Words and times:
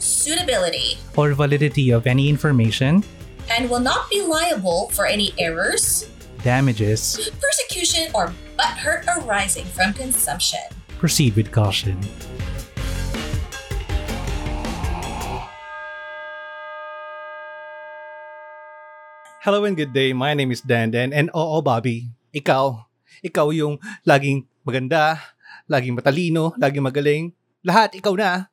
suitability, 0.00 0.96
or 1.14 1.36
validity 1.36 1.92
of 1.92 2.08
any 2.08 2.28
information, 2.32 3.04
and 3.52 3.68
will 3.68 3.84
not 3.84 4.08
be 4.08 4.24
liable 4.24 4.88
for 4.90 5.06
any 5.06 5.36
errors, 5.38 6.08
damages, 6.42 7.30
persecution, 7.38 8.08
or 8.16 8.32
butthurt 8.58 9.04
arising 9.06 9.68
from 9.70 9.92
consumption. 9.92 10.60
proceed 11.00 11.32
with 11.32 11.48
caution. 11.48 11.96
Hello 19.40 19.64
and 19.64 19.72
good 19.72 19.96
day. 19.96 20.12
My 20.12 20.36
name 20.36 20.52
is 20.52 20.60
Dandan 20.60 21.16
and 21.16 21.32
oo 21.32 21.64
Bobby, 21.64 22.12
ikaw, 22.36 22.84
ikaw 23.24 23.48
yung 23.56 23.80
laging 24.04 24.44
maganda, 24.60 25.16
laging 25.64 25.96
matalino, 25.96 26.52
laging 26.60 26.84
magaling. 26.84 27.24
Lahat 27.64 27.96
ikaw 27.96 28.12
na. 28.12 28.52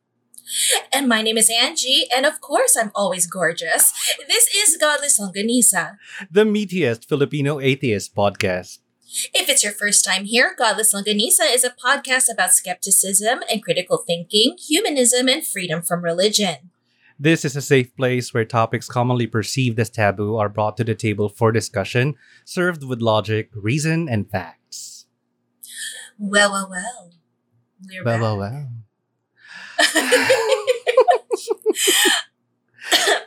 And 0.94 1.08
my 1.08 1.22
name 1.22 1.38
is 1.38 1.50
Angie, 1.50 2.06
and 2.16 2.26
of 2.26 2.40
course 2.42 2.76
I'm 2.80 2.92
always 2.96 3.28
gorgeous. 3.28 3.94
This 4.28 4.48
is 4.56 4.78
Godless 4.78 5.20
Longganisa. 5.20 5.98
The 6.32 6.46
meatiest 6.46 7.06
Filipino 7.08 7.60
atheist 7.60 8.16
podcast. 8.16 8.80
If 9.34 9.50
it's 9.50 9.64
your 9.64 9.74
first 9.74 10.04
time 10.06 10.26
here, 10.26 10.54
Godless 10.58 10.94
Longganisa 10.94 11.54
is 11.54 11.64
a 11.64 11.70
podcast 11.72 12.32
about 12.32 12.54
skepticism 12.54 13.40
and 13.52 13.64
critical 13.64 13.98
thinking, 14.06 14.56
humanism, 14.60 15.28
and 15.28 15.46
freedom 15.46 15.82
from 15.82 16.04
religion. 16.04 16.72
This 17.20 17.44
is 17.44 17.56
a 17.56 17.62
safe 17.62 17.96
place 17.96 18.34
where 18.34 18.46
topics 18.46 18.88
commonly 18.88 19.26
perceived 19.26 19.80
as 19.80 19.90
taboo 19.90 20.36
are 20.38 20.50
brought 20.50 20.78
to 20.78 20.84
the 20.84 20.94
table 20.94 21.30
for 21.30 21.52
discussion, 21.52 22.16
served 22.46 22.84
with 22.84 23.02
logic, 23.02 23.50
reason, 23.56 24.08
and 24.08 24.30
facts. 24.30 25.08
Well, 26.20 26.52
well, 26.52 26.70
well. 26.70 27.12
We're 27.90 28.04
Well, 28.04 28.14
back. 28.16 28.22
well, 28.22 28.38
well. 28.38 28.70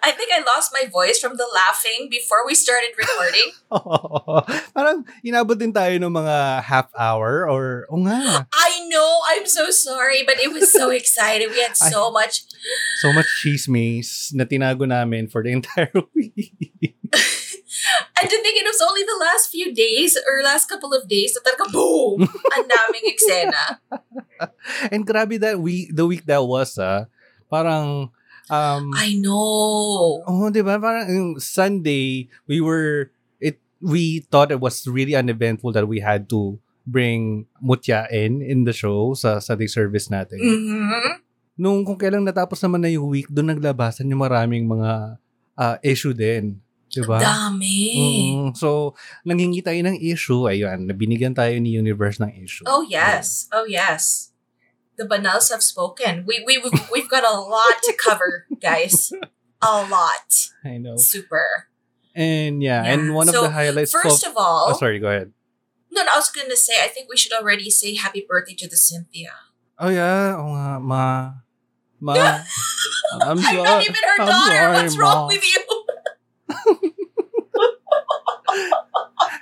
I 0.02 0.12
think 0.12 0.32
I 0.32 0.40
lost 0.40 0.72
my 0.72 0.88
voice 0.88 1.20
from 1.20 1.36
the 1.36 1.46
laughing 1.52 2.08
before 2.10 2.46
we 2.46 2.54
started 2.54 2.96
recording. 2.96 3.52
Parang 4.76 5.04
inabot 5.20 5.58
din 5.58 5.72
tayo 5.72 6.00
ng 6.00 6.08
mga 6.08 6.64
half 6.64 6.88
hour 6.96 7.44
or, 7.44 7.84
o 7.92 8.00
nga, 8.08 8.48
I 8.48 8.88
know, 8.88 9.20
I'm 9.28 9.44
so 9.44 9.70
sorry, 9.70 10.24
but 10.24 10.40
it 10.40 10.52
was 10.52 10.72
so 10.72 10.88
exciting. 11.00 11.52
We 11.52 11.60
had 11.60 11.76
so 11.76 12.10
much. 12.10 12.48
so 13.04 13.12
much 13.12 13.28
chismes 13.44 14.32
na 14.32 14.44
tinago 14.44 14.88
namin 14.88 15.28
for 15.28 15.44
the 15.44 15.52
entire 15.52 15.92
week. 16.16 16.96
And 18.20 18.26
to 18.28 18.36
think 18.42 18.56
it 18.60 18.66
was 18.68 18.80
only 18.84 19.02
the 19.04 19.18
last 19.20 19.48
few 19.48 19.72
days 19.72 20.16
or 20.16 20.44
last 20.44 20.68
couple 20.68 20.92
of 20.92 21.08
days 21.08 21.36
na 21.36 21.40
talaga 21.44 21.72
boom! 21.72 22.28
Ang 22.56 22.66
daming 22.68 23.06
eksena. 23.08 23.62
And 24.92 25.04
grabe 25.06 25.40
that 25.40 25.60
week, 25.60 25.92
the 25.92 26.04
week 26.06 26.24
that 26.26 26.44
was, 26.44 26.76
ah, 26.76 27.08
parang, 27.48 28.12
um, 28.48 28.84
I 28.92 29.16
know. 29.16 30.20
Oh, 30.24 30.48
di 30.52 30.60
ba? 30.60 30.76
Parang 30.76 31.08
yung 31.08 31.30
Sunday, 31.40 32.28
we 32.44 32.60
were, 32.60 33.12
it, 33.40 33.60
we 33.80 34.24
thought 34.28 34.52
it 34.52 34.60
was 34.60 34.84
really 34.84 35.16
uneventful 35.16 35.72
that 35.72 35.88
we 35.88 36.00
had 36.00 36.28
to 36.32 36.60
bring 36.84 37.46
Mutya 37.62 38.08
in, 38.10 38.40
in 38.42 38.64
the 38.64 38.72
show 38.72 39.14
sa 39.14 39.38
Sunday 39.38 39.68
service 39.68 40.08
natin. 40.08 40.40
Mhm. 40.40 41.22
Nung 41.60 41.84
kung 41.84 42.00
kailang 42.00 42.24
natapos 42.24 42.56
naman 42.64 42.80
na 42.80 42.88
yung 42.88 43.12
week, 43.12 43.28
doon 43.28 43.52
naglabasan 43.52 44.08
yung 44.08 44.24
maraming 44.24 44.64
mga 44.64 45.20
ah, 45.60 45.76
issue 45.84 46.16
din. 46.16 46.56
Di 46.90 47.00
ba? 47.06 47.22
Dami. 47.22 47.78
Mm, 47.94 48.46
so, 48.58 48.98
nanghingi 49.22 49.62
tayo 49.62 49.78
ng 49.86 49.94
issue. 50.02 50.50
Ayun, 50.50 50.90
nabinigyan 50.90 51.38
tayo 51.38 51.54
ni 51.62 51.78
Universe 51.78 52.18
ng 52.18 52.34
issue. 52.42 52.66
Oh 52.66 52.82
yes. 52.82 53.46
Oh 53.54 53.62
yes. 53.62 54.34
The 54.98 55.06
banals 55.06 55.48
have 55.54 55.62
spoken. 55.62 56.26
We 56.26 56.42
we 56.44 56.58
we've, 56.58 56.74
we've 56.92 57.08
got 57.08 57.22
a 57.22 57.32
lot 57.38 57.78
to 57.86 57.94
cover, 57.94 58.44
guys. 58.58 59.14
A 59.62 59.86
lot. 59.86 60.28
I 60.66 60.76
know. 60.82 60.98
Super. 60.98 61.70
And 62.12 62.58
yeah, 62.60 62.82
Yeah. 62.82 62.92
and 62.98 63.14
one 63.14 63.30
of 63.30 63.38
the 63.38 63.48
highlights 63.54 63.94
First 63.94 64.26
of... 64.26 64.34
of 64.34 64.36
all, 64.36 64.74
oh, 64.74 64.76
sorry, 64.76 64.98
go 64.98 65.08
ahead. 65.08 65.30
no, 65.94 66.02
no, 66.02 66.10
I 66.10 66.18
was 66.18 66.28
gonna 66.34 66.58
say 66.58 66.74
I 66.82 66.90
think 66.90 67.06
we 67.08 67.16
should 67.16 67.30
already 67.32 67.70
say 67.70 67.94
happy 67.94 68.26
birthday 68.26 68.58
to 68.58 68.68
the 68.68 68.76
Cynthia. 68.76 69.30
Oh 69.78 69.88
yeah, 69.88 70.34
oo 70.36 70.52
nga, 70.52 70.82
ma. 70.82 71.04
Ma. 72.02 72.12
I'm 73.20 73.36
I'm 73.36 73.38
sorry. 73.40 73.62
not 73.62 73.80
even 73.84 73.94
her 74.00 74.16
I'm 74.20 74.28
daughter. 74.28 74.56
sorry, 74.58 74.72
What's 74.74 74.96
wrong 74.98 75.20
Ma. 75.24 75.32
with 75.32 75.44
you? 75.44 75.60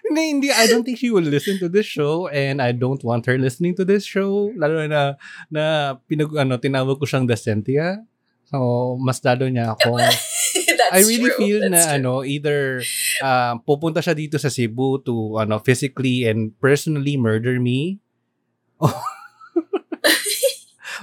Hindi, 0.09 0.23
hindi. 0.33 0.49
I 0.49 0.67
don't 0.67 0.85
think 0.85 0.99
she 0.99 1.13
will 1.13 1.25
listen 1.25 1.61
to 1.61 1.69
this 1.69 1.85
show 1.85 2.29
and 2.29 2.61
I 2.65 2.73
don't 2.73 3.03
want 3.05 3.29
her 3.29 3.37
listening 3.37 3.77
to 3.77 3.85
this 3.85 4.05
show. 4.09 4.53
Lalo 4.57 4.89
na, 4.89 5.21
na 5.53 5.95
pinag, 6.09 6.33
ano, 6.33 6.57
tinawag 6.57 6.97
ko 6.97 7.05
siyang 7.05 7.29
Decentia. 7.29 8.01
So, 8.49 8.97
mas 8.97 9.21
lalo 9.21 9.45
niya 9.53 9.71
ako. 9.77 10.01
That's 10.01 10.95
I 10.97 11.05
really 11.05 11.29
true. 11.29 11.39
feel 11.39 11.61
That's 11.69 11.73
na, 11.73 11.83
true. 11.85 11.97
ano, 12.01 12.13
either 12.25 12.81
uh, 13.21 13.61
pupunta 13.61 14.01
siya 14.01 14.17
dito 14.17 14.41
sa 14.41 14.49
Cebu 14.49 15.05
to, 15.05 15.37
ano, 15.37 15.61
physically 15.61 16.25
and 16.25 16.57
personally 16.57 17.21
murder 17.21 17.61
me. 17.61 18.01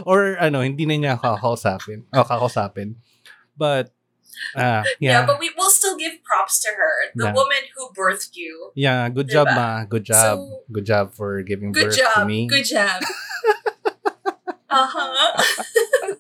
Or, 0.04 0.36
ano, 0.42 0.60
hindi 0.60 0.84
na 0.84 0.96
niya 0.98 1.14
kakausapin. 1.22 2.04
O, 2.12 2.26
kakausapin. 2.26 3.00
But, 3.56 3.96
ah, 4.56 4.84
yeah. 5.00 5.22
yeah. 5.22 5.26
but 5.26 5.40
we 5.40 5.52
will 5.58 5.70
still 5.70 5.96
give 5.98 6.20
props 6.24 6.60
to 6.64 6.70
her, 6.76 7.12
the 7.16 7.26
Yeah. 7.30 7.34
woman 7.34 7.64
who 7.76 7.90
birthed 7.96 8.36
you. 8.36 8.72
Yeah, 8.76 9.08
good 9.10 9.30
job, 9.30 9.48
Diba? 9.48 9.56
ma. 9.56 9.70
Good 9.86 10.06
job. 10.06 10.40
So- 10.40 10.64
good 10.72 10.86
job 10.86 11.14
for 11.14 11.42
giving 11.44 11.72
Good 11.72 11.92
birth 11.92 11.98
to 11.98 12.04
job. 12.04 12.28
me. 12.28 12.48
Good 12.48 12.66
job. 12.66 13.02
uh 14.70 14.88
huh. 14.90 15.32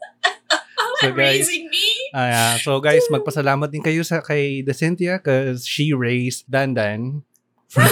So, 1.03 1.11
guys, 1.11 1.43
Raising 1.43 1.67
me. 1.69 1.85
Ah, 2.15 2.27
yeah. 2.31 2.51
So 2.57 2.79
guys, 2.79 3.03
magpasalamat 3.11 3.67
din 3.67 3.83
kayo 3.83 3.99
sa 4.01 4.23
kay 4.23 4.63
Decentia 4.63 5.19
because 5.19 5.67
she 5.67 5.91
raised 5.91 6.47
Dandan 6.47 7.27
from 7.67 7.91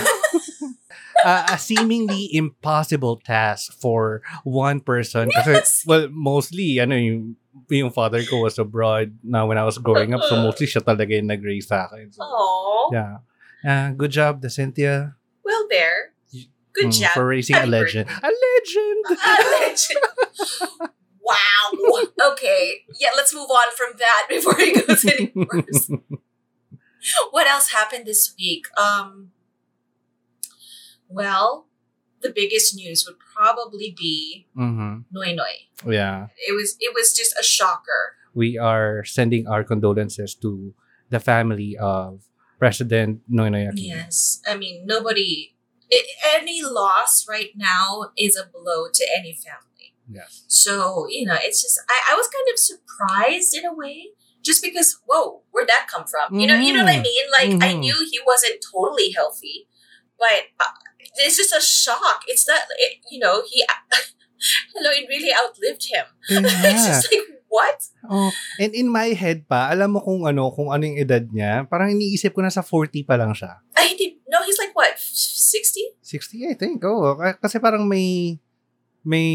uh, 1.28 1.44
a 1.52 1.60
seemingly 1.60 2.32
impossible 2.32 3.20
task 3.20 3.76
for 3.76 4.24
one 4.48 4.80
person. 4.80 5.28
Kasi, 5.36 5.52
Yes. 5.60 5.84
well, 5.84 6.08
mostly, 6.10 6.80
ano 6.80 6.96
yung, 6.96 7.36
yung 7.70 7.92
father 7.92 8.24
ko 8.26 8.42
was 8.42 8.58
abroad 8.58 9.14
na 9.24 9.46
when 9.46 9.58
I 9.58 9.64
was 9.64 9.78
growing 9.78 10.14
up. 10.14 10.22
So 10.26 10.36
mostly 10.38 10.66
siya 10.68 10.82
talaga 10.82 11.14
yung 11.14 11.28
nag-raise 11.30 11.68
sa 11.68 11.86
akin. 11.86 12.12
So, 12.12 12.22
Oh. 12.24 12.90
yeah. 12.92 13.22
Uh, 13.64 13.92
good 13.96 14.12
job, 14.12 14.42
Decentia. 14.42 15.16
Well, 15.46 15.68
there. 15.70 16.14
Good 16.74 16.90
mm, 16.90 17.00
job. 17.00 17.14
For 17.14 17.28
raising 17.28 17.56
a 17.56 17.60
Happy 17.60 17.72
legend. 17.72 18.10
A 18.10 18.32
legend! 18.34 19.02
A 19.14 19.34
legend. 19.62 20.04
wow. 21.22 22.02
Okay. 22.34 22.82
Yeah, 23.00 23.14
let's 23.16 23.34
move 23.34 23.50
on 23.50 23.70
from 23.78 23.94
that 24.02 24.26
before 24.30 24.56
it 24.58 24.88
goes 24.88 25.06
any 25.06 25.32
worse. 25.36 25.92
what 27.32 27.46
else 27.48 27.72
happened 27.72 28.06
this 28.06 28.34
week? 28.40 28.66
Um. 28.76 29.32
Well, 31.08 31.68
the 32.24 32.32
biggest 32.32 32.76
news 32.76 33.06
would 33.06 33.20
probably 33.20 33.94
be 33.98 34.48
Mhm. 34.58 35.06
Noynoy. 35.14 35.68
Yeah. 35.86 36.28
It 36.48 36.54
was 36.56 36.76
it 36.80 36.94
was 36.96 37.14
just 37.16 37.34
a 37.40 37.44
shocker. 37.44 38.16
we 38.34 38.58
are 38.58 39.04
sending 39.06 39.46
our 39.46 39.62
condolences 39.64 40.34
to 40.42 40.74
the 41.14 41.20
family 41.22 41.78
of 41.78 42.26
President 42.58 43.22
Noynoy 43.30 43.70
Aquino. 43.70 43.94
Yes, 44.02 44.42
I 44.48 44.58
mean 44.58 44.86
nobody. 44.90 45.54
i 45.94 46.02
any 46.42 46.64
loss 46.66 47.28
right 47.30 47.52
now 47.54 48.10
is 48.18 48.34
a 48.34 48.50
blow 48.50 48.90
to 48.90 49.04
any 49.18 49.34
family. 49.38 49.94
Yes. 50.10 50.42
So 50.48 51.06
you 51.10 51.26
know, 51.30 51.38
it's 51.46 51.62
just 51.62 51.78
I, 51.86 51.98
I 52.12 52.14
was 52.18 52.26
kind 52.36 52.48
of 52.52 52.58
surprised 52.58 53.54
in 53.54 53.66
a 53.70 53.74
way, 53.84 53.98
just 54.42 54.64
because 54.66 54.98
whoa, 55.06 55.44
where'd 55.52 55.70
that 55.70 55.86
come 55.94 56.06
from? 56.10 56.34
You 56.40 56.48
know, 56.50 56.58
you 56.58 56.74
know 56.74 56.84
what 56.84 56.96
I 56.98 57.02
Mhm. 57.04 57.10
mean? 57.12 57.26
Like 57.38 57.52
I 57.62 57.70
Mhm. 57.76 57.80
knew 57.86 57.98
he 58.10 58.20
wasn't 58.26 58.58
totally 58.74 59.12
healthy, 59.14 59.70
but 60.18 60.50
uh, 60.60 60.74
it's 61.22 61.38
just 61.38 61.54
a 61.54 61.62
shock. 61.62 62.24
It's 62.28 62.48
not, 62.48 62.64
it, 62.78 63.00
you 63.12 63.20
know, 63.20 63.44
he. 63.46 63.62
Hello, 64.76 64.92
it 64.92 65.08
really 65.08 65.32
outlived 65.32 65.88
him. 65.88 66.06
It's 66.44 66.84
Yeah. 66.84 67.00
just 67.00 67.08
like 67.08 67.28
what? 67.48 67.80
Oh, 68.10 68.32
and 68.60 68.74
in 68.76 68.92
my 68.92 69.16
head 69.16 69.48
pa, 69.48 69.72
alam 69.72 69.96
mo 69.96 70.04
kung 70.04 70.26
ano, 70.28 70.52
kung 70.52 70.68
ano 70.74 70.84
yung 70.84 71.00
edad 71.00 71.24
niya, 71.32 71.64
parang 71.70 71.94
iniisip 71.96 72.34
ko 72.36 72.42
na 72.44 72.52
sa 72.52 72.60
40 72.66 73.08
pa 73.08 73.16
lang 73.16 73.32
siya. 73.32 73.62
I 73.78 73.94
did 73.96 74.20
no. 74.28 74.42
He's 74.44 74.60
like 74.60 74.74
what, 74.76 74.98
sixty? 75.00 75.86
60, 76.02 76.50
I 76.52 76.56
think. 76.60 76.84
Oh, 76.84 77.16
kasi 77.40 77.62
parang 77.62 77.88
may 77.88 78.36
may 79.06 79.30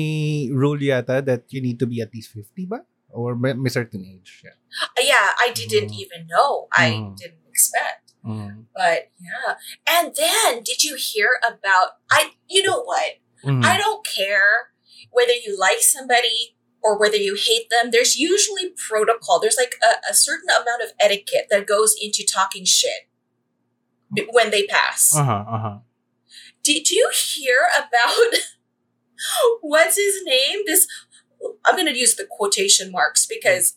rule 0.52 0.80
yata 0.80 1.24
that 1.24 1.44
you 1.52 1.60
need 1.60 1.78
to 1.78 1.86
be 1.88 2.00
at 2.00 2.12
least 2.12 2.32
50 2.32 2.66
ba? 2.68 2.80
or 3.08 3.32
by 3.32 3.56
by 3.56 3.72
certain 3.72 4.04
age. 4.04 4.44
Yeah. 4.44 4.52
Uh, 4.84 5.00
yeah, 5.00 5.28
I 5.40 5.48
didn't 5.56 5.96
Mm. 5.96 6.02
even 6.04 6.20
know. 6.28 6.68
I 6.68 6.92
Mm. 6.92 7.16
didn't 7.16 7.40
expect. 7.48 8.07
Mm. 8.24 8.64
But 8.74 9.10
yeah. 9.20 9.54
And 9.88 10.14
then 10.16 10.62
did 10.62 10.82
you 10.82 10.96
hear 10.96 11.30
about 11.46 11.90
I 12.10 12.32
you 12.48 12.62
know 12.62 12.82
what? 12.82 13.14
Mm. 13.44 13.64
I 13.64 13.78
don't 13.78 14.04
care 14.06 14.70
whether 15.10 15.32
you 15.32 15.56
like 15.58 15.80
somebody 15.80 16.56
or 16.82 16.98
whether 16.98 17.16
you 17.16 17.34
hate 17.34 17.70
them. 17.70 17.90
There's 17.90 18.16
usually 18.16 18.72
protocol. 18.88 19.40
There's 19.40 19.56
like 19.56 19.74
a, 19.82 20.10
a 20.10 20.14
certain 20.14 20.48
amount 20.50 20.82
of 20.82 20.90
etiquette 21.00 21.46
that 21.50 21.66
goes 21.66 21.94
into 22.00 22.24
talking 22.26 22.64
shit 22.64 23.08
when 24.32 24.50
they 24.50 24.64
pass. 24.66 25.14
Uh-huh, 25.14 25.44
uh-huh. 25.48 25.78
Did 26.62 26.90
you 26.90 27.10
hear 27.14 27.58
about 27.76 28.38
what's 29.60 29.96
his 29.96 30.22
name? 30.24 30.60
This 30.66 30.86
I'm 31.64 31.76
gonna 31.76 31.92
use 31.92 32.16
the 32.16 32.26
quotation 32.28 32.90
marks 32.90 33.26
because 33.26 33.76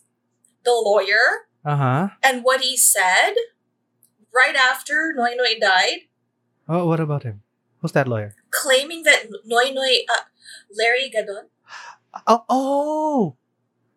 the 0.64 0.72
lawyer 0.72 1.46
Uh-huh. 1.64 2.08
and 2.22 2.42
what 2.44 2.60
he 2.60 2.76
said 2.76 3.34
right 4.34 4.56
after 4.56 5.12
Noy 5.16 5.34
Noy 5.36 5.58
died, 5.60 6.08
Oh, 6.68 6.86
what 6.86 7.00
about 7.00 7.22
him? 7.24 7.42
Who's 7.80 7.92
that 7.92 8.08
lawyer? 8.08 8.34
claiming 8.50 9.02
that 9.04 9.26
Noy 9.44 9.70
Noy, 9.72 10.04
uh, 10.08 10.22
Larry 10.76 11.10
Gadon, 11.14 11.48
Oh, 12.26 12.44
oh. 12.48 13.36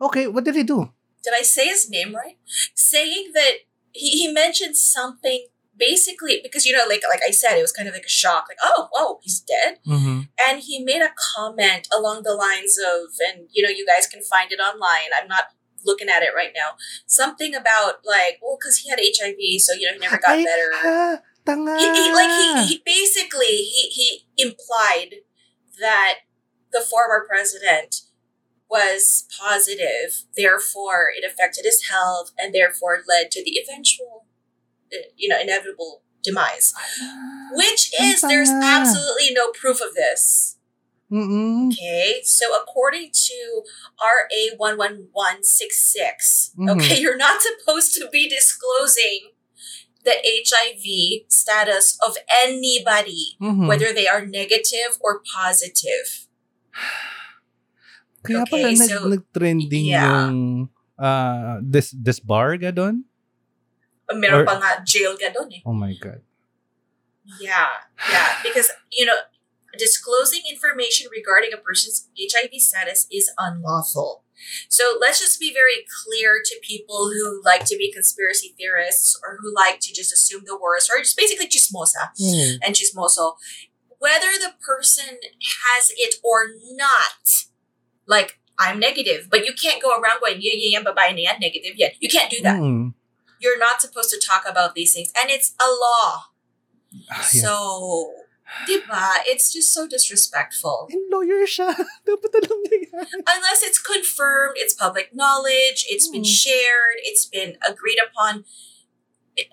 Okay, 0.02 0.28
what 0.28 0.44
did 0.44 0.56
he 0.56 0.64
do? 0.64 0.92
did 1.24 1.34
I 1.34 1.42
say 1.42 1.68
his 1.68 1.90
name 1.90 2.14
right? 2.16 2.38
Saying 2.76 3.32
that 3.34 3.54
he, 3.92 4.10
he 4.12 4.28
mentioned 4.32 4.78
something 4.78 5.48
basically 5.76 6.40
because 6.44 6.66
you 6.66 6.72
know 6.72 6.86
like 6.88 7.02
like 7.10 7.22
I 7.28 7.32
said 7.32 7.58
it 7.58 7.62
was 7.62 7.72
kind 7.74 7.88
of 7.90 7.94
like 7.96 8.06
a 8.06 8.10
shock 8.10 8.46
like 8.48 8.58
oh 8.64 8.88
whoa 8.94 9.20
he's 9.24 9.42
dead 9.42 9.80
Mm-hmm. 9.86 10.22
and 10.48 10.62
he 10.62 10.82
made 10.84 11.02
a 11.02 11.10
comment 11.36 11.88
along 11.92 12.22
the 12.24 12.34
lines 12.34 12.78
of 12.80 13.10
and 13.28 13.48
you 13.52 13.62
know 13.64 13.70
you 13.70 13.86
guys 13.86 14.08
can 14.08 14.22
find 14.22 14.52
it 14.54 14.60
online 14.60 15.10
I'm 15.20 15.28
not 15.28 15.46
looking 15.86 16.10
at 16.10 16.24
it 16.24 16.32
right 16.36 16.52
now. 16.56 16.72
Something 17.06 17.56
about 17.56 18.06
like 18.06 18.40
well 18.42 18.58
because 18.60 18.78
he 18.78 18.90
had 18.90 19.00
HIV 19.00 19.62
so 19.62 19.74
you 19.74 19.88
know 19.88 19.94
he 19.94 20.00
never 20.00 20.18
got 20.18 20.38
better. 20.46 20.72
ah, 20.74 21.20
he, 21.80 21.86
he 21.94 22.14
like 22.14 22.30
he, 22.30 22.66
he 22.76 22.82
basically 22.86 23.46
he 23.46 23.90
he 23.90 24.26
implied 24.38 25.16
that 25.80 26.20
the 26.72 26.82
former 26.82 27.26
president 27.28 28.02
was 28.70 29.28
positive 29.40 30.24
therefore 30.36 31.08
it 31.16 31.24
affected 31.24 31.64
his 31.66 31.88
health 31.90 32.32
and 32.38 32.54
therefore 32.54 33.04
led 33.08 33.30
to 33.32 33.44
the 33.44 33.58
eventual 33.64 34.26
uh, 34.92 34.98
you 35.16 35.30
know 35.30 35.40
inevitable 35.40 36.02
demise. 36.24 36.74
Which 37.54 37.92
is 38.02 38.22
there's 38.22 38.50
absolutely 38.50 39.32
no 39.34 39.52
proof 39.52 39.80
of 39.82 39.94
this 39.94 40.55
Mm-mm. 41.12 41.70
okay 41.70 42.22
so 42.26 42.50
according 42.58 43.14
to 43.14 43.38
ra 44.02 44.26
11166 44.58 46.58
Mhm. 46.58 46.70
okay 46.74 46.98
you're 47.04 47.18
not 47.20 47.46
supposed 47.46 47.94
to 47.94 48.10
be 48.10 48.26
disclosing 48.26 49.38
the 50.02 50.18
hiv 50.50 50.82
status 51.30 51.94
of 52.02 52.18
anybody 52.46 53.38
Mhm. 53.42 53.70
whether 53.70 53.94
they 53.94 54.08
are 54.10 54.26
negative 54.26 54.98
or 55.02 55.22
positive 55.22 56.26
Kaya 58.26 58.42
Okay, 58.42 58.50
pala 58.58 58.74
nag, 58.74 58.90
so- 58.90 59.06
nag-trending 59.06 59.86
yeah. 59.86 60.02
yung 60.26 60.66
uh, 60.98 61.62
this 61.62 61.94
this 61.94 62.18
bar 62.18 62.58
gadon? 62.58 63.06
meron 64.10 64.42
Or- 64.42 64.50
pa 64.50 64.58
nga 64.58 64.82
jail 64.82 65.14
ka 65.14 65.30
doon 65.30 65.54
eh 65.54 65.62
Oh 65.62 65.78
my 65.78 65.94
god. 65.98 66.22
Yeah, 67.42 67.70
yeah, 68.10 68.38
because 68.46 68.70
you 68.94 69.02
know, 69.06 69.18
disclosing 69.78 70.42
information 70.50 71.08
regarding 71.12 71.52
a 71.54 71.58
person's 71.58 72.08
HIV 72.20 72.54
status 72.62 73.08
is 73.12 73.30
unlawful. 73.38 74.24
So 74.70 74.98
let's 75.00 75.20
just 75.20 75.40
be 75.40 75.54
very 75.54 75.86
clear 76.04 76.42
to 76.44 76.56
people 76.62 77.10
who 77.10 77.42
like 77.44 77.66
to 77.66 77.78
be 77.78 77.92
conspiracy 77.92 78.54
theorists 78.58 79.18
or 79.24 79.38
who 79.42 79.54
like 79.56 79.80
to 79.82 79.94
just 79.94 80.12
assume 80.12 80.44
the 80.46 80.58
worst 80.58 80.92
or 80.92 81.00
just 81.00 81.18
basically 81.18 81.48
chismosa 81.48 82.12
Mm. 82.20 82.58
and 82.64 82.76
chismoso, 82.76 83.36
whether 84.00 84.32
the 84.38 84.54
person 84.60 85.18
has 85.64 85.92
it 85.98 86.16
or 86.24 86.48
not. 86.76 87.48
Like 88.08 88.40
I'm 88.60 88.80
negative, 88.80 89.28
but 89.32 89.46
you 89.46 89.54
can't 89.54 89.82
go 89.82 89.90
around 90.00 90.20
going 90.20 90.38
yeah 90.40 90.54
yeah 90.56 90.80
yeah 90.80 90.84
babae 90.84 91.16
na 91.16 91.32
yan 91.32 91.40
negative 91.40 91.74
yan. 91.76 91.92
You 92.00 92.10
can't 92.10 92.30
do 92.30 92.42
that. 92.44 92.60
Mm. 92.60 92.94
You're 93.40 93.60
not 93.60 93.82
supposed 93.82 94.10
to 94.12 94.20
talk 94.20 94.44
about 94.48 94.76
these 94.76 94.94
things, 94.94 95.12
and 95.20 95.30
it's 95.32 95.56
a 95.60 95.68
law. 95.70 96.32
Ah, 97.12 97.20
yeah. 97.34 97.42
So, 97.44 98.12
diba? 98.70 99.26
It's 99.26 99.52
just 99.52 99.74
so 99.74 99.88
disrespectful. 99.88 100.88
And 100.92 101.02
lawyer 101.12 101.46
siya. 101.46 101.74
Dapat 102.08 102.32
alam 102.46 102.60
niya. 102.70 103.06
Unless 103.28 103.64
it's 103.64 103.80
confirmed, 103.82 104.56
it's 104.58 104.74
public 104.74 105.12
knowledge, 105.14 105.86
it's 105.90 106.08
been 106.08 106.24
Mm. 106.24 106.30
shared, 106.46 106.98
it's 107.04 107.26
been 107.26 107.58
agreed 107.68 107.98
upon. 108.00 108.46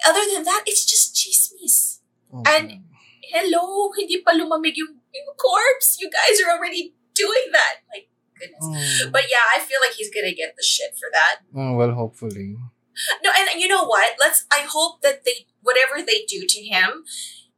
Other 0.07 0.25
than 0.31 0.45
that, 0.45 0.63
it's 0.67 0.85
just 0.85 1.15
chismis. 1.17 2.01
Oh, 2.33 2.43
And- 2.47 2.85
Hello, 3.33 3.89
hindi 3.97 4.21
pa 4.21 4.37
lumamig 4.37 4.77
yung, 4.77 5.01
yung 5.09 5.31
corpse. 5.41 5.97
You 5.97 6.11
guys 6.13 6.37
are 6.45 6.53
already 6.53 6.93
doing 7.17 7.49
that. 7.57 7.81
Like, 7.89 8.13
goodness. 8.37 8.61
oh. 8.61 9.09
But 9.09 9.25
yeah, 9.33 9.41
I 9.57 9.61
feel 9.65 9.81
like 9.81 9.97
he's 9.97 10.13
gonna 10.13 10.37
get 10.37 10.53
the 10.53 10.63
shit 10.63 10.93
for 11.01 11.09
that. 11.17 11.41
Oh, 11.57 11.73
well, 11.73 11.97
hopefully. 11.97 12.61
No, 13.25 13.33
and 13.33 13.57
you 13.57 13.69
know 13.73 13.89
what? 13.89 14.21
Let's. 14.21 14.45
I 14.53 14.69
hope 14.69 15.01
that 15.01 15.25
they 15.25 15.49
whatever 15.65 16.05
they 16.05 16.29
do 16.29 16.45
to 16.45 16.61
him 16.61 17.09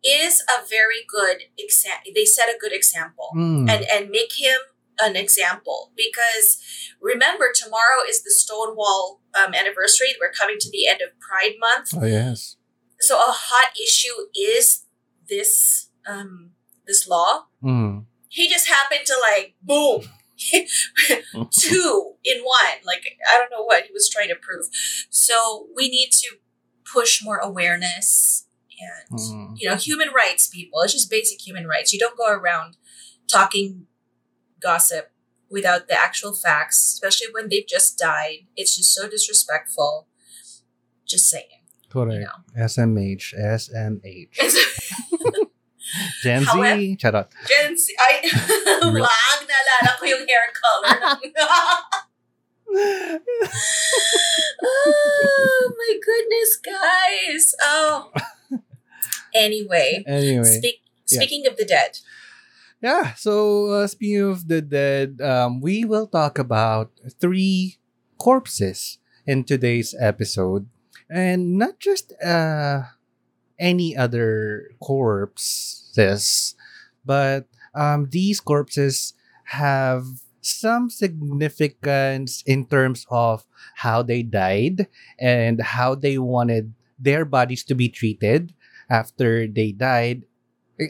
is 0.04 0.42
a 0.42 0.66
very 0.68 1.04
good 1.08 1.44
example. 1.58 2.12
They 2.14 2.24
set 2.24 2.48
a 2.48 2.58
good 2.60 2.72
example 2.72 3.28
Mm. 3.34 3.68
and 3.70 3.84
and 3.92 4.10
make 4.10 4.32
him 4.38 4.58
an 5.00 5.16
example 5.16 5.90
because 5.96 6.58
remember 7.00 7.46
tomorrow 7.54 8.04
is 8.08 8.22
the 8.22 8.30
Stonewall 8.30 9.20
um, 9.34 9.52
anniversary. 9.54 10.14
We're 10.20 10.30
coming 10.32 10.56
to 10.60 10.70
the 10.70 10.86
end 10.86 11.00
of 11.02 11.18
Pride 11.18 11.54
Month, 11.58 11.90
Oh, 11.96 12.06
yes. 12.06 12.56
so 13.00 13.16
a 13.18 13.32
hot 13.32 13.72
issue 13.82 14.16
is 14.38 14.84
this 15.28 15.90
um 16.06 16.50
this 16.86 17.08
law. 17.08 17.46
Mm. 17.62 18.04
He 18.28 18.48
just 18.48 18.68
happened 18.68 19.06
to 19.06 19.16
like 19.20 19.54
boom. 19.62 20.02
two 21.50 22.12
in 22.24 22.42
one. 22.42 22.76
Like 22.84 23.04
I 23.28 23.38
don't 23.38 23.50
know 23.50 23.64
what 23.64 23.84
he 23.84 23.92
was 23.92 24.08
trying 24.08 24.28
to 24.28 24.34
prove. 24.34 24.66
So 25.10 25.68
we 25.74 25.88
need 25.88 26.10
to 26.22 26.36
push 26.92 27.22
more 27.24 27.38
awareness 27.38 28.46
and 28.80 29.18
Mm. 29.18 29.54
you 29.58 29.68
know 29.68 29.76
human 29.76 30.10
rights. 30.14 30.48
People, 30.48 30.80
it's 30.82 30.92
just 30.92 31.10
basic 31.10 31.40
human 31.40 31.66
rights. 31.66 31.92
You 31.92 31.98
don't 31.98 32.16
go 32.18 32.28
around 32.30 32.76
talking 33.28 33.86
gossip 34.60 35.10
without 35.50 35.88
the 35.88 35.94
actual 35.94 36.32
facts, 36.34 36.82
especially 36.94 37.28
when 37.32 37.48
they've 37.48 37.66
just 37.68 37.98
died. 37.98 38.46
It's 38.56 38.76
just 38.76 38.94
so 38.94 39.08
disrespectful. 39.08 40.08
Just 41.06 41.28
saying, 41.28 41.60
you 41.84 41.90
Correct. 41.92 42.24
know. 42.24 42.64
SMH. 42.64 43.34
SMH. 43.36 44.34
Gen 46.24 46.40
Z. 46.42 46.46
However- 46.46 46.80
Charot. 46.98 47.28
Gen 47.46 47.76
Z, 47.78 47.94
ay, 48.00 48.14
wag, 48.82 49.40
naalala 49.46 49.90
ko 50.00 50.04
yung 50.08 50.26
hair 50.26 50.48
color. 50.50 50.98
oh 54.64 55.72
my 55.78 55.92
goodness, 56.04 56.58
guys. 56.64 57.54
Oh. 57.62 58.10
Anyway, 59.34 60.04
anyway. 60.06 60.44
speak, 60.44 60.80
yeah. 61.08 61.20
speaking 61.20 61.46
of 61.46 61.56
the 61.56 61.64
dead, 61.64 61.98
Yeah, 62.80 63.14
so 63.14 63.66
uh, 63.70 63.86
speaking 63.86 64.22
of 64.22 64.48
the 64.48 64.62
dead, 64.62 65.20
um, 65.20 65.60
we 65.60 65.84
will 65.84 66.06
talk 66.06 66.38
about 66.38 66.92
three 67.18 67.78
corpses 68.18 68.98
in 69.26 69.44
today's 69.44 69.94
episode. 69.98 70.68
And 71.10 71.58
not 71.58 71.80
just 71.80 72.12
uh, 72.22 72.82
any 73.58 73.96
other 73.96 74.70
corpses, 74.80 76.54
but 77.04 77.46
um, 77.74 78.08
these 78.10 78.40
corpses 78.40 79.14
have 79.44 80.04
some 80.40 80.90
significance 80.90 82.42
in 82.46 82.66
terms 82.66 83.06
of 83.10 83.46
how 83.76 84.02
they 84.02 84.22
died 84.22 84.86
and 85.18 85.60
how 85.60 85.94
they 85.94 86.18
wanted 86.18 86.74
their 86.98 87.24
bodies 87.24 87.64
to 87.64 87.74
be 87.74 87.88
treated 87.88 88.52
after 88.94 89.50
they 89.50 89.72
died 89.74 90.22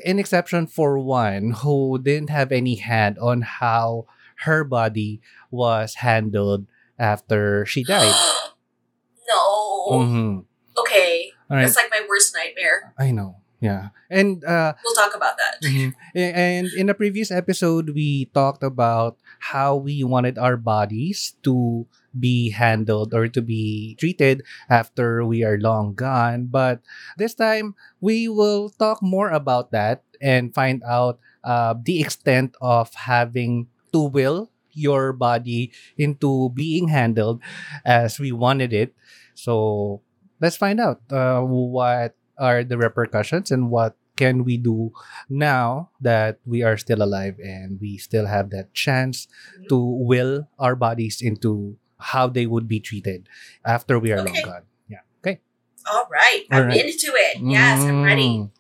an 0.04 0.18
exception 0.20 0.66
for 0.68 0.96
one 1.00 1.52
who 1.64 1.96
didn't 2.00 2.28
have 2.32 2.52
any 2.52 2.76
hand 2.76 3.16
on 3.20 3.40
how 3.61 4.04
her 4.49 4.64
body 4.64 5.20
was 5.52 6.00
handled 6.04 6.64
after 6.99 7.64
she 7.68 7.84
died. 7.84 8.12
no. 9.28 10.00
Mhm. 10.04 10.44
Okay, 10.76 11.30
All 11.50 11.56
right. 11.56 11.62
that's 11.68 11.76
like 11.76 11.90
my 11.92 12.02
worst 12.08 12.34
nightmare. 12.34 12.92
I 12.99 13.12
know. 13.12 13.38
Yeah. 13.61 13.94
And 14.11 14.42
uh 14.44 14.75
We'll 14.84 14.96
talk 14.99 15.14
about 15.14 15.37
that. 15.38 15.62
mhm. 15.62 15.94
And 16.16 16.66
in 16.76 16.88
a 16.90 16.94
previous 16.99 17.30
episode 17.30 17.90
we 17.94 18.26
talked 18.34 18.62
about 18.66 19.16
how 19.54 19.76
we 19.76 20.02
wanted 20.04 20.37
our 20.37 20.56
bodies 20.58 21.37
to 21.46 21.87
be 22.18 22.50
handled 22.50 23.14
or 23.14 23.28
to 23.28 23.42
be 23.42 23.97
treated 23.99 24.42
after 24.68 25.25
we 25.25 25.42
are 25.44 25.59
long 25.59 25.94
gone. 25.94 26.47
But 26.47 26.80
this 27.18 27.35
time 27.35 27.75
we 28.00 28.28
will 28.28 28.71
talk 28.71 29.02
more 29.02 29.30
about 29.30 29.73
that 29.73 30.02
and 30.21 30.54
find 30.54 30.83
out 30.85 31.18
uh, 31.44 31.75
the 31.83 32.00
extent 32.00 32.56
of 32.61 32.94
having 32.94 33.68
to 33.92 34.02
will 34.02 34.50
your 34.73 35.12
body 35.12 35.71
into 35.97 36.50
being 36.50 36.88
handled 36.88 37.40
as 37.85 38.18
we 38.18 38.33
wanted 38.33 38.73
it. 38.73 38.94
So 39.35 40.02
let's 40.40 40.56
find 40.56 40.80
out 40.80 41.00
uh, 41.11 41.40
what 41.42 42.16
are 42.38 42.64
the 42.64 42.78
repercussions 42.78 43.50
and 43.50 43.71
what 43.71 43.97
can 44.16 44.44
we 44.44 44.56
do 44.56 44.92
now 45.28 45.90
that 46.00 46.38
we 46.47 46.62
are 46.62 46.76
still 46.76 47.02
alive 47.02 47.38
and 47.42 47.80
we 47.80 47.99
still 47.99 48.26
have 48.26 48.50
that 48.50 48.73
chance 48.73 49.26
to 49.68 49.76
will 49.78 50.47
our 50.59 50.76
bodies 50.76 51.21
into 51.21 51.76
how 52.12 52.28
they 52.28 52.46
would 52.46 52.68
be 52.68 52.80
treated 52.80 53.28
after 53.64 53.99
we 53.99 54.12
are 54.12 54.20
long 54.23 54.37
gone. 54.44 54.64
Yeah. 54.88 55.00
Okay. 55.25 55.40
All 55.88 56.06
right. 56.12 56.44
All 56.52 56.61
I'm 56.61 56.68
right. 56.68 56.84
into 56.84 57.12
it. 57.16 57.40
Yes, 57.40 57.80
I'm 57.80 58.02
ready. 58.04 58.44
Mm. 58.44 58.50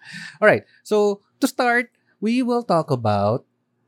All 0.40 0.48
right. 0.48 0.64
So 0.82 1.20
to 1.40 1.46
start, 1.46 1.90
we 2.20 2.42
will 2.42 2.62
talk 2.62 2.90
about 2.90 3.44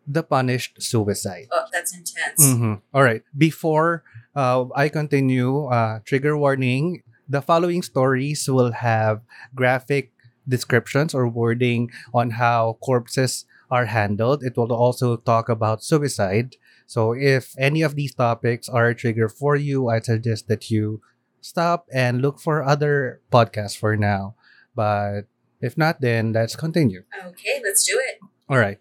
the 0.07 0.23
punished 0.23 0.81
suicide. 0.83 1.49
Oh, 1.51 1.67
that's 1.73 1.97
intense. 1.97 2.39
Mhm. 2.39 2.81
All 2.95 3.03
right. 3.03 3.23
Before 3.37 4.05
uh, 4.37 4.67
I 4.77 4.89
continue, 4.89 5.67
uh, 5.73 6.01
trigger 6.05 6.37
warning: 6.37 7.03
the 7.29 7.41
following 7.43 7.83
stories 7.83 8.47
will 8.49 8.73
have 8.73 9.23
graphic 9.55 10.13
descriptions 10.47 11.15
or 11.15 11.27
wording 11.27 11.91
on 12.15 12.39
how 12.39 12.79
corpses 12.85 13.45
are 13.71 13.87
handled. 13.91 14.45
It 14.45 14.55
will 14.57 14.71
also 14.73 15.17
talk 15.17 15.49
about 15.49 15.83
suicide. 15.83 16.55
So 16.87 17.13
if 17.13 17.55
any 17.59 17.83
of 17.83 17.95
these 17.95 18.15
topics 18.15 18.69
are 18.69 18.87
a 18.89 18.95
trigger 18.95 19.29
for 19.29 19.57
you, 19.57 19.89
I 19.89 20.01
suggest 20.01 20.49
that 20.49 20.71
you 20.71 21.03
stop 21.41 21.87
and 21.93 22.23
look 22.23 22.39
for 22.39 22.63
other 22.63 23.21
podcasts 23.31 23.77
for 23.77 23.97
now. 23.97 24.35
But 24.75 25.27
if 25.61 25.77
not, 25.77 26.01
then 26.01 26.33
let's 26.33 26.55
continue. 26.55 27.03
Okay, 27.15 27.61
let's 27.63 27.85
do 27.85 27.99
it. 27.99 28.19
All 28.49 28.59
right. 28.59 28.79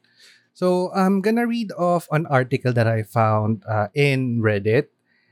So 0.53 0.91
I'm 0.95 1.19
gonna 1.19 1.47
read 1.47 1.71
off 1.73 2.07
an 2.11 2.25
article 2.27 2.71
that 2.73 2.87
I 2.87 3.03
found 3.03 3.63
uh, 3.67 3.89
in 3.93 4.39
Reddit. 4.39 4.87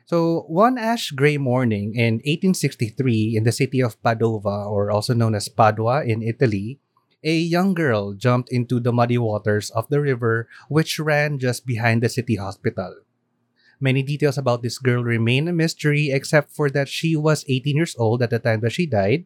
So 0.05 0.43
one 0.51 0.77
ash 0.77 1.11
gray 1.11 1.37
morning 1.37 1.95
in 1.95 2.19
1863 2.27 3.37
in 3.37 3.43
the 3.47 3.55
city 3.55 3.79
of 3.79 3.95
Padova, 4.03 4.67
or 4.67 4.91
also 4.91 5.13
known 5.13 5.33
as 5.33 5.47
Padua 5.47 6.03
in 6.03 6.21
Italy, 6.21 6.79
a 7.23 7.35
young 7.35 7.73
girl 7.73 8.13
jumped 8.13 8.51
into 8.51 8.79
the 8.79 8.91
muddy 8.93 9.17
waters 9.17 9.69
of 9.71 9.87
the 9.89 10.01
river 10.01 10.47
which 10.69 10.99
ran 10.99 11.39
just 11.39 11.65
behind 11.65 12.03
the 12.03 12.09
city 12.09 12.35
hospital. 12.35 12.95
Many 13.79 14.03
details 14.03 14.37
about 14.37 14.61
this 14.63 14.77
girl 14.77 15.03
remain 15.03 15.47
a 15.47 15.53
mystery 15.53 16.11
except 16.11 16.51
for 16.55 16.69
that 16.71 16.87
she 16.87 17.15
was 17.15 17.43
18 17.47 17.75
years 17.75 17.95
old 17.97 18.21
at 18.21 18.29
the 18.29 18.39
time 18.39 18.61
that 18.61 18.71
she 18.71 18.85
died 18.85 19.25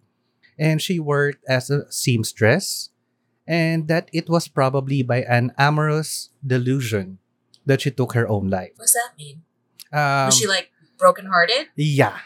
and 0.58 0.82
she 0.82 1.00
worked 1.00 1.44
as 1.48 1.70
a 1.70 1.86
seamstress 1.92 2.90
and 3.48 3.88
that 3.88 4.10
it 4.12 4.30
was 4.30 4.48
probably 4.48 5.04
by 5.04 5.22
an 5.24 5.54
amorous 5.58 6.30
delusion 6.46 7.20
that 7.66 7.82
she 7.82 7.92
took 7.92 8.14
her 8.14 8.28
own 8.28 8.50
life. 8.50 8.72
What's 8.78 8.94
that 8.94 9.14
mean? 9.18 9.44
Um, 9.94 10.28
Was 10.28 10.38
she 10.38 10.48
like 10.48 10.72
brokenhearted? 10.98 11.68
yeah. 11.76 12.18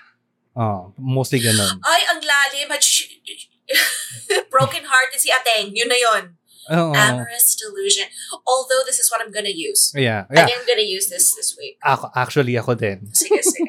Oh, 0.55 0.93
mostly 0.99 1.39
ganun. 1.39 1.79
Ay, 1.87 2.03
ang 2.11 2.19
lalim. 2.19 2.71
At 2.75 2.83
sh- 2.83 3.07
broken 4.53 4.83
heart 4.85 5.15
is 5.15 5.21
si 5.23 5.29
Ateng. 5.31 5.71
Yun 5.73 5.87
na 5.89 5.95
yun. 5.99 6.23
Oo. 6.71 6.93
Amorous 6.93 7.57
delusion. 7.57 8.05
Although 8.45 8.85
this 8.85 8.99
is 9.01 9.09
what 9.09 9.19
I'm 9.19 9.33
gonna 9.33 9.51
use. 9.51 9.91
yeah. 9.97 10.29
I 10.29 10.33
Yeah. 10.35 10.45
think 10.45 10.57
I'm 10.61 10.67
gonna 10.69 10.85
use 10.87 11.09
this 11.09 11.33
this 11.35 11.57
week. 11.57 11.81
Ako, 11.83 12.13
actually, 12.15 12.53
ako 12.55 12.77
din. 12.77 13.09
Sige, 13.11 13.41
sige. 13.41 13.65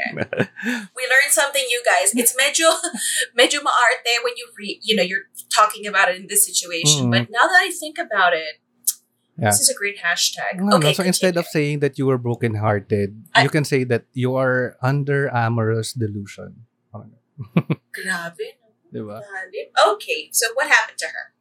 we 0.97 1.03
learned 1.09 1.33
something, 1.33 1.65
you 1.73 1.81
guys. 1.89 2.13
It's 2.13 2.37
medyo, 2.37 2.69
medyo 3.41 3.65
maarte 3.65 4.13
when 4.23 4.37
you 4.37 4.47
re, 4.61 4.77
you 4.85 4.95
know, 4.95 5.03
you're 5.03 5.25
talking 5.49 5.89
about 5.89 6.13
it 6.13 6.21
in 6.21 6.29
this 6.29 6.45
situation. 6.45 7.09
Mhm. 7.09 7.13
But 7.17 7.25
now 7.33 7.49
that 7.49 7.61
I 7.65 7.73
think 7.73 7.97
about 7.99 8.37
it, 8.37 8.61
Yeah. 9.41 9.49
this 9.49 9.65
is 9.65 9.73
a 9.73 9.75
great 9.75 10.05
hashtag. 10.05 10.61
No, 10.61 10.77
no, 10.77 10.85
okay, 10.85 10.93
so 10.93 11.01
instead 11.03 11.41
of 11.41 11.49
saying 11.49 11.81
that 11.81 11.97
you 11.97 12.05
were 12.05 12.21
brokenhearted, 12.21 13.17
I- 13.33 13.43
you 13.43 13.51
can 13.51 13.65
say 13.65 13.83
that 13.89 14.05
you 14.13 14.37
are 14.37 14.77
under 14.85 15.33
amorous 15.33 15.97
delusion. 15.97 16.69
Grabe. 17.97 18.61
Diba? 18.93 19.21
Okay, 19.97 20.29
so 20.33 20.53
what 20.55 20.69
happened 20.69 20.99
to 20.99 21.07
her? 21.07 21.33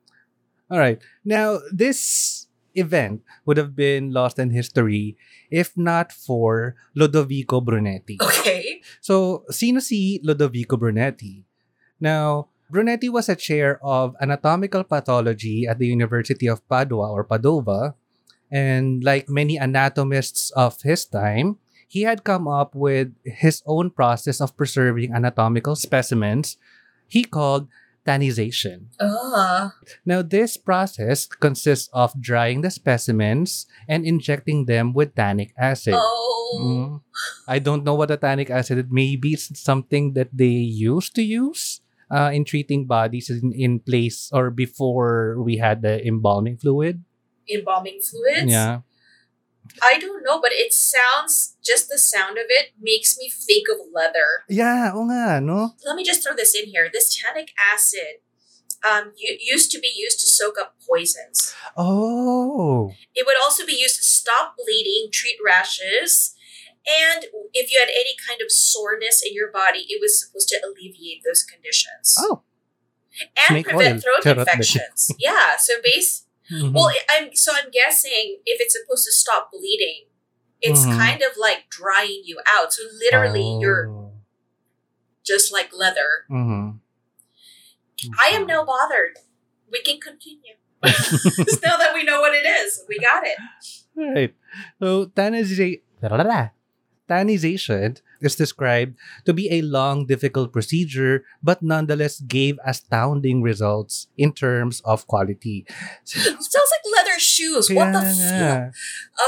All 0.72 0.79
right. 0.79 1.01
Now, 1.25 1.60
this 1.72 2.48
event 2.74 3.22
would 3.46 3.58
have 3.58 3.75
been 3.75 4.15
lost 4.15 4.39
in 4.39 4.51
history 4.51 5.17
if 5.51 5.75
not 5.75 6.12
for 6.12 6.75
Lodovico 6.96 7.60
Brunetti. 7.63 8.17
Okay. 8.24 8.81
So, 9.01 9.43
sino 9.51 9.79
si 9.84 10.24
Lodovico 10.24 10.79
Brunetti? 10.79 11.43
Now, 12.00 12.48
Brunetti 12.72 13.10
was 13.10 13.27
a 13.27 13.36
chair 13.36 13.84
of 13.84 14.15
anatomical 14.22 14.86
pathology 14.88 15.67
at 15.67 15.77
the 15.77 15.88
University 15.88 16.48
of 16.48 16.63
Padua 16.70 17.12
or 17.12 17.27
Padova, 17.27 17.96
and 18.50 19.03
like 19.03 19.27
many 19.27 19.60
anatomists 19.60 20.51
of 20.55 20.81
his 20.81 21.03
time, 21.03 21.60
he 21.91 22.08
had 22.08 22.24
come 22.24 22.48
up 22.48 22.72
with 22.74 23.12
his 23.27 23.62
own 23.67 23.91
process 23.91 24.39
of 24.39 24.55
preserving 24.55 25.12
anatomical 25.12 25.75
specimens 25.75 26.55
he 27.11 27.27
called 27.27 27.67
tannization. 28.07 28.87
Ah. 28.99 29.75
Now, 30.05 30.23
this 30.23 30.55
process 30.55 31.27
consists 31.27 31.89
of 31.93 32.15
drying 32.19 32.61
the 32.61 32.71
specimens 32.71 33.67
and 33.87 34.07
injecting 34.07 34.65
them 34.65 34.93
with 34.93 35.13
tannic 35.13 35.53
acid. 35.59 35.93
Oh. 35.97 36.31
Mm. 36.55 37.01
I 37.47 37.59
don't 37.59 37.83
know 37.83 37.95
what 37.95 38.11
a 38.11 38.17
tannic 38.17 38.49
acid 38.49 38.79
is. 38.79 38.85
Maybe 38.89 39.33
it's 39.35 39.51
something 39.59 40.13
that 40.13 40.29
they 40.33 40.63
used 40.65 41.13
to 41.15 41.23
use 41.23 41.81
uh, 42.09 42.31
in 42.33 42.43
treating 42.43 42.87
bodies 42.87 43.29
in, 43.29 43.53
in 43.53 43.79
place 43.79 44.31
or 44.33 44.49
before 44.49 45.37
we 45.39 45.57
had 45.57 45.81
the 45.81 46.05
embalming 46.05 46.57
fluid. 46.57 47.03
Embalming 47.47 47.99
fluids? 48.01 48.51
Yeah. 48.51 48.81
I 49.81 49.99
don't 49.99 50.23
know, 50.23 50.39
but 50.41 50.51
it 50.53 50.73
sounds, 50.73 51.55
just 51.63 51.89
the 51.89 51.97
sound 51.97 52.37
of 52.37 52.45
it 52.49 52.71
makes 52.79 53.17
me 53.17 53.29
think 53.29 53.67
of 53.71 53.77
leather. 53.93 54.43
Yeah, 54.49 54.91
o 54.93 55.03
nga, 55.05 55.39
no? 55.41 55.75
Let 55.85 55.95
me 55.95 56.03
just 56.03 56.23
throw 56.23 56.35
this 56.35 56.55
in 56.55 56.65
here. 56.69 56.89
This 56.91 57.15
tannic 57.15 57.51
acid 57.73 58.21
um, 58.89 59.13
used 59.17 59.71
to 59.71 59.79
be 59.79 59.91
used 59.95 60.19
to 60.21 60.27
soak 60.27 60.55
up 60.59 60.75
poisons. 60.87 61.53
Oh. 61.77 62.93
It 63.15 63.25
would 63.25 63.37
also 63.41 63.65
be 63.65 63.73
used 63.79 63.97
to 63.97 64.03
stop 64.03 64.55
bleeding, 64.57 65.09
treat 65.11 65.37
rashes, 65.43 66.35
and 66.87 67.25
if 67.53 67.71
you 67.71 67.79
had 67.79 67.89
any 67.89 68.15
kind 68.27 68.41
of 68.41 68.51
soreness 68.51 69.21
in 69.25 69.33
your 69.35 69.51
body, 69.51 69.85
it 69.87 69.99
was 70.01 70.19
supposed 70.19 70.49
to 70.49 70.57
alleviate 70.65 71.21
those 71.23 71.43
conditions 71.43 72.15
Oh. 72.19 72.41
and 73.37 73.47
snake 73.49 73.67
prevent 73.67 74.03
oil. 74.05 74.21
throat 74.21 74.37
infections. 74.37 75.11
yeah, 75.19 75.57
so 75.57 75.73
base. 75.83 76.25
Mhm. 76.50 76.74
Well, 76.74 76.88
I- 76.89 77.05
I'm 77.10 77.36
so 77.36 77.51
I'm 77.55 77.69
guessing 77.71 78.39
if 78.45 78.60
it's 78.62 78.74
supposed 78.79 79.05
to 79.05 79.12
stop 79.12 79.51
bleeding, 79.51 80.05
it's 80.62 80.81
Mhm. 80.86 80.98
kind 80.98 81.21
of 81.21 81.38
like 81.38 81.69
drying 81.69 82.21
you 82.25 82.39
out. 82.48 82.74
So 82.74 82.83
literally, 83.00 83.57
you're 83.60 83.89
Oh. 83.89 84.13
just 85.24 85.51
like 85.51 85.71
leather. 85.74 86.25
Mhm. 86.29 86.79
I 88.24 88.29
am 88.29 88.48
now 88.48 88.65
bothered. 88.65 89.17
We 89.71 89.81
can 89.83 90.00
continue. 90.01 90.55
now 91.63 91.77
that 91.77 91.91
we 91.93 92.03
know 92.03 92.19
what 92.21 92.33
it 92.33 92.45
is, 92.45 92.83
we 92.89 92.98
got 93.00 93.24
it. 93.25 93.38
Right. 93.95 94.33
So 94.81 95.05
tannization, 95.05 95.81
tannization 97.11 97.99
is 98.23 98.39
described 98.39 98.95
to 99.27 99.35
be 99.35 99.51
a 99.51 99.59
long, 99.67 100.07
difficult 100.07 100.55
procedure, 100.55 101.27
but 101.43 101.59
nonetheless 101.59 102.23
gave 102.23 102.55
astounding 102.63 103.43
results 103.43 104.07
in 104.15 104.31
terms 104.31 104.79
of 104.87 105.03
quality. 105.11 105.67
It 105.67 106.39
sounds 106.39 106.71
like 106.71 106.85
leather 106.95 107.19
shoes. 107.19 107.67
What 107.67 107.91
the 107.91 107.99
fuck? 107.99 108.71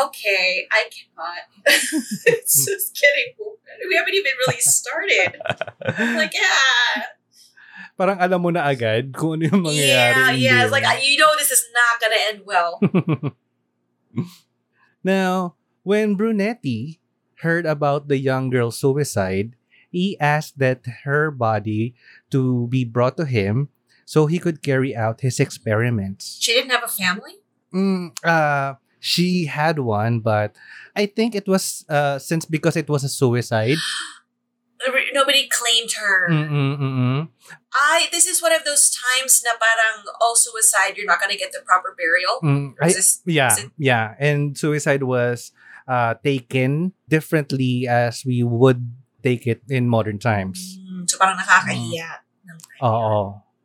Okay, 0.07 0.63
I 0.71 0.87
cannot. 0.87 1.43
it's 2.31 2.63
just 2.63 2.95
kidding. 2.95 3.35
We 3.83 3.99
haven't 3.99 4.15
even 4.15 4.31
really 4.47 4.63
started. 4.63 5.35
I'm 5.83 6.15
like, 6.23 6.31
yeah. 6.31 7.11
Parang 7.99 8.17
alam 8.17 8.39
mo 8.39 8.49
na 8.49 8.63
agad 8.63 9.11
kung 9.11 9.37
ano 9.37 9.51
yung 9.51 9.61
mangyayari. 9.61 10.39
Yeah, 10.39 10.63
yeah. 10.63 10.63
It's 10.63 10.71
like, 10.71 10.87
you 11.03 11.19
know, 11.19 11.29
this 11.35 11.51
is 11.51 11.67
not 11.75 11.93
to 11.99 12.07
end 12.31 12.39
well. 12.47 12.73
now, 15.03 15.59
when 15.83 16.15
Brunetti 16.15 17.02
heard 17.43 17.65
about 17.67 18.07
the 18.07 18.17
young 18.17 18.49
girl's 18.49 18.79
suicide, 18.79 19.55
he 19.91 20.17
asked 20.19 20.57
that 20.57 20.81
her 21.03 21.29
body 21.29 21.93
to 22.31 22.67
be 22.67 22.83
brought 22.83 23.15
to 23.17 23.25
him 23.25 23.69
so 24.05 24.25
he 24.25 24.39
could 24.39 24.63
carry 24.63 24.95
out 24.95 25.21
his 25.21 25.39
experiments. 25.39 26.39
She 26.41 26.53
didn't 26.53 26.71
have 26.71 26.83
a 26.83 26.91
family? 26.91 27.39
Mm, 27.73 28.11
uh, 28.23 28.75
she 28.99 29.45
had 29.45 29.79
one, 29.79 30.19
but 30.19 30.55
I 30.95 31.05
think 31.05 31.35
it 31.35 31.47
was 31.47 31.85
uh, 31.89 32.19
since 32.19 32.45
because 32.45 32.75
it 32.75 32.89
was 32.89 33.03
a 33.03 33.09
suicide. 33.09 33.77
Nobody 35.13 35.47
claimed 35.47 35.91
her. 35.95 36.27
Mm-mm-mm-mm. 36.29 37.29
I. 37.73 38.07
This 38.11 38.27
is 38.27 38.41
one 38.41 38.51
of 38.51 38.65
those 38.65 38.91
times 38.91 39.41
na 39.45 39.55
parang, 39.55 40.03
oh, 40.19 40.35
suicide, 40.35 40.97
you're 40.97 41.07
not 41.07 41.21
going 41.21 41.31
to 41.31 41.37
get 41.37 41.53
the 41.53 41.61
proper 41.63 41.95
burial. 41.95 42.39
Mm, 42.43 42.75
I- 42.81 42.91
this, 42.91 43.21
yeah, 43.25 43.55
yeah, 43.77 44.15
and 44.19 44.57
suicide 44.57 45.03
was 45.03 45.53
uh, 45.87 46.15
taken 46.23 46.93
differently 47.09 47.87
as 47.87 48.23
we 48.25 48.43
would 48.43 48.91
take 49.23 49.47
it 49.47 49.61
in 49.69 49.87
modern 49.87 50.19
times. 50.19 50.77
Mm, 50.79 51.09
so 51.09 51.17
parang 51.17 51.37
nakakahiya. 51.39 52.23
ng 52.43 52.59
time 52.59 52.83
yun. 52.83 52.83
Oo. 52.83 53.23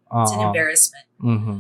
It's 0.08 0.32
an 0.32 0.40
embarrassment. 0.40 1.06
Mhm. 1.20 1.58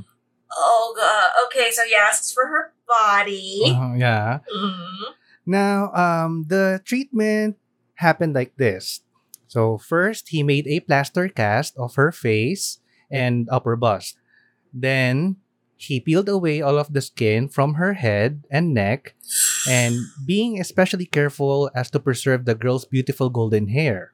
Oh, 0.48 0.86
God. 0.96 1.28
Okay, 1.46 1.68
so 1.70 1.84
he 1.84 1.92
asks 1.94 2.32
for 2.32 2.46
her 2.48 2.72
body. 2.88 3.68
Uh, 3.68 3.92
yeah. 3.98 4.40
Mhm. 4.48 5.12
Now, 5.44 5.92
um, 5.92 6.44
the 6.48 6.80
treatment 6.84 7.56
happened 8.00 8.32
like 8.34 8.56
this. 8.56 9.00
So 9.48 9.76
first, 9.76 10.28
he 10.28 10.42
made 10.42 10.68
a 10.68 10.80
plaster 10.80 11.28
cast 11.28 11.76
of 11.76 11.96
her 11.96 12.12
face 12.12 12.78
and 13.10 13.48
upper 13.50 13.76
bust. 13.76 14.16
Then 14.72 15.36
he 15.76 16.00
peeled 16.00 16.28
away 16.28 16.60
all 16.60 16.76
of 16.76 16.92
the 16.92 17.00
skin 17.00 17.48
from 17.48 17.74
her 17.80 17.94
head 17.94 18.44
and 18.50 18.74
neck, 18.74 19.14
and 19.68 19.96
being 20.26 20.58
especially 20.60 21.06
careful 21.06 21.70
as 21.74 21.90
to 21.92 22.00
preserve 22.00 22.44
the 22.44 22.54
girl's 22.54 22.84
beautiful 22.84 23.28
golden 23.30 23.68
hair. 23.68 24.12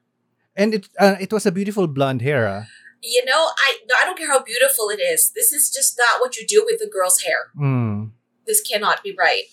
And 0.55 0.73
it 0.75 0.87
uh, 0.99 1.15
it 1.19 1.31
was 1.33 1.45
a 1.45 1.51
beautiful 1.51 1.87
blonde 1.87 2.21
hair. 2.21 2.47
ah. 2.47 2.63
You 3.01 3.23
know, 3.25 3.51
I 3.57 3.77
I 4.01 4.05
don't 4.05 4.17
care 4.17 4.29
how 4.31 4.41
beautiful 4.43 4.89
it 4.89 4.99
is. 4.99 5.31
This 5.35 5.51
is 5.53 5.69
just 5.69 5.97
not 5.97 6.21
what 6.21 6.37
you 6.37 6.45
do 6.47 6.63
with 6.65 6.79
the 6.79 6.89
girl's 6.89 7.21
hair. 7.21 7.51
Mm. 7.57 8.11
This 8.47 8.61
cannot 8.61 9.03
be 9.03 9.13
right. 9.17 9.45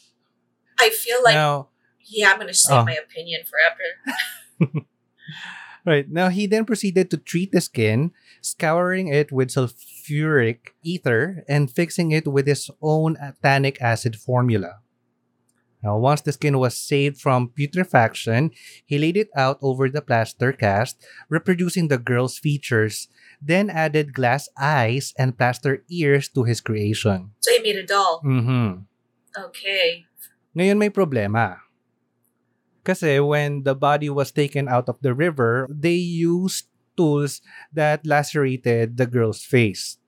I 0.78 0.90
feel 0.90 1.23
like 1.23 1.35
now, 1.35 1.68
yeah, 2.04 2.32
I'm 2.32 2.38
gonna 2.38 2.54
say 2.54 2.75
Oh. 2.75 2.85
my 2.85 2.97
opinion 2.97 3.42
forever. 3.44 3.87
Right. 5.85 6.06
Now, 6.09 6.28
he 6.28 6.47
then 6.47 6.64
proceeded 6.64 7.11
to 7.11 7.16
treat 7.18 7.50
the 7.50 7.61
skin, 7.61 8.12
scouring 8.40 9.09
it 9.09 9.32
with 9.32 9.50
sulfuric 9.50 10.78
ether 10.85 11.42
and 11.49 11.66
fixing 11.71 12.12
it 12.12 12.28
with 12.28 12.47
his 12.47 12.71
own 12.80 13.18
tannic 13.42 13.82
acid 13.82 14.14
formula. 14.14 14.78
Now, 15.83 15.99
once 15.99 16.23
the 16.23 16.31
skin 16.31 16.59
was 16.59 16.79
saved 16.79 17.19
from 17.19 17.51
putrefaction, 17.51 18.55
he 18.87 18.99
laid 18.99 19.17
it 19.17 19.29
out 19.35 19.59
over 19.61 19.91
the 19.91 20.01
plaster 20.01 20.53
cast, 20.53 21.03
reproducing 21.29 21.89
the 21.89 21.99
girl's 21.99 22.39
features, 22.39 23.09
then 23.43 23.69
added 23.69 24.15
glass 24.15 24.49
eyes 24.55 25.12
and 25.19 25.37
plaster 25.37 25.83
ears 25.91 26.29
to 26.31 26.45
his 26.45 26.61
creation. 26.62 27.35
So 27.41 27.51
he 27.51 27.59
made 27.59 27.83
a 27.83 27.87
doll. 27.87 28.23
Mm-hmm. 28.25 28.87
Okay. 29.51 30.07
Ngayon 30.55 30.79
may 30.79 30.91
problema. 30.91 31.67
Kasi 32.87 33.19
when 33.19 33.62
the 33.62 33.75
body 33.75 34.11
was 34.11 34.31
taken 34.31 34.69
out 34.69 34.89
of 34.89 35.03
the 35.03 35.15
river, 35.15 35.67
they 35.71 35.99
used 35.99 36.71
tools 36.97 37.43
that 37.73 38.07
lacerated 38.07 38.99
the 38.99 39.07
girl's 39.07 39.43
face. 39.43 39.99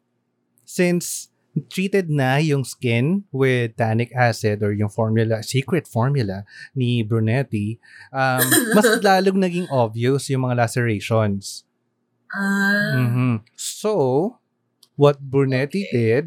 Since 0.65 1.34
treated 1.71 2.11
na 2.11 2.37
yung 2.43 2.65
skin 2.65 3.25
with 3.31 3.77
tannic 3.79 4.11
acid 4.15 4.63
or 4.63 4.73
yung 4.75 4.91
formula, 4.91 5.43
secret 5.43 5.87
formula 5.87 6.43
ni 6.75 7.03
Brunetti, 7.03 7.79
um, 8.13 8.43
mas 8.77 8.87
lalong 9.03 9.39
naging 9.39 9.69
obvious 9.71 10.27
yung 10.31 10.47
mga 10.47 10.67
lacerations. 10.67 11.63
Uh, 12.35 12.91
Mhm. 12.91 13.35
So, 13.55 14.39
what 14.99 15.23
Brunetti 15.23 15.87
Okay. 15.87 15.95
did, 15.95 16.25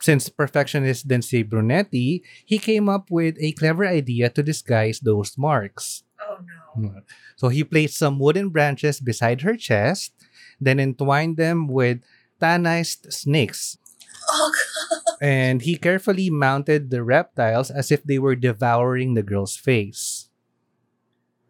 since 0.00 0.28
perfectionist 0.28 1.08
then 1.08 1.22
say 1.22 1.42
Brunetti, 1.42 2.22
he 2.44 2.58
came 2.58 2.88
up 2.88 3.10
with 3.10 3.34
a 3.40 3.52
clever 3.58 3.86
idea 3.86 4.28
to 4.30 4.42
disguise 4.42 5.00
those 5.00 5.34
marks. 5.38 6.04
Oh 6.20 6.38
no. 6.76 7.02
So 7.36 7.48
he 7.48 7.64
placed 7.64 7.96
some 7.96 8.18
wooden 8.18 8.50
branches 8.50 9.00
beside 9.00 9.40
her 9.42 9.56
chest, 9.56 10.12
then 10.60 10.78
entwined 10.78 11.36
them 11.36 11.66
with 11.68 12.00
tannized 12.40 13.10
snakes. 13.12 13.78
Oh 14.28 14.52
god. 14.52 15.18
And 15.20 15.62
he 15.62 15.76
carefully 15.76 16.30
mounted 16.30 16.90
the 16.90 17.02
reptiles 17.02 17.70
as 17.70 17.90
if 17.90 18.02
they 18.04 18.18
were 18.18 18.36
devouring 18.36 19.14
the 19.14 19.22
girl's 19.22 19.56
face. 19.56 20.28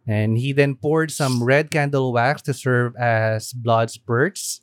And 0.06 0.38
he 0.38 0.52
then 0.52 0.76
poured 0.76 1.10
some 1.10 1.42
red 1.42 1.70
candle 1.70 2.12
wax 2.12 2.42
to 2.42 2.54
serve 2.54 2.94
as 2.96 3.52
blood 3.52 3.90
spurts. 3.90 4.60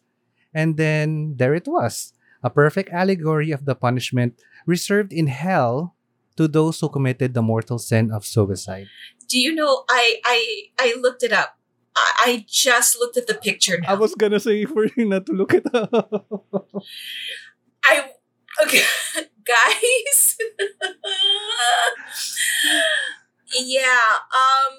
And 0.53 0.77
then 0.77 1.35
there 1.35 1.53
it 1.53 1.67
was 1.67 2.13
a 2.43 2.49
perfect 2.49 2.89
allegory 2.91 3.51
of 3.51 3.65
the 3.65 3.75
punishment 3.75 4.39
reserved 4.65 5.11
in 5.11 5.27
hell 5.27 5.95
to 6.35 6.47
those 6.47 6.79
who 6.79 6.89
committed 6.89 7.33
the 7.33 7.41
mortal 7.41 7.79
sin 7.79 8.11
of 8.11 8.25
suicide. 8.25 8.87
Do 9.29 9.39
you 9.39 9.55
know 9.55 9.83
I 9.89 10.19
I 10.25 10.39
I 10.79 10.95
looked 10.99 11.23
it 11.23 11.31
up. 11.31 11.57
I, 11.95 12.11
I 12.25 12.45
just 12.49 12.97
looked 12.97 13.17
at 13.17 13.27
the 13.27 13.35
picture 13.35 13.79
now. 13.79 13.95
was 13.95 14.15
gonna 14.15 14.39
say 14.39 14.65
for 14.71 14.85
you 14.95 15.05
not 15.05 15.25
to 15.27 15.33
look 15.33 15.53
it 15.53 15.67
up. 15.73 16.27
I 17.85 18.09
okay, 18.63 18.83
guys. 19.45 20.37
yeah, 23.59 24.17
um, 24.31 24.73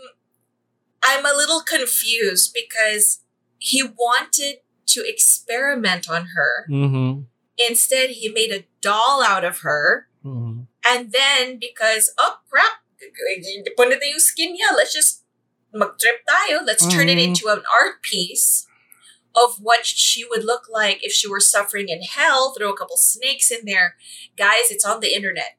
I'm 1.05 1.25
a 1.27 1.37
little 1.37 1.61
confused 1.61 2.55
because 2.55 3.21
he 3.59 3.83
wanted 3.83 4.57
to 4.87 5.05
experiment 5.07 6.09
on 6.09 6.27
her. 6.35 6.67
mm-hmm. 6.71 7.21
Instead, 7.57 8.11
he 8.11 8.29
made 8.29 8.51
a 8.53 8.65
doll 8.81 9.23
out 9.23 9.45
of 9.45 9.61
her, 9.61 10.09
Mm-hmm. 10.25 10.63
and 10.89 11.13
then 11.13 11.59
because 11.61 12.11
oh 12.19 12.39
crap, 12.51 12.81
na 12.99 13.97
yung 14.01 14.19
skin 14.19 14.57
niya. 14.57 14.75
Let's 14.75 14.93
just 14.95 15.23
mag-trip 15.73 16.25
tayo. 16.25 16.65
Let's 16.65 16.87
turn 16.89 17.09
it 17.13 17.19
Mhm. 17.19 17.25
into 17.37 17.49
an 17.53 17.61
art 17.69 18.01
piece 18.03 18.67
of 19.35 19.57
what 19.61 19.85
she 19.85 20.25
would 20.25 20.45
look 20.45 20.65
like 20.71 21.05
if 21.05 21.13
she 21.13 21.29
were 21.29 21.41
suffering 21.41 21.89
in 21.89 22.03
hell. 22.03 22.55
Throw 22.57 22.73
a 22.73 22.77
couple 22.77 22.97
snakes 22.97 23.51
in 23.51 23.65
there. 23.65 23.97
Guys, 24.37 24.71
it's 24.71 24.85
on 24.85 25.01
the 25.01 25.15
internet. 25.15 25.59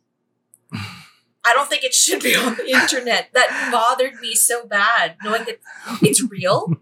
I 1.48 1.54
don't 1.54 1.70
think 1.70 1.84
it 1.84 1.94
should 1.94 2.24
be 2.24 2.36
on 2.36 2.56
the 2.56 2.70
internet. 2.82 3.30
That 3.34 3.70
bothered 3.72 4.20
me 4.20 4.34
so 4.34 4.66
bad, 4.66 5.16
knowing 5.24 5.46
that 5.46 5.60
it's 6.02 6.24
real. 6.24 6.74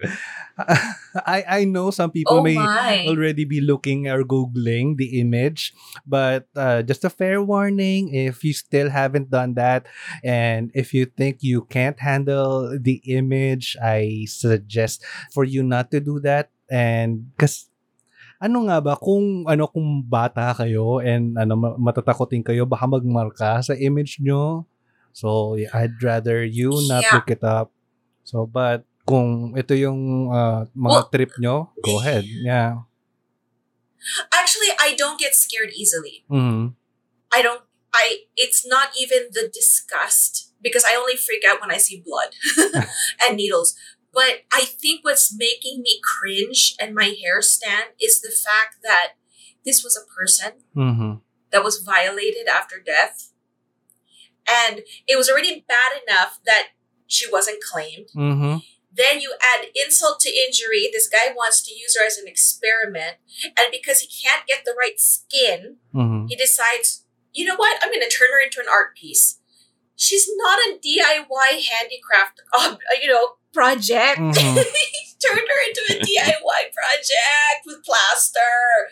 I 1.26 1.44
I 1.48 1.60
know 1.64 1.90
some 1.90 2.10
people 2.10 2.40
Oh 2.40 2.44
may 2.44 2.56
my. 2.56 3.04
already 3.08 3.44
be 3.44 3.60
looking 3.60 4.08
or 4.08 4.24
googling 4.24 4.96
the 4.96 5.20
image, 5.20 5.72
but 6.06 6.48
uh, 6.56 6.82
just 6.82 7.04
a 7.04 7.10
fair 7.12 7.40
warning: 7.42 8.12
if 8.14 8.44
you 8.44 8.52
still 8.52 8.90
haven't 8.90 9.30
done 9.30 9.54
that, 9.56 9.86
and 10.24 10.70
if 10.74 10.92
you 10.92 11.06
think 11.08 11.40
you 11.42 11.64
can't 11.72 11.98
handle 12.00 12.72
the 12.78 13.00
image, 13.08 13.76
I 13.80 14.26
suggest 14.28 15.04
for 15.32 15.44
you 15.44 15.62
not 15.64 15.90
to 15.92 16.00
do 16.00 16.20
that. 16.24 16.50
And 16.72 17.32
because 17.36 17.68
ano 18.42 18.66
nga 18.68 18.80
ba 18.82 18.94
kung 18.98 19.46
ano 19.46 19.68
kung 19.70 20.02
bata 20.04 20.52
kayo 20.56 20.98
and 21.04 21.38
ano 21.38 21.54
ma- 21.56 21.76
matatakotin 21.78 22.42
kayo 22.44 22.66
baka 22.68 22.86
magmarka 22.88 23.62
sa 23.64 23.74
image 23.76 24.18
nyo. 24.20 24.66
So 25.12 25.54
I'd 25.56 25.96
rather 26.02 26.42
you 26.44 26.72
not 26.88 27.04
Yeah. 27.04 27.14
look 27.20 27.28
it 27.30 27.44
up. 27.44 27.70
So 28.24 28.46
but 28.48 28.84
kung 29.04 29.54
ito 29.58 29.74
yung 29.74 30.30
uh, 30.30 30.66
mga 30.72 30.90
Well- 31.02 31.10
trip 31.10 31.32
nyo, 31.38 31.56
go 31.82 31.98
ahead. 32.00 32.24
Yeah. 32.26 32.86
Actually, 34.34 34.74
I 34.80 34.94
don't 34.98 35.18
get 35.18 35.34
scared 35.34 35.70
easily. 35.74 36.24
Mhm. 36.30 36.74
I 37.30 37.42
don't. 37.42 37.62
I. 37.94 38.26
It's 38.36 38.66
not 38.66 38.90
even 38.98 39.30
the 39.30 39.46
disgust 39.52 40.50
because 40.60 40.82
I 40.84 40.94
only 40.98 41.14
freak 41.16 41.44
out 41.46 41.60
when 41.60 41.70
I 41.70 41.78
see 41.78 42.02
blood 42.02 42.34
and 43.22 43.36
needles. 43.36 43.74
But 44.12 44.44
I 44.52 44.66
think 44.66 45.04
what's 45.04 45.32
making 45.32 45.80
me 45.82 46.00
cringe 46.02 46.74
and 46.82 46.94
my 46.94 47.14
hair 47.16 47.40
stand 47.40 47.94
is 48.02 48.20
the 48.20 48.34
fact 48.34 48.82
that 48.82 49.16
this 49.64 49.80
was 49.86 49.96
a 49.96 50.04
person 50.04 50.60
Mhm. 50.76 51.22
that 51.54 51.62
was 51.64 51.78
violated 51.80 52.50
after 52.50 52.82
death, 52.82 53.30
and 54.44 54.82
it 55.06 55.16
was 55.16 55.30
already 55.30 55.64
bad 55.68 56.02
enough 56.04 56.40
that 56.44 56.74
she 57.06 57.30
wasn't 57.30 57.62
claimed. 57.62 58.10
Mhm. 58.12 58.60
Then 58.94 59.20
you 59.20 59.34
add 59.40 59.68
insult 59.74 60.20
to 60.20 60.30
injury. 60.30 60.90
This 60.92 61.08
guy 61.08 61.32
wants 61.34 61.62
to 61.62 61.74
use 61.74 61.96
her 61.96 62.04
as 62.06 62.18
an 62.18 62.28
experiment, 62.28 63.16
and 63.58 63.68
because 63.70 64.00
he 64.00 64.08
can't 64.08 64.46
get 64.46 64.64
the 64.64 64.74
right 64.78 65.00
skin, 65.00 65.78
Mhm. 65.94 66.26
he 66.28 66.36
decides, 66.36 67.04
you 67.32 67.46
know 67.46 67.56
what? 67.56 67.82
I'm 67.82 67.88
going 67.90 68.06
to 68.06 68.14
turn 68.14 68.30
her 68.32 68.40
into 68.40 68.60
an 68.60 68.68
art 68.68 68.94
piece. 68.94 69.38
She's 69.96 70.28
not 70.36 70.58
a 70.58 70.78
DIY 70.78 71.64
handicraft, 71.70 72.42
uh, 72.58 72.76
you 73.02 73.08
know, 73.08 73.36
project. 73.54 74.18
Mhm. 74.18 74.34
he 74.64 75.16
turned 75.26 75.48
her 75.48 75.68
into 75.68 75.82
a 75.90 76.00
DIY 76.00 76.62
project 76.74 77.64
with 77.66 77.84
plaster. 77.84 78.90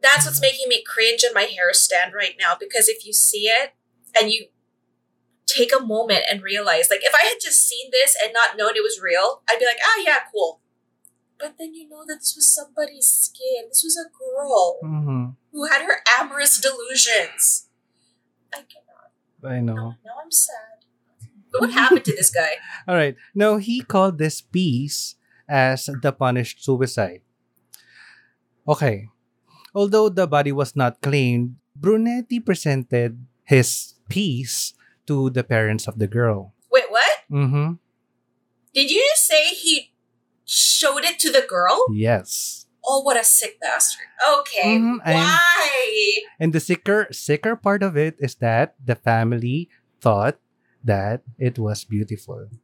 That's 0.00 0.26
what's 0.26 0.40
making 0.40 0.68
me 0.68 0.82
cringe 0.82 1.22
and 1.22 1.34
my 1.34 1.42
hair 1.44 1.72
stand 1.72 2.12
right 2.14 2.34
now 2.38 2.56
because 2.58 2.88
if 2.88 3.06
you 3.06 3.12
see 3.12 3.46
it 3.46 3.74
and 4.18 4.32
you 4.32 4.46
take 5.52 5.72
a 5.74 5.82
moment 5.84 6.24
and 6.30 6.42
realize, 6.42 6.88
like, 6.90 7.04
if 7.04 7.14
I 7.14 7.26
had 7.26 7.38
just 7.42 7.66
seen 7.68 7.90
this 7.92 8.16
and 8.22 8.32
not 8.32 8.56
known 8.56 8.72
it 8.76 8.82
was 8.82 9.00
real, 9.02 9.42
I'd 9.48 9.58
be 9.58 9.66
like, 9.66 9.78
ah, 9.84 10.02
yeah, 10.04 10.18
cool. 10.32 10.60
But 11.38 11.58
then 11.58 11.74
you 11.74 11.88
know 11.88 12.04
that 12.06 12.18
this 12.22 12.34
was 12.36 12.46
somebody's 12.48 13.06
skin. 13.10 13.66
This 13.68 13.82
was 13.82 13.98
a 13.98 14.06
girl 14.14 14.78
Mhm. 14.84 15.34
who 15.50 15.66
had 15.66 15.82
her 15.82 15.98
amorous 16.18 16.60
delusions. 16.60 17.66
I 18.54 18.62
cannot. 18.62 19.10
I 19.42 19.60
know. 19.60 19.74
Now, 19.74 19.98
now 20.06 20.16
I'm 20.22 20.30
sad. 20.30 20.86
But 21.50 21.60
What 21.62 21.72
happened 21.72 22.04
to 22.06 22.14
this 22.16 22.30
guy? 22.30 22.56
All 22.88 22.94
right. 22.94 23.16
Now 23.34 23.56
he 23.58 23.82
called 23.82 24.16
this 24.18 24.40
piece 24.40 25.16
as 25.48 25.90
the 26.00 26.12
punished 26.12 26.62
suicide. 26.64 27.20
Okay. 28.66 29.08
Although 29.74 30.08
the 30.08 30.26
body 30.26 30.52
was 30.52 30.76
not 30.76 31.00
claimed, 31.00 31.56
Brunetti 31.74 32.40
presented 32.40 33.18
his 33.44 33.94
piece 34.08 34.74
to 35.06 35.30
the 35.30 35.44
parents 35.44 35.86
of 35.88 35.98
the 35.98 36.06
girl. 36.06 36.54
Wait, 36.70 36.84
what? 36.88 37.18
Mm-hmm. 37.30 37.72
Did 38.74 38.90
you 38.90 39.04
just 39.12 39.26
say 39.26 39.48
he 39.54 39.92
showed 40.44 41.04
it 41.04 41.18
to 41.20 41.30
the 41.30 41.44
girl? 41.46 41.86
Yes. 41.92 42.66
Oh, 42.84 43.00
what 43.02 43.16
a 43.16 43.22
sick 43.24 43.60
bastard. 43.60 44.10
Okay. 44.40 44.78
Mhm, 44.78 44.98
Why? 45.04 46.18
And 46.40 46.52
the 46.52 46.58
sicker 46.60 47.06
sicker 47.14 47.54
part 47.54 47.82
of 47.82 47.96
it 47.96 48.16
is 48.18 48.34
that 48.42 48.74
the 48.82 48.96
family 48.98 49.68
thought 50.00 50.38
that 50.82 51.22
it 51.38 51.58
was 51.62 51.84
beautiful. 51.84 52.48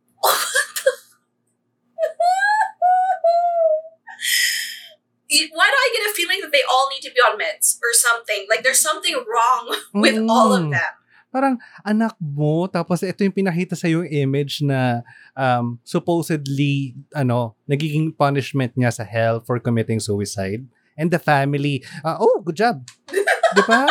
Why 5.29 5.67
do 5.69 5.77
I 5.77 5.91
get 5.95 6.11
a 6.11 6.15
feeling 6.15 6.41
that 6.41 6.53
they 6.53 6.63
all 6.69 6.89
need 6.91 7.03
to 7.07 7.13
be 7.15 7.21
on 7.21 7.39
meds 7.39 7.77
or 7.85 7.93
something? 7.93 8.47
Like 8.49 8.63
there's 8.63 8.81
something 8.81 9.15
wrong 9.15 9.77
with 9.95 10.17
all 10.29 10.53
of 10.55 10.65
Mm. 10.65 10.71
them. 10.73 10.93
Parang 11.29 11.61
anak 11.85 12.17
mo, 12.17 12.65
tapos 12.67 13.05
ito 13.05 13.21
yung 13.21 13.37
pinakita 13.37 13.77
sa 13.77 13.85
yung 13.85 14.09
image 14.09 14.65
na 14.65 15.05
um, 15.37 15.77
supposedly, 15.85 16.97
ano, 17.13 17.53
nagiging 17.69 18.17
punishment 18.17 18.73
niya 18.75 18.89
sa 18.89 19.05
hell 19.05 19.41
for 19.45 19.61
committing 19.61 20.01
suicide. 20.01 20.65
And 20.97 21.13
the 21.13 21.21
family, 21.21 21.85
uh, 22.03 22.17
oh, 22.19 22.41
good 22.41 22.57
job. 22.57 22.89
Di 23.57 23.63
ba? 23.69 23.87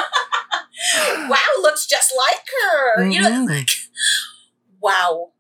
Wow, 1.30 1.52
looks 1.62 1.86
just 1.86 2.12
like 2.14 2.44
her. 2.50 3.06
You 3.08 3.22
know, 3.22 3.46
Mm. 3.46 3.50
like, 3.50 3.70
wow. 4.82 5.32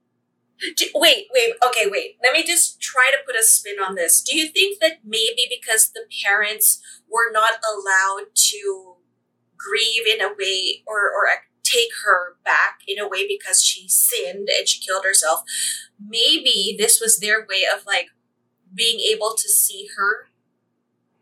Do- 0.57 0.93
wait, 0.95 1.27
wait, 1.33 1.53
okay, 1.65 1.85
wait. 1.85 2.17
Let 2.23 2.33
me 2.33 2.41
just 2.45 2.81
try 2.81 3.11
to 3.13 3.19
put 3.25 3.35
a 3.37 3.43
spin 3.45 3.77
on 3.77 3.93
this. 3.93 4.21
Do 4.25 4.33
you 4.37 4.49
think 4.49 4.79
that 4.81 5.05
maybe 5.05 5.45
because 5.49 5.91
the 5.93 6.05
parents 6.25 6.81
were 7.05 7.29
not 7.31 7.61
allowed 7.61 8.33
to 8.53 8.95
grieve 9.57 10.05
in 10.09 10.21
a 10.21 10.33
way 10.33 10.81
or, 10.87 11.09
or 11.13 11.29
take 11.67 11.91
her 12.07 12.39
back 12.47 12.79
in 12.87 12.95
a 12.99 13.07
way 13.07 13.27
because 13.27 13.59
she 13.63 13.87
sinned 13.91 14.47
and 14.47 14.67
she 14.67 14.79
killed 14.79 15.03
herself, 15.03 15.43
maybe 15.99 16.75
this 16.79 17.01
was 17.03 17.19
their 17.19 17.43
way 17.43 17.63
of 17.67 17.83
like 17.85 18.07
being 18.73 18.99
able 19.11 19.35
to 19.35 19.47
see 19.49 19.87
her 19.97 20.31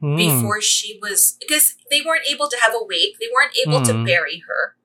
Mm. 0.04 0.20
before 0.20 0.60
she 0.60 1.00
was 1.02 1.40
because 1.40 1.80
they 1.90 2.04
weren't 2.04 2.28
able 2.30 2.52
to 2.52 2.60
have 2.60 2.76
a 2.76 2.84
wake 2.84 3.16
they 3.16 3.32
weren't 3.32 3.56
able 3.64 3.80
to 3.80 3.96
Mhm. 3.96 4.04
bury 4.04 4.44
her 4.44 4.76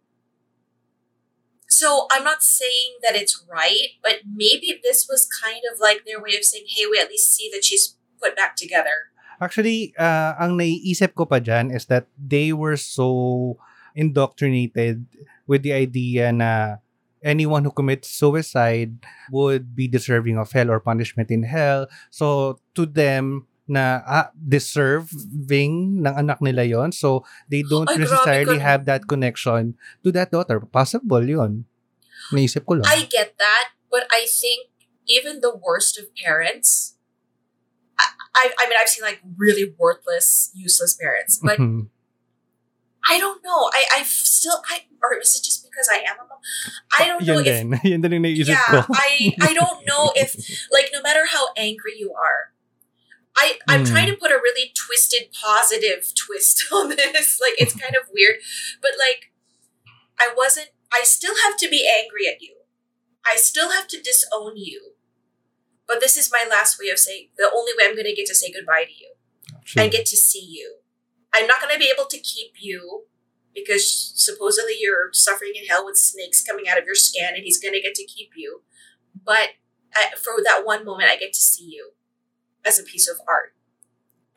so 1.66 2.06
i'm 2.14 2.22
not 2.22 2.42
saying 2.42 2.94
that 3.02 3.14
it's 3.18 3.34
right 3.50 3.98
but 4.06 4.22
maybe 4.26 4.78
this 4.82 5.06
was 5.10 5.26
kind 5.26 5.62
of 5.66 5.78
like 5.82 6.06
their 6.06 6.22
way 6.22 6.38
of 6.38 6.44
saying 6.46 6.64
hey 6.70 6.86
we 6.86 6.98
at 6.98 7.10
least 7.10 7.34
see 7.34 7.50
that 7.50 7.64
she's 7.66 7.98
put 8.22 8.36
back 8.36 8.54
together 8.56 9.10
Actually, 9.40 9.96
uh, 9.96 10.36
ang 10.36 10.60
naiisip 10.60 11.16
ko 11.16 11.24
pa 11.24 11.40
dyan 11.40 11.72
is 11.72 11.88
that 11.88 12.04
they 12.14 12.52
were 12.52 12.76
so 12.76 13.56
indoctrinated 13.96 15.08
with 15.50 15.66
the 15.66 15.74
idea 15.74 16.30
na 16.30 16.78
anyone 17.20 17.66
who 17.66 17.74
commits 17.74 18.06
suicide 18.06 18.94
would 19.34 19.74
be 19.74 19.90
deserving 19.90 20.38
of 20.38 20.54
hell 20.54 20.70
or 20.70 20.78
punishment 20.78 21.28
in 21.28 21.42
hell. 21.42 21.90
So, 22.14 22.62
to 22.78 22.86
them, 22.86 23.50
na 23.66 24.02
ah, 24.06 24.28
deserving 24.34 26.02
ng 26.02 26.14
anak 26.14 26.38
nila 26.42 26.62
yon 26.62 26.90
So, 26.90 27.26
they 27.50 27.62
don't 27.62 27.90
Ay, 27.90 27.98
necessarily 28.02 28.58
have 28.58 28.86
that 28.86 29.06
connection 29.06 29.74
to 30.02 30.10
that 30.14 30.30
daughter. 30.30 30.58
Possible 30.62 31.22
yon 31.22 31.66
Naisip 32.30 32.62
ko 32.62 32.78
lang. 32.78 32.86
i 32.86 33.02
get 33.10 33.34
that 33.42 33.74
but 33.90 34.06
i 34.14 34.22
think 34.22 34.70
even 35.10 35.42
the 35.42 35.50
worst 35.50 35.98
of 35.98 36.06
parents 36.14 36.94
I, 37.98 38.06
I, 38.36 38.44
I 38.54 38.62
mean 38.70 38.78
i've 38.78 38.86
seen 38.86 39.02
like 39.02 39.18
really 39.34 39.74
worthless 39.74 40.54
useless 40.54 40.94
parents 40.94 41.42
but 41.42 41.58
Mhm. 41.58 41.90
i 43.10 43.18
don't 43.18 43.42
know 43.42 43.66
i 43.74 43.98
i 43.98 44.06
still 44.06 44.62
i 44.70 44.86
or 45.02 45.14
is 45.18 45.34
it 45.34 45.42
just 45.44 45.62
because 45.64 45.88
i 45.90 45.96
am 45.98 46.16
a 46.16 46.26
mom 46.28 46.38
i 46.98 47.06
don't 47.06 47.24
know 47.26 47.38
if 47.38 47.44
din. 47.44 47.80
Yun 47.84 48.00
din 48.00 48.24
yeah. 48.24 48.84
I 48.92 49.34
I 49.40 49.52
don't 49.60 49.86
know 49.86 50.12
if 50.16 50.34
like 50.72 50.90
no 50.92 51.00
matter 51.02 51.26
how 51.26 51.48
angry 51.56 51.94
you 51.98 52.12
are, 52.12 52.52
I 53.36 53.58
I'm 53.68 53.84
Mm. 53.84 53.90
trying 53.90 54.08
to 54.10 54.16
put 54.16 54.30
a 54.30 54.36
really 54.42 54.72
twisted 54.74 55.30
positive 55.32 56.12
twist 56.14 56.64
on 56.72 56.90
this. 56.90 57.38
Like 57.40 57.54
it's 57.62 57.74
kind 57.74 57.94
of 57.94 58.08
weird, 58.12 58.36
but 58.82 58.92
like 58.98 59.32
I 60.18 60.32
wasn't. 60.36 60.70
I 60.92 61.02
still 61.04 61.34
have 61.44 61.56
to 61.58 61.68
be 61.70 61.88
angry 61.88 62.26
at 62.28 62.42
you. 62.42 62.56
I 63.24 63.36
still 63.36 63.70
have 63.70 63.86
to 63.88 64.00
disown 64.02 64.56
you. 64.56 64.94
But 65.86 66.00
this 66.00 66.16
is 66.16 66.30
my 66.32 66.44
last 66.48 66.78
way 66.80 66.88
of 66.90 66.98
saying 66.98 67.28
the 67.38 67.50
only 67.54 67.72
way 67.78 67.84
I'm 67.86 67.94
going 67.94 68.06
to 68.10 68.14
get 68.14 68.26
to 68.26 68.34
say 68.34 68.50
goodbye 68.52 68.84
to 68.84 68.92
you 68.92 69.12
Sure. 69.64 69.82
and 69.82 69.92
get 69.92 70.04
to 70.06 70.16
see 70.16 70.44
you. 70.44 70.78
I'm 71.32 71.46
not 71.46 71.60
going 71.62 71.72
to 71.72 71.78
be 71.78 71.90
able 71.94 72.06
to 72.10 72.18
keep 72.18 72.54
you 72.60 73.04
because 73.54 74.12
supposedly 74.14 74.74
you're 74.78 75.10
suffering 75.12 75.52
in 75.60 75.66
hell 75.66 75.84
with 75.84 75.96
snakes 75.96 76.42
coming 76.42 76.66
out 76.68 76.78
of 76.78 76.84
your 76.84 76.94
skin 76.94 77.30
and 77.34 77.44
he's 77.44 77.60
going 77.60 77.74
to 77.74 77.80
get 77.80 77.94
to 77.96 78.04
keep 78.04 78.30
you. 78.36 78.62
But 79.24 79.50
uh, 79.96 80.16
for 80.16 80.42
that 80.44 80.62
one 80.64 80.84
moment, 80.84 81.10
I 81.10 81.16
get 81.16 81.32
to 81.32 81.40
see 81.40 81.64
you 81.64 81.92
as 82.64 82.78
a 82.78 82.84
piece 82.84 83.08
of 83.08 83.16
art. 83.26 83.54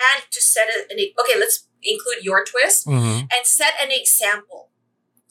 And 0.01 0.23
to 0.31 0.41
set 0.41 0.67
a, 0.67 0.91
an, 0.91 0.97
okay, 1.21 1.39
let's 1.39 1.67
include 1.81 2.23
your 2.23 2.43
twist 2.43 2.87
Mhm. 2.87 3.21
and 3.21 3.45
set 3.45 3.73
an 3.81 3.91
example. 3.91 4.71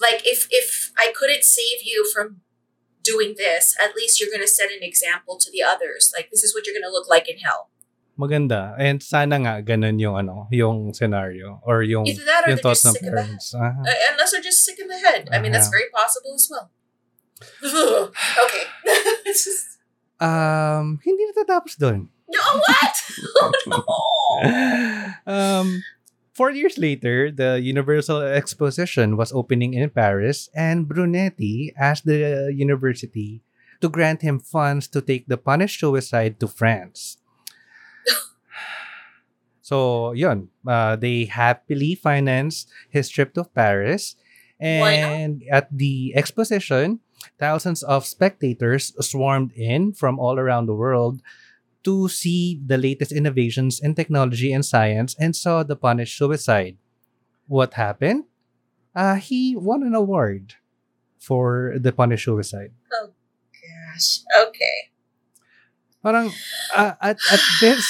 Like 0.00 0.22
if, 0.24 0.46
if 0.50 0.92
I 0.96 1.12
couldn't 1.14 1.44
save 1.44 1.82
you 1.82 2.08
from 2.12 2.40
doing 3.02 3.34
this, 3.36 3.74
at 3.82 3.96
least 3.96 4.20
you're 4.20 4.30
going 4.30 4.42
to 4.42 4.48
set 4.48 4.70
an 4.70 4.82
example 4.82 5.36
to 5.38 5.50
the 5.50 5.62
others. 5.62 6.12
Like 6.16 6.30
this 6.30 6.44
is 6.44 6.54
what 6.54 6.66
you're 6.66 6.74
going 6.74 6.84
to 6.84 6.90
look 6.90 7.08
like 7.08 7.28
in 7.28 7.38
hell. 7.38 7.70
Maganda. 8.22 8.78
And 8.78 9.02
sana 9.02 9.34
nga 9.42 9.58
ganun 9.66 9.98
yung 9.98 10.14
ano, 10.14 10.46
yung 10.54 10.94
scenario 10.94 11.58
or 11.66 11.82
yung 11.82 12.06
Either 12.06 12.22
that 12.22 12.46
or 12.46 12.54
yung 12.54 12.62
thoughts 12.62 12.86
ng 12.86 12.94
parents. 13.02 13.50
Ah. 13.50 13.74
Uh, 13.74 13.98
unless 14.14 14.30
they're 14.30 14.44
just 14.46 14.62
sick 14.62 14.78
in 14.78 14.86
the 14.86 15.02
head. 15.02 15.26
I 15.34 15.42
mean, 15.42 15.50
that's 15.50 15.66
Uh-huh. 15.66 15.82
very 15.82 15.90
possible 15.90 16.32
as 16.38 16.46
well. 16.46 16.70
okay. 18.46 18.64
just, 19.26 19.74
Um, 20.22 21.02
hindi 21.02 21.26
natatapos 21.34 21.74
doon. 21.82 22.06
no, 22.30 22.38
what? 22.62 22.94
Oh, 23.42 23.50
no. 23.66 23.82
um, 25.26 25.82
four 26.32 26.54
years 26.54 26.78
later, 26.78 27.34
the 27.34 27.58
Universal 27.58 28.22
Exposition 28.30 29.18
was 29.18 29.34
opening 29.34 29.74
in 29.74 29.90
Paris, 29.90 30.46
and 30.54 30.86
Brunetti 30.86 31.74
asked 31.74 32.06
the 32.06 32.54
university 32.54 33.42
to 33.82 33.90
grant 33.90 34.22
him 34.22 34.38
funds 34.38 34.86
to 34.94 35.02
take 35.02 35.26
the 35.26 35.34
punished 35.36 35.80
suicide 35.82 36.38
to 36.38 36.46
France. 36.46 37.18
So, 39.62 40.10
yun. 40.12 40.50
Uh, 40.66 40.96
they 40.96 41.24
happily 41.24 41.94
financed 41.94 42.68
his 42.90 43.08
trip 43.08 43.32
to 43.34 43.44
Paris. 43.44 44.16
And 44.58 45.42
at 45.50 45.66
the 45.70 46.12
exposition, 46.14 47.00
thousands 47.38 47.82
of 47.82 48.04
spectators 48.06 48.92
swarmed 49.00 49.52
in 49.54 49.94
from 49.94 50.18
all 50.18 50.38
around 50.38 50.66
the 50.66 50.74
world 50.74 51.22
to 51.82 52.08
see 52.08 52.60
the 52.64 52.78
latest 52.78 53.10
innovations 53.10 53.80
in 53.80 53.94
technology 53.94 54.52
and 54.52 54.64
science 54.66 55.16
and 55.18 55.34
saw 55.34 55.62
the 55.62 55.74
punished 55.74 56.18
suicide. 56.18 56.76
What 57.46 57.74
happened? 57.74 58.24
Uh, 58.94 59.16
he 59.16 59.56
won 59.56 59.82
an 59.82 59.94
award 59.94 60.54
for 61.18 61.74
the 61.78 61.92
punished 61.92 62.26
suicide. 62.26 62.70
Oh, 62.92 63.10
Gosh. 63.62 64.22
Okay. 64.46 64.78
Parang 66.02 66.30
uh, 66.74 66.94
at, 67.00 67.18
at 67.30 67.42
this 67.60 67.82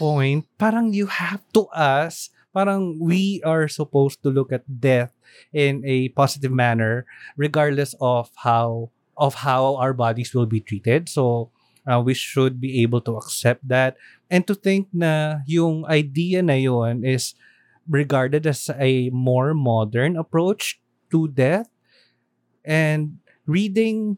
point, 0.00 0.48
parang 0.56 0.96
you 0.96 1.12
have 1.12 1.44
to 1.52 1.68
ask, 1.76 2.32
parang 2.56 2.96
we 2.96 3.44
are 3.44 3.68
supposed 3.68 4.24
to 4.24 4.32
look 4.32 4.48
at 4.48 4.64
death 4.64 5.12
in 5.52 5.84
a 5.84 6.08
positive 6.16 6.50
manner 6.50 7.04
regardless 7.36 7.92
of 8.00 8.32
how 8.40 8.88
of 9.20 9.44
how 9.44 9.76
our 9.76 9.92
bodies 9.92 10.32
will 10.32 10.48
be 10.48 10.64
treated. 10.64 11.12
So 11.12 11.52
uh, 11.84 12.00
we 12.00 12.16
should 12.16 12.56
be 12.56 12.80
able 12.80 13.04
to 13.04 13.20
accept 13.20 13.60
that 13.68 14.00
and 14.32 14.48
to 14.48 14.56
think 14.56 14.88
na 14.96 15.44
yung 15.44 15.84
idea 15.84 16.40
na 16.40 16.56
yun 16.56 17.04
is 17.04 17.36
regarded 17.84 18.48
as 18.48 18.72
a 18.80 19.12
more 19.12 19.52
modern 19.52 20.16
approach 20.16 20.80
to 21.12 21.28
death 21.28 21.68
and 22.64 23.20
reading 23.44 24.16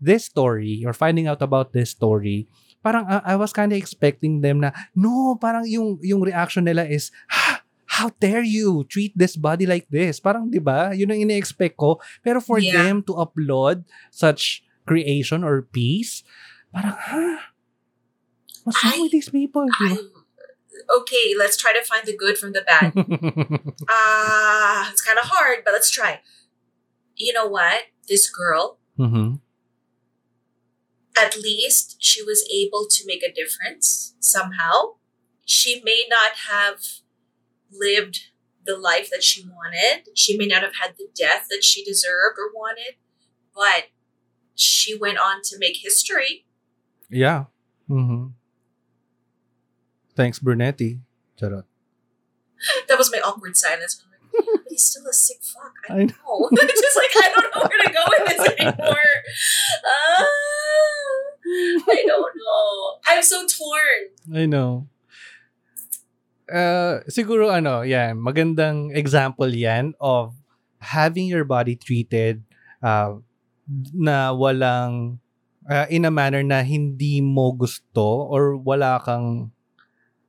this 0.00 0.24
story 0.24 0.80
or 0.86 0.96
finding 0.96 1.28
out 1.28 1.42
about 1.44 1.76
this 1.76 1.90
story 1.92 2.48
parang 2.80 3.04
uh, 3.06 3.20
I 3.24 3.36
was 3.36 3.52
kind 3.52 3.72
of 3.72 3.78
expecting 3.78 4.40
them 4.40 4.60
na 4.60 4.72
no 4.96 5.36
parang 5.36 5.64
yung 5.68 6.00
yung 6.00 6.20
reaction 6.24 6.64
nila 6.64 6.84
is 6.88 7.12
"Ha, 7.28 7.60
how 8.00 8.08
dare 8.18 8.44
you 8.44 8.84
treat 8.88 9.12
this 9.16 9.36
body 9.36 9.66
like 9.68 9.86
this 9.92 10.18
parang 10.18 10.48
'di 10.48 10.60
ba 10.62 10.92
yun 10.96 11.12
ang 11.12 11.20
ine-expect 11.20 11.76
ko 11.76 12.00
pero 12.24 12.40
for 12.40 12.56
Yeah. 12.62 12.72
them 12.72 13.04
to 13.04 13.16
applaud 13.20 13.84
such 14.08 14.64
creation 14.88 15.44
or 15.44 15.60
piece 15.68 16.24
parang 16.72 16.96
ha 16.96 17.52
what's 18.64 18.80
wrong 18.84 18.96
I- 18.96 19.02
with 19.04 19.12
these 19.12 19.28
people 19.28 19.66
I, 19.68 19.98
okay, 21.02 21.34
let's 21.38 21.56
try 21.56 21.72
to 21.72 21.82
find 21.84 22.02
the 22.06 22.16
good 22.16 22.38
from 22.38 22.52
the 22.52 22.62
bad. 22.66 22.90
Ah, 23.90 24.90
it's 24.90 25.02
kind 25.02 25.18
of 25.18 25.28
hard, 25.28 25.62
but 25.64 25.72
let's 25.72 25.90
try. 25.90 26.20
You 27.16 27.32
know 27.32 27.46
what? 27.46 27.90
This 28.08 28.26
girl, 28.30 28.78
Mhm. 28.98 29.38
At 31.18 31.36
least 31.36 31.96
she 31.98 32.22
was 32.22 32.48
able 32.52 32.86
to 32.90 33.04
make 33.06 33.22
a 33.22 33.32
difference 33.32 34.14
somehow. 34.20 34.94
She 35.44 35.80
may 35.84 36.04
not 36.08 36.32
have 36.50 36.80
lived 37.72 38.20
the 38.64 38.76
life 38.76 39.08
that 39.10 39.22
she 39.24 39.44
wanted. 39.44 40.08
She 40.14 40.36
may 40.36 40.46
not 40.46 40.62
have 40.62 40.74
had 40.80 40.94
the 40.98 41.08
death 41.16 41.46
that 41.50 41.64
she 41.64 41.84
deserved 41.84 42.38
or 42.38 42.52
wanted, 42.54 42.94
but 43.54 43.88
she 44.54 44.96
went 44.96 45.18
on 45.18 45.40
to 45.44 45.58
make 45.58 45.78
history. 45.78 46.44
yeah 47.08 47.44
Mhm. 47.88 48.34
thanks 50.14 50.38
Brunetti 50.38 51.00
Charot. 51.38 51.64
That 52.88 52.98
was 52.98 53.10
my 53.10 53.18
awkward 53.20 53.56
silence. 53.56 54.02
but 54.32 54.60
he's 54.68 54.84
still 54.84 55.06
a 55.08 55.12
sick 55.12 55.38
fuck. 55.42 55.72
I 55.88 55.94
I 55.94 55.96
don't 56.06 56.52
know. 56.52 56.58
Just 56.84 56.96
like 56.96 57.14
I 57.16 57.28
don't 57.34 57.50
know 57.54 57.62
where 57.68 57.82
to 57.84 57.92
go 57.92 58.04
with 58.06 58.28
this 58.28 58.48
anymore. 58.60 59.10
Ah, 59.84 60.26
I 61.90 61.98
don't 62.06 62.34
know. 62.36 62.68
I'm 63.06 63.22
so 63.22 63.42
torn. 63.46 64.00
I 64.34 64.46
know. 64.46 64.86
Uh, 66.50 67.02
siguro 67.06 67.50
ano, 67.50 67.86
yan, 67.86 68.18
magandang 68.18 68.90
example 68.94 69.50
yan 69.50 69.94
of 70.02 70.34
having 70.82 71.30
your 71.30 71.46
body 71.46 71.78
treated 71.78 72.42
uh, 72.82 73.14
na 73.94 74.34
walang 74.34 75.22
uh, 75.70 75.86
in 75.86 76.06
a 76.06 76.10
manner 76.10 76.42
na 76.42 76.66
hindi 76.66 77.22
mo 77.22 77.54
gusto 77.54 78.26
or 78.26 78.58
wala 78.58 78.98
kang 78.98 79.54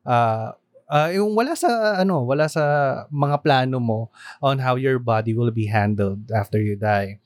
uh, 0.05 0.53
uh, 0.91 1.09
yung 1.09 1.33
wala 1.33 1.57
sa 1.57 1.97
ano, 1.97 2.21
wala 2.21 2.45
sa 2.45 2.63
mga 3.09 3.41
plano 3.41 3.81
mo 3.81 4.13
on 4.43 4.59
how 4.61 4.75
your 4.75 4.99
body 5.01 5.33
will 5.33 5.49
be 5.49 5.65
handled 5.65 6.29
after 6.29 6.61
you 6.61 6.77
die. 6.77 7.17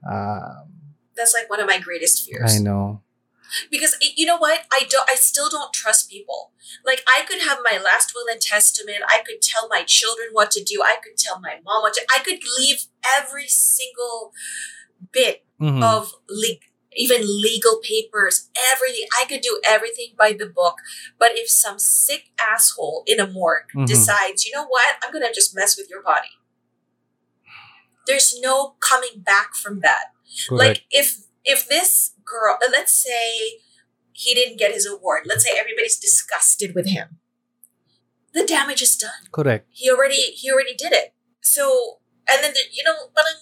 Uh, 0.00 0.64
That's 1.18 1.34
like 1.34 1.50
one 1.50 1.60
of 1.60 1.66
my 1.66 1.78
greatest 1.80 2.24
fears. 2.26 2.56
I 2.56 2.60
know. 2.60 3.02
because 3.70 3.94
it, 4.02 4.12
you 4.18 4.26
know 4.26 4.36
what 4.36 4.60
i 4.70 4.80
don't 4.90 5.08
i 5.10 5.14
still 5.14 5.48
don't 5.48 5.72
trust 5.72 6.10
people 6.10 6.52
like 6.84 7.00
i 7.16 7.22
could 7.26 7.40
have 7.40 7.56
my 7.64 7.78
last 7.82 8.12
will 8.14 8.26
and 8.30 8.42
testament 8.42 8.98
i 9.08 9.20
could 9.26 9.40
tell 9.40 9.68
my 9.70 9.82
children 9.86 10.28
what 10.32 10.50
to 10.50 10.62
do 10.62 10.82
i 10.84 10.96
could 11.02 11.16
tell 11.16 11.40
my 11.40 11.54
mom 11.64 11.80
what 11.80 11.94
to 11.94 12.02
i 12.14 12.18
could 12.22 12.40
leave 12.58 12.80
every 13.18 13.48
single 13.48 14.34
bit 15.12 15.46
Mhm. 15.58 15.82
of 15.82 16.12
le- 16.28 16.60
even 16.94 17.22
legal 17.48 17.80
papers 17.82 18.50
everything 18.70 19.06
i 19.18 19.24
could 19.24 19.40
do 19.40 19.58
everything 19.66 20.10
by 20.18 20.34
the 20.34 20.44
book 20.60 20.76
but 21.18 21.30
if 21.34 21.48
some 21.48 21.78
sick 21.78 22.24
asshole 22.38 23.02
in 23.06 23.18
a 23.18 23.26
morgue 23.26 23.70
Mhm. 23.74 23.86
decides 23.86 24.44
you 24.44 24.52
know 24.54 24.66
what 24.66 24.96
i'm 25.02 25.10
gonna 25.10 25.32
just 25.32 25.54
mess 25.56 25.74
with 25.78 25.88
your 25.88 26.02
body 26.02 26.34
there's 28.06 28.38
no 28.40 28.76
coming 28.80 29.20
back 29.20 29.54
from 29.54 29.80
that 29.80 30.06
Correct. 30.48 30.68
like 30.68 30.84
if 30.90 31.24
if 31.44 31.68
this 31.68 32.12
girl 32.24 32.58
let's 32.72 32.92
say 32.92 33.60
he 34.12 34.34
didn't 34.34 34.58
get 34.58 34.72
his 34.72 34.86
award 34.86 35.22
let's 35.26 35.44
say 35.44 35.58
everybody's 35.58 35.98
disgusted 35.98 36.74
with 36.74 36.88
him 36.88 37.18
the 38.34 38.44
damage 38.44 38.82
is 38.82 38.96
done 38.96 39.28
Correct. 39.32 39.66
he 39.70 39.90
already 39.90 40.32
he 40.36 40.50
already 40.50 40.74
did 40.74 40.92
it 40.92 41.14
so 41.40 41.98
and 42.28 42.42
then 42.44 42.52
the, 42.52 42.60
you 42.72 42.84
know 42.84 43.08
parang 43.14 43.40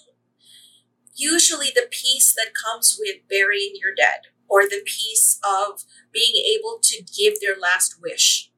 usually 1.15 1.69
the 1.75 1.89
peace 1.91 2.35
that 2.35 2.53
comes 2.55 2.99
with 3.01 3.17
burying 3.29 3.73
your 3.81 3.95
dead 3.95 4.21
or 4.49 4.63
the 4.63 4.83
peace 4.85 5.41
of 5.43 5.85
being 6.13 6.37
able 6.55 6.79
to 6.83 7.03
give 7.03 7.41
their 7.41 7.57
last 7.61 7.97
wish 8.01 8.51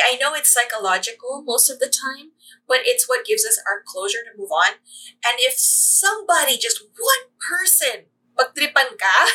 i 0.00 0.16
know 0.20 0.34
it's 0.34 0.52
psychological 0.52 1.42
most 1.44 1.68
of 1.68 1.78
the 1.78 1.92
time 1.92 2.30
but 2.66 2.78
it's 2.82 3.08
what 3.08 3.26
gives 3.26 3.44
us 3.44 3.60
our 3.66 3.82
closure 3.86 4.24
to 4.24 4.38
move 4.38 4.50
on 4.50 4.78
and 5.24 5.36
if 5.38 5.54
somebody 5.56 6.56
just 6.56 6.82
one 6.96 7.24
person 7.38 8.06
pagtripan 8.38 8.98
ka 8.98 9.28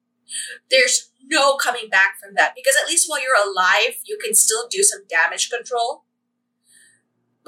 there's 0.70 1.10
no 1.24 1.56
coming 1.56 1.88
back 1.90 2.18
from 2.20 2.34
that 2.34 2.52
because 2.56 2.74
at 2.80 2.88
least 2.88 3.08
while 3.08 3.20
you're 3.20 3.36
alive 3.36 4.00
you 4.04 4.18
can 4.22 4.34
still 4.34 4.66
do 4.68 4.82
some 4.82 5.02
damage 5.08 5.50
control 5.50 6.04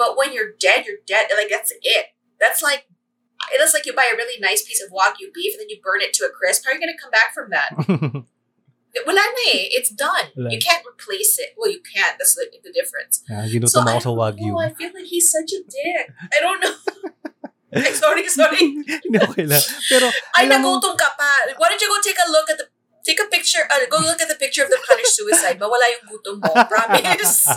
but 0.00 0.16
when 0.16 0.32
you're 0.32 0.52
dead, 0.58 0.86
you're 0.86 1.04
dead. 1.06 1.28
Like 1.36 1.50
that's 1.50 1.74
it. 1.82 2.06
That's 2.40 2.62
like 2.62 2.86
it's 3.52 3.74
like 3.74 3.84
you 3.84 3.94
buy 3.94 4.08
a 4.10 4.16
really 4.16 4.40
nice 4.40 4.66
piece 4.66 4.82
of 4.82 4.90
wagyu 4.90 5.28
beef 5.34 5.52
and 5.52 5.60
then 5.60 5.68
you 5.68 5.78
burn 5.84 6.00
it 6.00 6.14
to 6.14 6.24
a 6.24 6.30
crisp. 6.30 6.64
How 6.64 6.72
are 6.72 6.74
you 6.74 6.80
gonna 6.80 6.92
come 7.00 7.10
back 7.10 7.34
from 7.34 7.50
that? 7.50 8.24
Wala 9.06 9.22
na 9.22 9.42
eh. 9.54 9.70
It's 9.70 9.90
done. 9.94 10.34
Wala. 10.34 10.50
You 10.50 10.58
can't 10.58 10.82
replace 10.82 11.38
it. 11.38 11.54
Well, 11.54 11.70
you 11.70 11.78
can't. 11.82 12.18
That's 12.18 12.34
the, 12.34 12.50
the 12.50 12.74
difference. 12.74 13.22
Ah, 13.30 13.46
So 13.46 13.86
I 13.86 14.02
sa 14.02 14.10
Wagyu. 14.10 14.50
know. 14.50 14.58
I 14.58 14.74
feel 14.74 14.90
like 14.90 15.06
he's 15.06 15.30
such 15.30 15.54
a 15.54 15.60
dick. 15.62 16.10
I 16.10 16.38
don't 16.42 16.58
know. 16.58 16.74
Ay, 17.70 17.94
sorry, 17.94 18.26
sorry. 18.26 18.58
Hindi 19.06 19.18
okay 19.22 19.46
lang. 19.46 19.62
Pero, 19.86 20.10
Ay, 20.34 20.50
nagutom 20.50 20.98
ka 20.98 21.14
pa. 21.14 21.46
Why 21.54 21.70
don't 21.70 21.78
you 21.78 21.86
go 21.86 22.02
take 22.02 22.18
a 22.18 22.26
look 22.26 22.50
at 22.50 22.58
the 22.58 22.66
take 23.00 23.16
a 23.16 23.28
picture, 23.32 23.64
uh, 23.64 23.80
go 23.88 23.96
look 24.02 24.20
at 24.20 24.28
the 24.28 24.36
picture 24.36 24.60
of 24.60 24.68
the 24.68 24.76
punished 24.76 25.16
suicide. 25.16 25.56
Mawala 25.56 25.86
yung 25.88 26.04
gutom 26.04 26.36
mo. 26.36 26.52
Promise. 26.72 27.48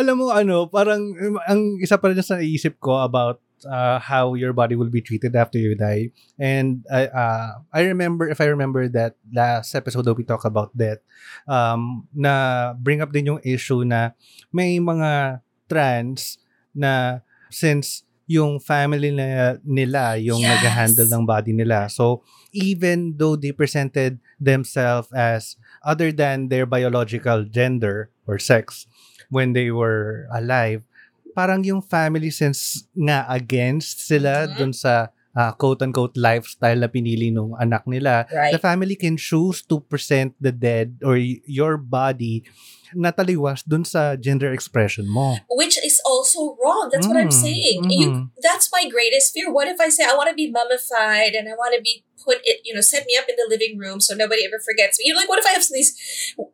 alam 0.00 0.14
mo, 0.16 0.32
ano, 0.32 0.66
parang, 0.72 1.12
ang 1.44 1.76
isa 1.80 2.00
pa 2.00 2.08
rin 2.08 2.22
sa 2.24 2.40
naisip 2.40 2.80
ko 2.80 3.04
about 3.04 3.43
uh, 3.66 3.98
how 3.98 4.34
your 4.34 4.52
body 4.52 4.76
will 4.76 4.90
be 4.90 5.00
treated 5.00 5.34
after 5.36 5.58
you 5.58 5.74
die. 5.74 6.10
And 6.38 6.84
I 6.92 7.06
uh, 7.08 7.50
I 7.72 7.80
remember, 7.88 8.28
if 8.28 8.40
I 8.40 8.48
remember 8.48 8.88
that 8.92 9.16
last 9.32 9.74
episode 9.74 10.04
that 10.06 10.14
we 10.14 10.24
talk 10.24 10.44
about 10.44 10.72
that, 10.76 11.02
um, 11.48 12.08
na 12.14 12.74
bring 12.78 13.00
up 13.00 13.12
din 13.12 13.26
yung 13.36 13.42
issue 13.44 13.84
na 13.84 14.12
may 14.52 14.78
mga 14.78 15.40
trans 15.68 16.38
na 16.74 17.20
since 17.50 18.04
yung 18.24 18.56
family 18.56 19.12
na, 19.12 19.60
nila 19.64 20.16
yung 20.16 20.40
Yes. 20.40 20.56
nag-handle 20.56 21.08
ng 21.12 21.24
body 21.28 21.52
nila. 21.52 21.92
So, 21.92 22.24
even 22.56 23.20
though 23.20 23.36
they 23.36 23.52
presented 23.52 24.16
themselves 24.40 25.12
as 25.12 25.60
other 25.84 26.08
than 26.08 26.48
their 26.48 26.64
biological 26.64 27.44
gender 27.44 28.08
or 28.24 28.40
sex 28.40 28.88
when 29.28 29.52
they 29.52 29.68
were 29.68 30.24
alive, 30.32 30.88
parang 31.34 31.60
yung 31.66 31.82
family 31.82 32.30
since 32.30 32.86
nga 32.94 33.26
against 33.28 34.06
sila 34.06 34.46
Mhm. 34.46 34.54
dun 34.56 34.72
sa 34.72 35.10
uh, 35.34 35.50
quote-unquote 35.58 36.14
lifestyle 36.14 36.78
na 36.78 36.86
pinili 36.86 37.34
nung 37.34 37.58
anak 37.58 37.82
nila, 37.90 38.22
Right. 38.30 38.54
the 38.54 38.60
family 38.62 38.94
can 38.94 39.18
choose 39.18 39.66
to 39.66 39.82
present 39.82 40.30
the 40.38 40.54
dead 40.54 40.94
or 41.02 41.18
y- 41.18 41.42
your 41.42 41.74
body 41.74 42.46
na 42.94 43.10
taliwas 43.10 43.66
dun 43.66 43.82
sa 43.82 44.14
gender 44.14 44.54
expression 44.54 45.10
mo. 45.10 45.34
which 45.50 45.74
is 45.82 45.98
also 46.06 46.54
wrong. 46.62 46.86
That's 46.94 47.10
what 47.10 47.18
I'm 47.18 47.34
Mm, 47.34 47.42
saying. 47.42 47.78
mhm. 47.82 47.90
You 47.90 48.06
that's 48.38 48.70
my 48.70 48.86
greatest 48.86 49.34
fear. 49.34 49.50
What 49.50 49.66
if 49.66 49.82
I 49.82 49.90
say 49.90 50.06
I 50.06 50.14
want 50.14 50.30
to 50.30 50.38
be 50.38 50.46
mummified 50.54 51.34
and 51.34 51.50
I 51.50 51.58
want 51.58 51.74
to 51.74 51.82
be 51.82 52.06
put 52.22 52.38
it, 52.46 52.62
you 52.62 52.70
know, 52.70 52.84
set 52.84 53.02
me 53.02 53.18
up 53.18 53.26
in 53.26 53.34
the 53.34 53.50
living 53.50 53.74
room 53.74 53.98
so 53.98 54.14
nobody 54.14 54.46
ever 54.46 54.62
forgets 54.62 55.02
me. 55.02 55.10
You 55.10 55.18
know, 55.18 55.26
like 55.26 55.30
what 55.30 55.42
if 55.42 55.46
I 55.50 55.58
have 55.58 55.66
these 55.66 55.98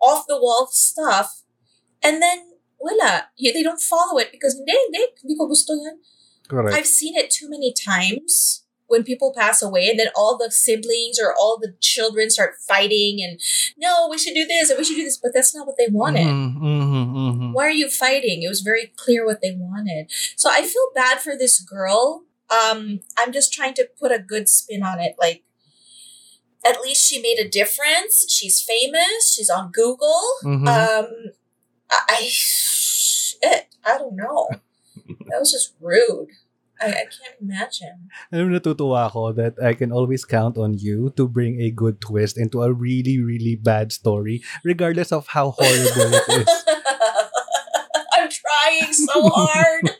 off 0.00 0.24
the 0.24 0.40
wall 0.40 0.72
stuff 0.72 1.44
and 2.00 2.22
then 2.24 2.49
wala, 2.80 3.28
they 3.38 3.62
don't 3.62 3.80
follow 3.80 4.18
it 4.18 4.32
because 4.32 4.56
hindi, 4.56 4.72
hindi, 4.72 5.06
hindi 5.22 5.36
ko 5.36 5.46
gusto 5.46 5.74
yan. 5.74 6.00
Correct. 6.48 6.76
I've 6.76 6.86
seen 6.86 7.14
it 7.14 7.30
too 7.30 7.48
many 7.48 7.72
times 7.72 8.64
when 8.90 9.04
people 9.04 9.32
pass 9.32 9.62
away 9.62 9.88
and 9.88 10.00
then 10.00 10.08
all 10.16 10.36
the 10.36 10.50
siblings 10.50 11.20
or 11.22 11.32
all 11.38 11.58
the 11.60 11.74
children 11.78 12.28
start 12.28 12.54
fighting 12.66 13.22
and 13.22 13.38
no, 13.78 14.08
we 14.10 14.18
should 14.18 14.34
do 14.34 14.44
this 14.44 14.68
and 14.68 14.78
we 14.78 14.84
should 14.84 14.96
do 14.96 15.04
this, 15.04 15.16
but 15.16 15.30
that's 15.32 15.54
not 15.54 15.64
what 15.66 15.76
they 15.78 15.86
wanted 15.88 16.26
Mhm, 16.26 16.58
mhm, 16.58 17.14
mhm. 17.14 17.52
why 17.52 17.66
are 17.66 17.70
you 17.70 17.88
fighting? 17.88 18.42
It 18.42 18.48
was 18.48 18.62
very 18.62 18.92
clear 18.96 19.24
what 19.24 19.40
they 19.40 19.54
wanted. 19.54 20.10
So 20.34 20.50
I 20.50 20.62
feel 20.66 20.90
bad 20.92 21.20
for 21.20 21.36
this 21.38 21.60
girl. 21.60 22.24
Um, 22.50 22.98
I'm 23.16 23.30
just 23.30 23.52
trying 23.52 23.74
to 23.74 23.86
put 24.00 24.10
a 24.10 24.18
good 24.18 24.48
spin 24.48 24.82
on 24.82 24.98
it. 24.98 25.14
Like, 25.20 25.44
at 26.66 26.80
least 26.80 27.06
she 27.06 27.22
made 27.22 27.38
a 27.38 27.48
difference. 27.48 28.26
She's 28.28 28.60
famous. 28.60 29.32
She's 29.32 29.48
on 29.48 29.70
Google. 29.70 30.20
Mhm. 30.42 30.66
Um, 30.66 31.06
I, 31.90 31.98
I, 32.08 32.28
shit, 32.28 33.74
I 33.84 33.98
don't 33.98 34.16
know. 34.16 34.48
That 35.28 35.40
was 35.40 35.52
just 35.52 35.74
rude. 35.80 36.28
I, 36.80 36.86
I 36.86 37.04
can't 37.12 37.36
imagine. 37.40 38.08
Alam 38.32 38.50
natutuwa 38.50 39.12
ako 39.12 39.32
that 39.36 39.60
I 39.60 39.74
can 39.74 39.92
always 39.92 40.24
count 40.24 40.56
on 40.56 40.78
you 40.78 41.12
to 41.16 41.28
bring 41.28 41.60
a 41.60 41.70
good 41.70 42.00
twist 42.00 42.38
into 42.38 42.62
a 42.62 42.72
really, 42.72 43.20
really 43.20 43.54
bad 43.56 43.92
story, 43.92 44.40
regardless 44.64 45.12
of 45.12 45.28
how 45.28 45.52
horrible 45.52 46.08
it 46.14 46.26
is. 46.40 46.48
I'm 48.16 48.28
trying 48.28 48.92
so 48.92 49.28
hard. 49.28 49.90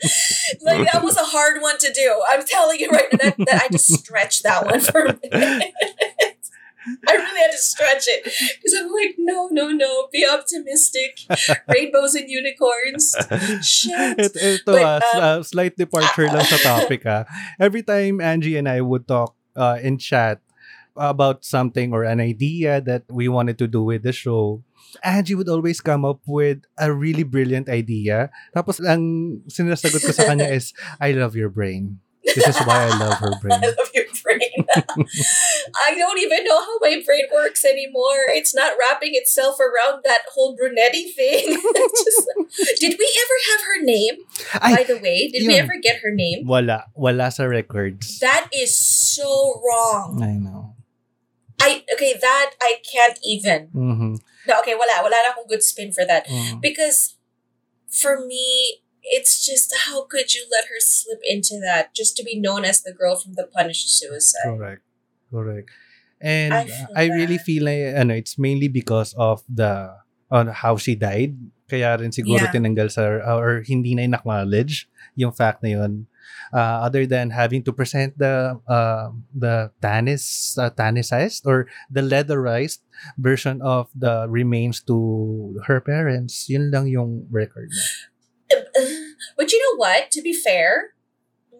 like 0.62 0.92
that 0.92 1.02
was 1.04 1.16
a 1.16 1.24
hard 1.24 1.60
one 1.60 1.78
to 1.78 1.92
do. 1.92 2.20
I'm 2.30 2.44
telling 2.44 2.80
you 2.80 2.88
right 2.90 3.12
now 3.12 3.18
that, 3.18 3.36
that 3.38 3.62
I 3.64 3.68
just 3.68 3.92
stretched 3.92 4.42
that 4.44 4.64
one 4.66 4.80
for 4.80 5.04
a 5.04 5.18
minute. 5.22 5.72
I 7.08 7.12
really 7.12 7.40
had 7.40 7.52
to 7.52 7.58
stretch 7.60 8.04
it 8.08 8.24
because 8.24 8.72
I'm 8.78 8.88
like, 8.92 9.16
no, 9.18 9.48
no, 9.52 9.68
no, 9.68 10.08
be 10.12 10.24
optimistic. 10.24 11.20
Rainbows 11.68 12.14
and 12.14 12.28
unicorns. 12.28 13.12
Shit. 13.60 14.18
It, 14.18 14.32
ito, 14.36 14.72
But, 14.72 15.02
ah, 15.04 15.36
um, 15.36 15.42
slight 15.42 15.76
departure 15.76 16.28
lang 16.28 16.44
sa 16.48 16.56
topic. 16.56 17.04
ah. 17.04 17.24
Every 17.60 17.82
time 17.82 18.20
Angie 18.20 18.56
and 18.56 18.68
I 18.68 18.80
would 18.80 19.04
talk 19.06 19.36
uh, 19.56 19.76
in 19.82 19.98
chat 19.98 20.40
about 20.96 21.44
something 21.44 21.92
or 21.92 22.04
an 22.04 22.20
idea 22.20 22.80
that 22.80 23.04
we 23.08 23.28
wanted 23.28 23.58
to 23.58 23.68
do 23.68 23.84
with 23.84 24.02
the 24.02 24.12
show, 24.12 24.62
Angie 25.04 25.36
would 25.36 25.48
always 25.48 25.80
come 25.80 26.04
up 26.04 26.20
with 26.26 26.64
a 26.80 26.92
really 26.92 27.22
brilliant 27.22 27.68
idea. 27.68 28.30
Tapos 28.56 28.80
ang 28.82 29.38
sinasagot 29.46 30.02
ko 30.02 30.12
sa 30.12 30.26
kanya 30.26 30.48
is, 30.56 30.72
I 30.98 31.12
love 31.12 31.36
your 31.36 31.48
brain. 31.48 32.00
This 32.24 32.46
is 32.46 32.58
why 32.66 32.86
I 32.86 32.92
love 32.98 33.18
her 33.22 33.32
brain. 33.42 33.58
I 33.62 33.70
love 33.70 33.90
your 33.94 34.04
brain. 34.04 34.09
I 35.86 35.94
don't 35.96 36.18
even 36.18 36.44
know 36.44 36.60
how 36.60 36.78
my 36.80 37.02
brain 37.04 37.26
works 37.32 37.64
anymore. 37.64 38.28
It's 38.28 38.54
not 38.54 38.74
wrapping 38.78 39.12
itself 39.14 39.58
around 39.58 40.02
that 40.04 40.22
whole 40.34 40.54
brunetti 40.56 41.10
thing. 41.10 41.58
Just, 42.04 42.26
did 42.80 42.94
we 42.98 43.06
ever 43.22 43.36
have 43.50 43.60
her 43.66 43.80
name? 43.82 44.14
Ay, 44.62 44.76
By 44.76 44.82
the 44.84 44.98
way, 44.98 45.28
did 45.28 45.46
we 45.46 45.54
ever 45.58 45.74
get 45.82 46.00
her 46.02 46.12
name? 46.14 46.46
wala. 46.46 46.86
Wala 46.94 47.30
sa 47.30 47.44
records. 47.44 48.18
That 48.20 48.48
is 48.54 48.78
so 48.78 49.60
wrong. 49.64 50.22
I 50.22 50.34
know. 50.38 50.74
I 51.60 51.84
okay, 51.92 52.14
that 52.20 52.52
I 52.62 52.80
can't 52.80 53.18
even. 53.24 53.68
Mhm. 53.74 54.18
No, 54.48 54.52
okay, 54.64 54.74
wala, 54.74 55.04
wala 55.04 55.16
na 55.20 55.36
akong 55.36 55.48
good 55.48 55.62
spin 55.62 55.92
for 55.92 56.06
that 56.08 56.24
Mm. 56.26 56.60
because 56.64 57.16
for 57.92 58.24
me, 58.24 58.80
it's 59.10 59.44
just 59.44 59.74
how 59.90 60.06
could 60.06 60.32
you 60.32 60.46
let 60.50 60.70
her 60.70 60.78
slip 60.78 61.20
into 61.26 61.58
that 61.60 61.92
just 61.94 62.16
to 62.16 62.22
be 62.22 62.38
known 62.38 62.64
as 62.64 62.82
the 62.82 62.94
girl 62.94 63.18
from 63.18 63.34
the 63.34 63.50
punished 63.50 63.90
suicide? 63.90 64.46
Correct. 64.56 64.82
Correct. 65.30 65.68
And 66.20 66.54
I 66.54 66.62
I, 66.62 66.64
feel 66.66 66.88
I 66.96 67.04
really 67.16 67.38
feel 67.38 67.62
like 67.64 67.96
ano, 67.96 68.14
it's 68.14 68.38
mainly 68.38 68.68
because 68.68 69.14
of 69.18 69.42
the 69.50 69.98
on 70.30 70.48
how 70.52 70.78
she 70.78 70.94
died. 70.94 71.34
Kaya 71.70 71.98
rin 71.98 72.10
siguro 72.10 72.46
Yeah. 72.46 72.54
tinanggal 72.54 72.90
sa 72.90 73.22
or 73.38 73.62
hindi 73.66 73.94
na 73.94 74.10
acknowledge 74.14 74.90
yung 75.14 75.34
fact 75.34 75.62
na 75.62 75.74
yun. 75.74 76.06
Uh, 76.50 76.82
other 76.82 77.06
than 77.06 77.30
having 77.30 77.62
to 77.62 77.70
present 77.70 78.18
the 78.18 78.58
uh, 78.66 79.14
the 79.30 79.70
tannis 79.78 80.58
uh, 80.58 80.70
tannicized 80.70 81.46
or 81.46 81.70
the 81.86 82.02
leatherized 82.02 82.82
version 83.18 83.62
of 83.62 83.86
the 83.94 84.26
remains 84.26 84.82
to 84.82 84.98
her 85.70 85.78
parents. 85.78 86.50
Yun 86.50 86.74
lang 86.74 86.90
yung 86.90 87.26
record 87.30 87.70
niya. 87.70 87.86
But 89.40 89.56
you 89.56 89.58
know 89.64 89.80
what? 89.80 90.12
To 90.12 90.20
be 90.20 90.36
fair, 90.36 90.92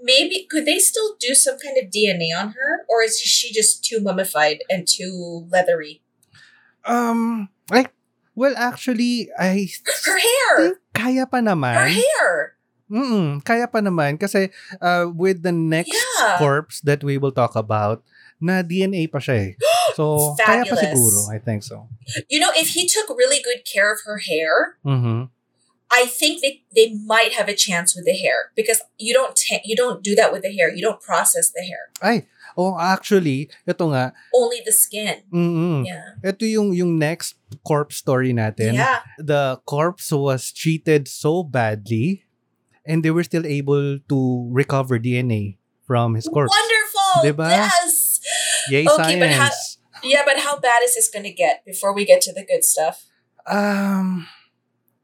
maybe 0.05 0.45
could 0.45 0.69
they 0.69 0.77
still 0.77 1.17
do 1.17 1.33
some 1.33 1.57
kind 1.57 1.81
of 1.81 1.89
DNA 1.89 2.29
on 2.37 2.53
her, 2.53 2.85
or 2.93 3.01
is 3.01 3.17
she 3.17 3.49
just 3.57 3.81
too 3.81 4.05
mummified 4.05 4.61
and 4.69 4.85
too 4.85 5.49
leathery? 5.49 6.05
Um, 6.85 7.49
like, 7.73 7.97
well, 8.37 8.53
actually, 8.53 9.33
I 9.33 9.73
Her 10.05 10.21
hair, 10.21 10.77
kaya 10.93 11.25
pa 11.25 11.41
naman. 11.41 11.73
her 11.73 11.89
hair. 11.89 12.61
Mm, 12.93 13.41
kaya 13.49 13.65
pa 13.65 13.81
naman 13.81 14.21
kasi 14.21 14.53
uh, 14.85 15.09
with 15.09 15.41
the 15.41 15.53
next 15.57 15.97
Yeah. 15.97 16.37
corpse 16.37 16.85
that 16.85 17.01
we 17.01 17.17
will 17.17 17.33
talk 17.33 17.57
about, 17.57 18.05
na 18.45 18.61
DNA 18.61 19.09
pa 19.09 19.25
siya 19.25 19.37
eh. 19.41 19.53
So, 19.97 20.37
kaya 20.37 20.69
pa 20.69 20.77
siguro. 20.77 21.33
I 21.33 21.41
think 21.41 21.65
so. 21.65 21.89
You 22.29 22.45
know, 22.45 22.53
if 22.53 22.77
he 22.77 22.85
took 22.85 23.09
really 23.09 23.41
good 23.41 23.65
care 23.65 23.89
of 23.89 24.05
her 24.05 24.21
hair, 24.21 24.77
Mhm. 24.85 25.33
I 25.91 26.07
think 26.07 26.41
they, 26.41 26.63
they 26.75 26.95
might 26.95 27.33
have 27.35 27.49
a 27.51 27.55
chance 27.55 27.97
with 27.97 28.07
the 28.07 28.15
hair 28.15 28.55
because 28.55 28.81
you 28.99 29.13
don't 29.13 29.35
ta- 29.35 29.63
you 29.65 29.75
don't 29.75 30.03
do 30.03 30.15
that 30.15 30.31
with 30.31 30.43
the 30.43 30.53
hair. 30.55 30.71
You 30.73 30.83
don't 30.83 31.03
process 31.03 31.51
the 31.51 31.63
hair. 31.67 31.91
Ay, 31.99 32.27
oh 32.57 32.79
actually, 32.79 33.51
ito 33.67 33.91
nga, 33.91 34.15
Only 34.31 34.63
the 34.65 34.71
skin. 34.71 35.27
mm 35.35 35.83
Yeah. 35.87 36.15
ito 36.23 36.47
yung, 36.47 36.71
yung 36.73 36.95
next 36.99 37.35
corpse 37.67 37.99
story 37.99 38.31
natin. 38.31 38.75
Yeah. 38.79 39.03
The 39.19 39.59
corpse 39.67 40.15
was 40.15 40.55
treated 40.55 41.11
so 41.11 41.43
badly 41.43 42.23
and 42.87 43.03
they 43.03 43.11
were 43.11 43.27
still 43.27 43.45
able 43.47 43.99
to 43.99 44.19
recover 44.55 44.99
DNA 45.03 45.59
from 45.91 46.15
his 46.15 46.31
corpse. 46.31 46.55
Wonderful. 46.55 47.27
Diba? 47.27 47.51
Yes. 47.51 48.21
Yay, 48.71 48.87
Okay, 48.87 49.19
but 49.19 49.31
how- 49.35 49.51
science! 49.51 49.79
Yeah, 50.07 50.23
but 50.25 50.39
how 50.39 50.55
bad 50.57 50.81
is 50.87 50.95
this 50.95 51.11
going 51.11 51.27
to 51.27 51.35
get 51.35 51.67
before 51.67 51.93
we 51.93 52.07
get 52.07 52.23
to 52.25 52.33
the 52.33 52.47
good 52.47 52.63
stuff? 52.65 53.05
Um, 53.45 54.25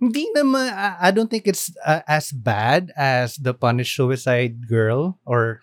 hindi 0.00 0.28
naman, 0.36 0.72
I 0.76 1.10
don't 1.10 1.30
think 1.30 1.48
it's 1.48 1.72
uh, 1.84 2.04
as 2.06 2.32
bad 2.32 2.92
as 2.96 3.36
the 3.36 3.54
punished 3.54 3.96
suicide 3.96 4.68
girl 4.68 5.18
or, 5.24 5.60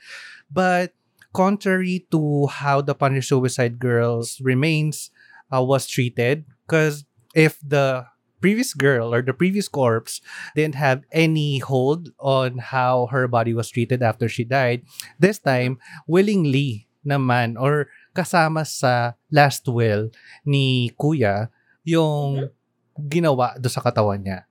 but 0.50 0.94
contrary 1.34 2.06
to 2.12 2.48
how 2.48 2.82
the 2.82 2.96
punished 2.96 3.30
suicide 3.30 3.78
girl's 3.80 4.42
remains 4.42 5.10
uh, 5.54 5.62
was 5.62 5.86
treated, 5.86 6.46
because 6.66 7.06
if 7.34 7.58
the 7.62 8.06
previous 8.42 8.74
girl 8.74 9.14
or 9.14 9.22
the 9.22 9.34
previous 9.34 9.70
corpse 9.70 10.20
didn't 10.56 10.76
have 10.76 11.06
any 11.12 11.60
hold 11.60 12.10
on 12.20 12.58
how 12.58 13.08
her 13.08 13.28
body 13.28 13.54
was 13.54 13.70
treated 13.70 14.02
after 14.02 14.28
she 14.28 14.44
died, 14.44 14.82
this 15.20 15.40
time, 15.40 15.78
willingly 16.08 16.88
naman 17.06 17.60
or 17.60 17.88
kasama 18.16 18.66
sa 18.66 19.14
last 19.32 19.68
will 19.68 20.10
ni 20.46 20.90
kuya 20.96 21.50
yung 21.84 22.50
ginawa 22.98 23.58
do 23.60 23.70
sa 23.70 23.82
katawan 23.82 24.22
niya. 24.24 24.46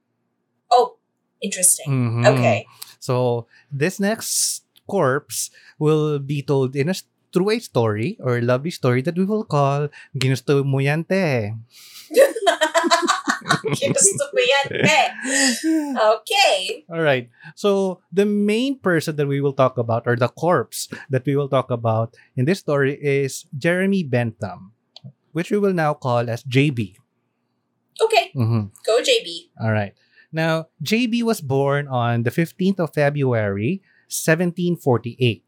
Oh, 0.72 0.96
interesting. 1.40 1.88
Mhm. 1.90 2.22
Okay. 2.26 2.66
So, 3.02 3.46
this 3.70 3.98
next 3.98 4.62
corpse 4.86 5.50
will 5.78 6.18
be 6.18 6.42
told 6.42 6.74
in 6.74 6.90
a 6.90 6.96
through 7.32 7.50
a 7.56 7.58
story 7.58 8.20
or 8.20 8.44
lovely 8.44 8.70
story 8.70 9.00
that 9.00 9.16
we 9.16 9.24
will 9.24 9.42
call 9.44 9.88
Ginusto 10.12 10.60
mo 10.62 10.78
yan, 10.84 11.02
te. 11.08 11.56
Ginusto 13.72 14.24
mo 14.30 14.42
yan. 14.42 14.64
Okay. 15.96 16.84
All 16.92 17.00
right. 17.02 17.32
So, 17.56 18.00
the 18.12 18.28
main 18.28 18.78
person 18.78 19.16
that 19.16 19.26
we 19.26 19.40
will 19.40 19.56
talk 19.56 19.78
about 19.78 20.04
or 20.06 20.14
the 20.16 20.28
corpse 20.28 20.88
that 21.10 21.24
we 21.24 21.36
will 21.36 21.48
talk 21.48 21.70
about 21.70 22.14
in 22.36 22.44
this 22.44 22.60
story 22.60 23.00
is 23.00 23.46
Jeremy 23.56 24.04
Bentham, 24.04 24.72
which 25.32 25.50
we 25.50 25.58
will 25.58 25.74
now 25.74 25.94
call 25.94 26.28
as 26.28 26.44
JB. 26.44 27.01
Okay. 28.06 28.32
Mhm. 28.34 28.70
Go, 28.84 28.94
JB. 29.02 29.50
All 29.60 29.72
right. 29.72 29.94
Now, 30.32 30.68
JB 30.82 31.22
was 31.22 31.40
born 31.40 31.86
on 31.88 32.22
the 32.24 32.32
15th 32.32 32.80
of 32.80 32.94
February, 32.96 33.82
1748. 34.08 35.44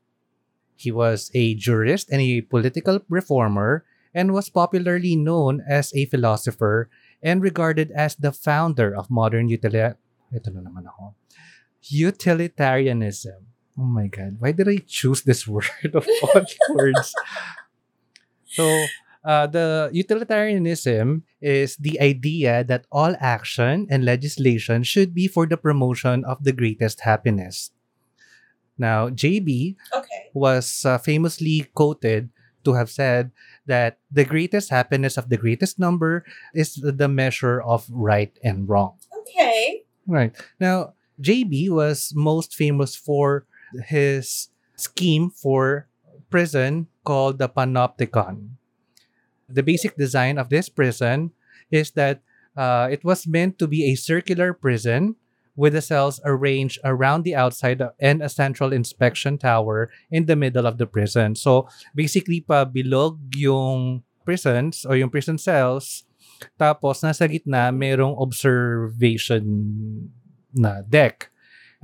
He 0.76 0.90
was 0.92 1.30
a 1.34 1.54
jurist 1.54 2.10
and 2.12 2.20
a 2.20 2.42
political 2.42 3.00
reformer 3.08 3.84
and 4.12 4.32
was 4.36 4.50
popularly 4.52 5.16
known 5.16 5.62
as 5.66 5.90
a 5.94 6.04
philosopher 6.06 6.90
and 7.22 7.40
regarded 7.40 7.90
as 7.96 8.14
the 8.16 8.32
founder 8.32 8.92
of 8.94 9.08
modern 9.10 9.48
utili- 9.48 9.96
ito 10.34 10.48
na 10.52 10.60
naman 10.60 10.84
ako. 10.84 11.14
utilitarianism. 11.84 13.46
Oh 13.78 13.84
my 13.88 14.06
God. 14.08 14.36
Why 14.38 14.52
did 14.52 14.68
I 14.68 14.78
choose 14.86 15.22
this 15.22 15.46
word 15.50 15.92
of 15.94 16.06
all 16.22 16.44
words? 16.76 17.12
So, 18.46 18.64
uh, 19.24 19.46
the 19.46 19.90
utilitarianism 19.92 21.24
is 21.40 21.76
the 21.76 22.00
idea 22.00 22.62
that 22.64 22.86
all 22.92 23.16
action 23.20 23.86
and 23.90 24.04
legislation 24.04 24.82
should 24.82 25.14
be 25.14 25.26
for 25.28 25.46
the 25.46 25.56
promotion 25.56 26.24
of 26.24 26.44
the 26.44 26.52
greatest 26.52 27.00
happiness. 27.00 27.70
Now, 28.76 29.08
JB 29.08 29.76
Okay. 29.94 30.30
was 30.34 30.84
uh, 30.84 30.98
famously 30.98 31.70
quoted 31.74 32.30
to 32.64 32.74
have 32.74 32.90
said 32.90 33.30
that 33.66 33.98
the 34.10 34.24
greatest 34.24 34.70
happiness 34.70 35.16
of 35.16 35.28
the 35.28 35.36
greatest 35.36 35.78
number 35.78 36.24
is 36.54 36.74
the 36.74 37.08
measure 37.08 37.60
of 37.62 37.86
right 37.90 38.32
and 38.42 38.68
wrong. 38.68 38.96
Okay. 39.20 39.84
Right. 40.06 40.34
Now, 40.58 40.94
JB 41.22 41.70
was 41.70 42.12
most 42.16 42.54
famous 42.54 42.96
for 42.96 43.46
his 43.86 44.48
scheme 44.76 45.30
for 45.30 45.86
prison 46.30 46.88
called 47.04 47.38
the 47.38 47.48
Panopticon. 47.48 48.58
The 49.48 49.62
basic 49.62 49.96
design 49.96 50.38
of 50.38 50.48
this 50.48 50.68
prison 50.68 51.32
is 51.70 51.92
that 51.92 52.20
uh, 52.56 52.88
it 52.90 53.04
was 53.04 53.26
meant 53.26 53.58
to 53.58 53.66
be 53.66 53.90
a 53.90 53.94
circular 53.94 54.52
prison 54.52 55.16
with 55.56 55.72
the 55.72 55.82
cells 55.82 56.20
arranged 56.24 56.78
around 56.82 57.22
the 57.22 57.34
outside 57.34 57.82
and 58.00 58.22
a 58.22 58.28
central 58.28 58.72
inspection 58.72 59.38
tower 59.38 59.90
in 60.10 60.26
the 60.26 60.34
middle 60.34 60.66
of 60.66 60.78
the 60.78 60.86
prison. 60.86 61.36
So, 61.36 61.68
basically 61.94 62.40
pa 62.40 62.64
bilog 62.66 63.18
yung 63.34 64.02
prisons 64.24 64.84
o 64.88 64.96
yung 64.96 65.10
prison 65.10 65.38
cells 65.38 66.04
tapos 66.58 67.04
nasa 67.04 67.28
gitna 67.30 67.70
merong 67.70 68.16
observation 68.18 69.44
na 70.54 70.82
deck. 70.82 71.30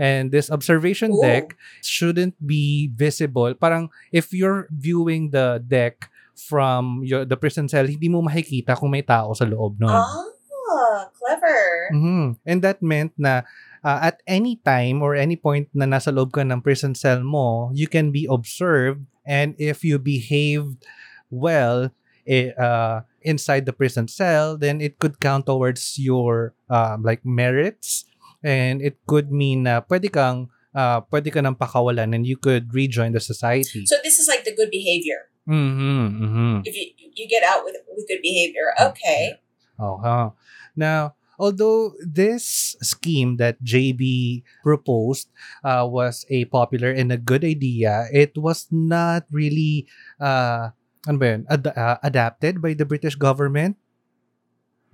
And 0.01 0.33
this 0.33 0.49
observation 0.49 1.13
Ooh. 1.13 1.21
deck 1.21 1.55
shouldn't 1.85 2.35
be 2.41 2.89
visible. 2.97 3.53
Parang 3.55 3.93
if 4.11 4.33
you're 4.33 4.67
viewing 4.73 5.31
the 5.31 5.61
deck 5.61 6.09
from 6.49 7.05
your, 7.05 7.25
the 7.25 7.37
prison 7.37 7.69
cell, 7.69 7.87
hindi 7.87 8.09
mo 8.09 8.23
makikita 8.25 8.79
kung 8.79 8.91
may 8.91 9.03
tao 9.03 9.33
sa 9.37 9.45
loob 9.45 9.77
nun. 9.81 9.91
Ah, 9.91 11.11
clever. 11.13 11.91
Mhm. 11.93 12.39
And 12.47 12.59
that 12.63 12.79
meant 12.83 13.13
na 13.19 13.43
uh, 13.83 13.99
at 14.11 14.23
any 14.27 14.57
time 14.63 15.03
or 15.03 15.15
any 15.15 15.35
point 15.37 15.69
na 15.75 15.87
nasa 15.87 16.15
loob 16.15 16.33
ka 16.33 16.43
ng 16.43 16.63
prison 16.63 16.95
cell 16.95 17.23
mo, 17.23 17.71
you 17.75 17.87
can 17.91 18.11
be 18.15 18.27
observed 18.31 19.05
and 19.27 19.55
if 19.59 19.83
you 19.83 19.99
behaved 19.99 20.87
well 21.31 21.91
eh, 22.27 22.55
uh, 22.55 23.03
inside 23.23 23.67
the 23.67 23.75
prison 23.75 24.09
cell, 24.09 24.57
then 24.57 24.81
it 24.81 24.99
could 24.99 25.21
count 25.21 25.47
towards 25.47 25.99
your 25.99 26.55
um, 26.71 27.03
like 27.03 27.25
merits 27.25 28.05
and 28.43 28.81
it 28.81 28.97
could 29.07 29.31
mean 29.33 29.67
na 29.67 29.81
pwede 29.85 30.13
kang 30.13 30.49
uh, 30.75 31.01
pwede 31.11 31.33
ka 31.33 31.41
nang 31.41 31.57
pakawalan 31.59 32.15
and 32.15 32.27
you 32.27 32.37
could 32.37 32.73
rejoin 32.73 33.13
the 33.13 33.21
society. 33.21 33.85
So 33.87 33.99
this 34.03 34.19
is 34.19 34.29
like 34.29 34.45
the 34.45 34.55
good 34.55 34.71
behavior. 34.71 35.30
Mhm. 35.49 36.05
Mhm. 36.21 36.55
If 36.65 36.75
you 36.77 36.87
you 37.17 37.27
get 37.29 37.43
out 37.43 37.65
with 37.65 37.77
with 37.89 38.07
good 38.09 38.23
behavior. 38.23 38.73
Okay. 38.81 39.41
Oh, 39.81 39.97
huh. 39.99 40.31
Now, 40.77 41.17
although 41.41 41.97
this 42.05 42.77
scheme 42.85 43.37
that 43.41 43.57
JB 43.65 44.45
proposed 44.63 45.29
uh, 45.65 45.89
was 45.89 46.25
a 46.29 46.45
popular 46.53 46.93
and 46.93 47.11
a 47.11 47.17
good 47.19 47.45
idea, 47.45 48.07
it 48.13 48.37
was 48.37 48.69
not 48.71 49.25
really 49.33 49.89
uh, 50.21 50.71
ano 51.09 51.17
ba 51.19 51.27
yun? 51.35 51.43
Ad- 51.49 51.73
uh, 51.73 51.99
adapted 52.05 52.61
by 52.61 52.77
the 52.77 52.85
British 52.85 53.17
government 53.17 53.81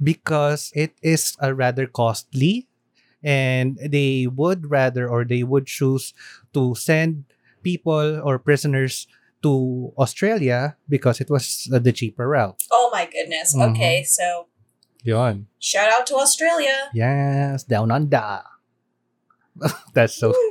because 0.02 0.72
it 0.74 0.92
is 1.02 1.36
uh, 1.42 1.52
rather 1.54 1.86
costly 1.86 2.68
and 3.22 3.78
they 3.82 4.26
would 4.26 4.70
rather 4.70 5.08
or 5.08 5.24
they 5.24 5.42
would 5.42 5.66
choose 5.66 6.14
to 6.54 6.74
send 6.74 7.24
people 7.62 8.20
or 8.24 8.38
prisoners 8.38 9.06
to 9.42 9.92
Australia 9.98 10.76
because 10.88 11.20
it 11.20 11.30
was 11.30 11.68
uh, 11.72 11.78
the 11.78 11.92
cheaper 11.92 12.28
route. 12.28 12.56
Oh 12.72 12.90
my 12.92 13.06
goodness. 13.06 13.54
Mhm. 13.54 13.72
Okay. 13.72 14.02
So 14.04 14.46
Yon. 15.04 15.46
shout 15.58 15.90
out 15.92 16.06
to 16.10 16.16
Australia. 16.16 16.90
Yes, 16.94 17.62
down 17.64 17.90
under. 17.90 18.42
That's 19.94 20.14
so. 20.14 20.34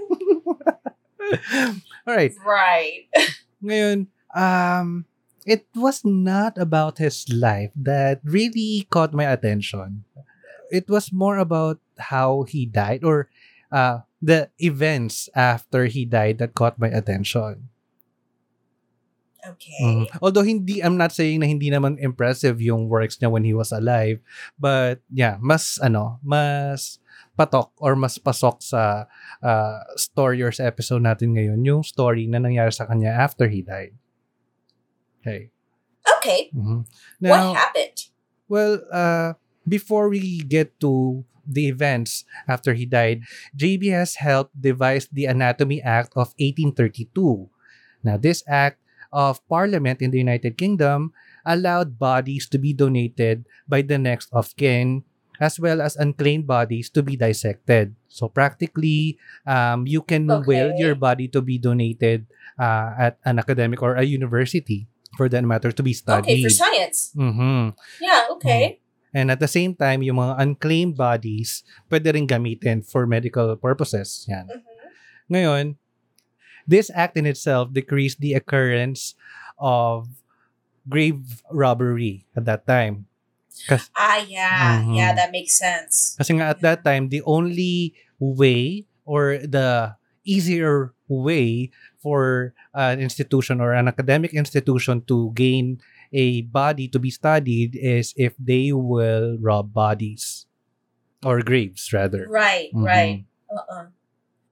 All 2.07 2.15
right. 2.15 2.33
Right. 2.45 3.07
Ngayon, 3.63 4.07
um, 4.35 5.05
it 5.45 5.65
was 5.75 6.01
not 6.05 6.57
about 6.57 6.97
his 6.97 7.25
life 7.29 7.71
that 7.75 8.21
really 8.23 8.87
caught 8.89 9.13
my 9.13 9.25
attention. 9.25 10.03
It 10.71 10.89
was 10.89 11.11
more 11.13 11.37
about 11.37 11.79
how 11.97 12.43
he 12.43 12.65
died 12.65 13.03
or 13.03 13.29
uh, 13.71 13.99
the 14.21 14.49
events 14.57 15.29
after 15.35 15.85
he 15.85 16.05
died 16.05 16.39
that 16.39 16.55
caught 16.55 16.79
my 16.79 16.87
attention. 16.89 17.69
Okay. 19.45 19.81
Mhm. 19.83 20.05
Although 20.21 20.41
hindi, 20.45 20.81
I'm 20.81 20.97
not 20.97 21.13
saying 21.13 21.39
na 21.41 21.47
hindi 21.49 21.69
naman 21.69 22.01
impressive 22.01 22.57
yung 22.61 22.89
works 22.89 23.17
niya 23.21 23.29
when 23.29 23.45
he 23.45 23.53
was 23.53 23.69
alive. 23.69 24.17
But 24.57 25.05
yeah, 25.13 25.37
mas 25.37 25.77
ano, 25.77 26.17
mas 26.25 26.97
patok 27.37 27.69
or 27.83 27.93
mas 27.99 28.17
pasok 28.17 28.63
sa 28.63 29.05
uh, 29.43 29.79
story 29.99 30.41
or 30.41 30.49
sa 30.55 30.65
episode 30.65 31.03
natin 31.03 31.35
ngayon 31.35 31.61
yung 31.67 31.83
story 31.83 32.25
na 32.25 32.39
nangyari 32.41 32.71
sa 32.73 32.87
kanya 32.89 33.11
after 33.13 33.45
he 33.51 33.61
died. 33.61 33.93
Okay. 35.21 35.51
Okay. 36.21 36.49
Mhm. 36.53 36.85
what 37.21 37.37
Now, 37.41 37.53
happened? 37.53 37.97
well, 38.47 38.81
uh, 38.93 39.33
before 39.65 40.09
we 40.09 40.41
get 40.45 40.77
to 40.81 41.25
the 41.45 41.65
events 41.69 42.25
after 42.49 42.73
he 42.73 42.85
died, 42.85 43.21
JB 43.57 43.89
has 43.93 44.21
helped 44.21 44.53
devise 44.57 45.09
the 45.09 45.25
Anatomy 45.25 45.81
Act 45.81 46.13
of 46.17 46.33
1832. 46.37 47.49
Now, 48.05 48.17
this 48.21 48.45
act 48.45 48.77
of 49.15 49.39
Parliament 49.47 50.03
in 50.03 50.11
the 50.11 50.19
United 50.19 50.59
Kingdom 50.59 51.15
allowed 51.47 51.95
bodies 51.95 52.51
to 52.51 52.59
be 52.59 52.75
donated 52.75 53.47
by 53.63 53.79
the 53.81 53.95
next 53.97 54.27
of 54.35 54.51
kin 54.59 55.07
as 55.39 55.59
well 55.59 55.83
as 55.83 55.95
unclaimed 55.95 56.47
bodies 56.47 56.87
to 56.91 57.03
be 57.03 57.15
dissected. 57.15 57.95
So 58.07 58.27
practically, 58.27 59.19
um, 59.43 59.83
you 59.87 59.99
can 60.03 60.27
will 60.27 60.71
Okay. 60.71 60.79
your 60.79 60.95
body 60.95 61.27
to 61.35 61.43
be 61.43 61.59
donated 61.59 62.27
uh, 62.55 62.95
at 62.95 63.19
an 63.27 63.39
academic 63.39 63.83
or 63.83 63.95
a 63.99 64.07
university 64.07 64.87
for 65.19 65.27
that 65.27 65.43
matter 65.43 65.71
to 65.75 65.83
be 65.83 65.91
studied. 65.91 66.23
Okay, 66.23 66.43
for 66.43 66.51
science. 66.51 67.11
Mhm. 67.15 67.75
Yeah, 67.99 68.31
okay. 68.35 68.79
And 69.15 69.31
at 69.31 69.39
the 69.39 69.47
same 69.47 69.75
time, 69.75 70.03
yung 70.03 70.19
mga 70.19 70.39
unclaimed 70.43 70.95
bodies, 70.95 71.63
pwede 71.87 72.11
rin 72.15 72.27
gamitin 72.27 72.83
for 72.83 73.07
medical 73.07 73.55
purposes. 73.55 74.27
Yan. 74.27 74.47
Mhm. 74.47 74.63
Ngayon, 75.31 75.65
this 76.67 76.89
act 76.93 77.17
in 77.17 77.25
itself 77.25 77.73
decreased 77.73 78.19
the 78.19 78.33
occurrence 78.33 79.15
of 79.59 80.07
grave 80.89 81.43
robbery 81.51 82.25
at 82.35 82.45
that 82.45 82.67
time. 82.67 83.07
Ah, 83.95 84.19
yeah. 84.27 84.83
Mhm. 84.83 84.95
Yeah, 84.95 85.11
that 85.15 85.31
makes 85.31 85.55
sense. 85.57 86.15
Kasi 86.19 86.35
nga 86.37 86.51
at 86.51 86.61
that 86.61 86.83
time, 86.83 87.09
the 87.09 87.23
only 87.25 87.95
way 88.19 88.85
or 89.05 89.39
the 89.41 89.95
easier 90.25 90.93
way 91.07 91.71
for 92.03 92.53
an 92.73 92.99
institution 92.99 93.61
or 93.61 93.73
an 93.73 93.87
academic 93.87 94.33
institution 94.33 95.01
to 95.07 95.31
gain 95.33 95.79
a 96.13 96.43
body 96.49 96.87
to 96.91 96.99
be 96.99 97.09
studied 97.09 97.75
is 97.77 98.13
if 98.17 98.33
they 98.37 98.71
will 98.73 99.37
rob 99.41 99.71
bodies 99.73 100.45
or 101.23 101.41
graves 101.41 101.91
rather. 101.93 102.27
Right, 102.29 102.69
Mhm. 102.73 102.83
right. 102.85 103.19
Uh-uh. 103.49 103.94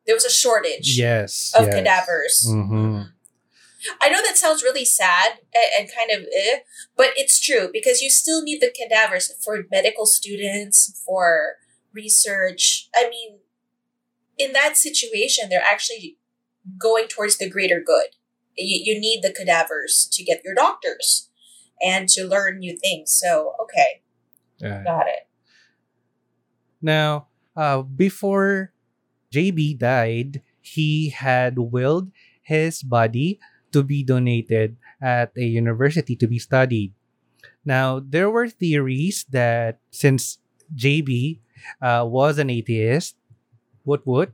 There 0.06 0.16
was 0.16 0.26
a 0.26 0.30
shortage 0.32 0.98
Yes. 0.98 1.54
of 1.56 1.66
yes. 1.66 1.74
cadavers. 1.76 2.46
Mhm. 2.50 3.12
I 4.00 4.10
know 4.10 4.22
that 4.22 4.38
sounds 4.38 4.64
really 4.64 4.86
sad 4.86 5.40
and, 5.54 5.66
and 5.78 5.90
kind 5.94 6.10
of 6.12 6.28
eh, 6.34 6.60
but 6.96 7.10
it's 7.18 7.40
true 7.40 7.70
because 7.72 8.02
you 8.02 8.10
still 8.10 8.42
need 8.42 8.62
the 8.62 8.72
cadavers 8.72 9.32
for 9.44 9.64
medical 9.72 10.06
students, 10.06 11.02
for 11.06 11.56
research. 11.94 12.90
I 12.96 13.10
mean, 13.10 13.40
in 14.38 14.54
that 14.54 14.78
situation, 14.78 15.50
they're 15.50 15.62
actually 15.62 16.18
going 16.78 17.08
towards 17.08 17.38
the 17.38 17.50
greater 17.50 17.82
good. 17.86 18.08
You, 18.58 18.94
you 18.94 19.00
need 19.00 19.22
the 19.22 19.34
cadavers 19.34 20.08
to 20.14 20.24
get 20.24 20.42
your 20.44 20.56
doctors 20.56 21.30
and 21.82 22.08
to 22.10 22.24
learn 22.26 22.60
new 22.60 22.78
things. 22.78 23.12
So, 23.12 23.54
okay, 23.64 24.02
got 24.62 25.08
it. 25.08 25.28
Now, 26.82 27.28
uh, 27.56 27.82
before 27.82 28.73
JB 29.34 29.82
died, 29.82 30.46
he 30.62 31.10
had 31.10 31.58
willed 31.58 32.14
his 32.46 32.86
body 32.86 33.42
to 33.74 33.82
be 33.82 34.06
donated 34.06 34.78
at 35.02 35.34
a 35.34 35.44
university 35.44 36.16
to 36.16 36.30
be 36.30 36.38
studied. 36.38 36.94
Now, 37.66 37.98
there 37.98 38.30
were 38.30 38.48
theories 38.48 39.26
that 39.34 39.82
since 39.90 40.38
JB 40.70 41.42
uh, 41.82 42.06
was 42.06 42.38
an 42.38 42.54
atheist, 42.54 43.18
what 43.82 44.06
would? 44.06 44.34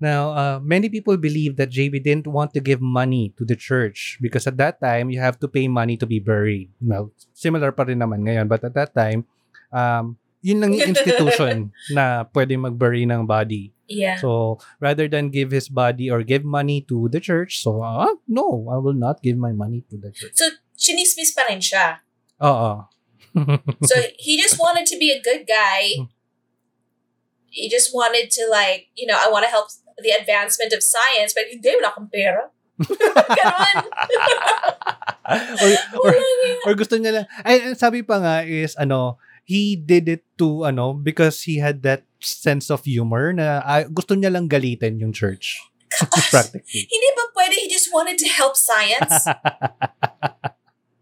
Now, 0.00 0.32
uh, 0.34 0.58
many 0.62 0.88
people 0.88 1.16
believe 1.16 1.56
that 1.56 1.70
JB 1.70 2.02
didn't 2.02 2.26
want 2.26 2.52
to 2.54 2.60
give 2.60 2.80
money 2.80 3.32
to 3.38 3.44
the 3.44 3.54
church 3.54 4.18
because 4.20 4.46
at 4.46 4.56
that 4.58 4.80
time, 4.80 5.10
you 5.10 5.20
have 5.20 5.38
to 5.40 5.48
pay 5.48 5.68
money 5.68 5.96
to 5.98 6.06
be 6.06 6.18
buried. 6.18 6.70
Now, 6.80 7.10
similar 7.32 7.70
pa 7.70 7.84
rin 7.84 8.00
naman 8.00 8.26
ngayon, 8.26 8.48
but 8.48 8.64
at 8.64 8.74
that 8.74 8.94
time, 8.94 9.24
um, 9.70 10.18
yun 10.42 10.60
lang 10.60 10.74
yung 10.74 10.92
institution 10.94 11.70
na 11.96 12.26
pwede 12.34 12.58
mag-bury 12.58 13.06
ng 13.06 13.24
body. 13.24 13.73
Yeah. 13.88 14.16
So, 14.16 14.58
rather 14.80 15.08
than 15.08 15.28
give 15.28 15.50
his 15.50 15.68
body 15.68 16.10
or 16.10 16.22
give 16.22 16.44
money 16.44 16.80
to 16.88 17.08
the 17.12 17.20
church, 17.20 17.60
so, 17.60 17.82
ah, 17.82 18.08
no, 18.28 18.68
I 18.72 18.78
will 18.80 18.96
not 18.96 19.22
give 19.22 19.36
my 19.36 19.52
money 19.52 19.84
to 19.90 19.96
the 19.96 20.10
church. 20.10 20.32
So, 20.34 20.48
chinismis 20.76 21.36
pa 21.36 21.44
rin 21.48 21.60
siya. 21.60 22.00
Oo. 22.42 22.88
So, 23.82 23.98
he 24.14 24.38
just 24.38 24.62
wanted 24.62 24.86
to 24.86 24.96
be 24.96 25.10
a 25.10 25.18
good 25.18 25.42
guy. 25.42 26.06
He 27.50 27.66
just 27.68 27.90
wanted 27.90 28.30
to 28.38 28.46
like, 28.46 28.94
you 28.94 29.10
know, 29.10 29.18
I 29.18 29.26
want 29.26 29.42
to 29.42 29.50
help 29.50 29.74
the 29.98 30.14
advancement 30.14 30.72
of 30.72 30.82
science, 30.82 31.34
but 31.34 31.50
hindi, 31.50 31.74
wala 31.74 31.90
akong 31.90 32.10
pera. 32.14 32.50
Ganon. 32.82 33.76
or, 35.62 35.70
or, 35.98 36.12
or 36.66 36.72
gusto 36.74 36.98
niya 36.98 37.22
lang, 37.22 37.26
ay, 37.42 37.74
sabi 37.74 38.02
pa 38.02 38.22
nga 38.22 38.34
is, 38.46 38.74
ano, 38.78 39.18
he 39.44 39.76
did 39.76 40.08
it 40.08 40.24
to, 40.40 40.64
ano, 40.64 40.92
because 40.92 41.42
he 41.44 41.58
had 41.60 41.82
that 41.84 42.04
sense 42.20 42.70
of 42.72 42.84
humor 42.84 43.32
na 43.32 43.60
ah, 43.64 43.84
gusto 43.84 44.14
niya 44.16 44.32
lang 44.32 44.48
galitin 44.48 45.00
yung 45.00 45.12
church. 45.12 45.60
Practically. 46.32 46.88
Hindi 46.90 47.08
ba 47.14 47.24
pwede 47.36 47.54
he 47.54 47.68
just 47.70 47.92
wanted 47.92 48.18
to 48.18 48.26
help 48.26 48.56
science? 48.56 49.24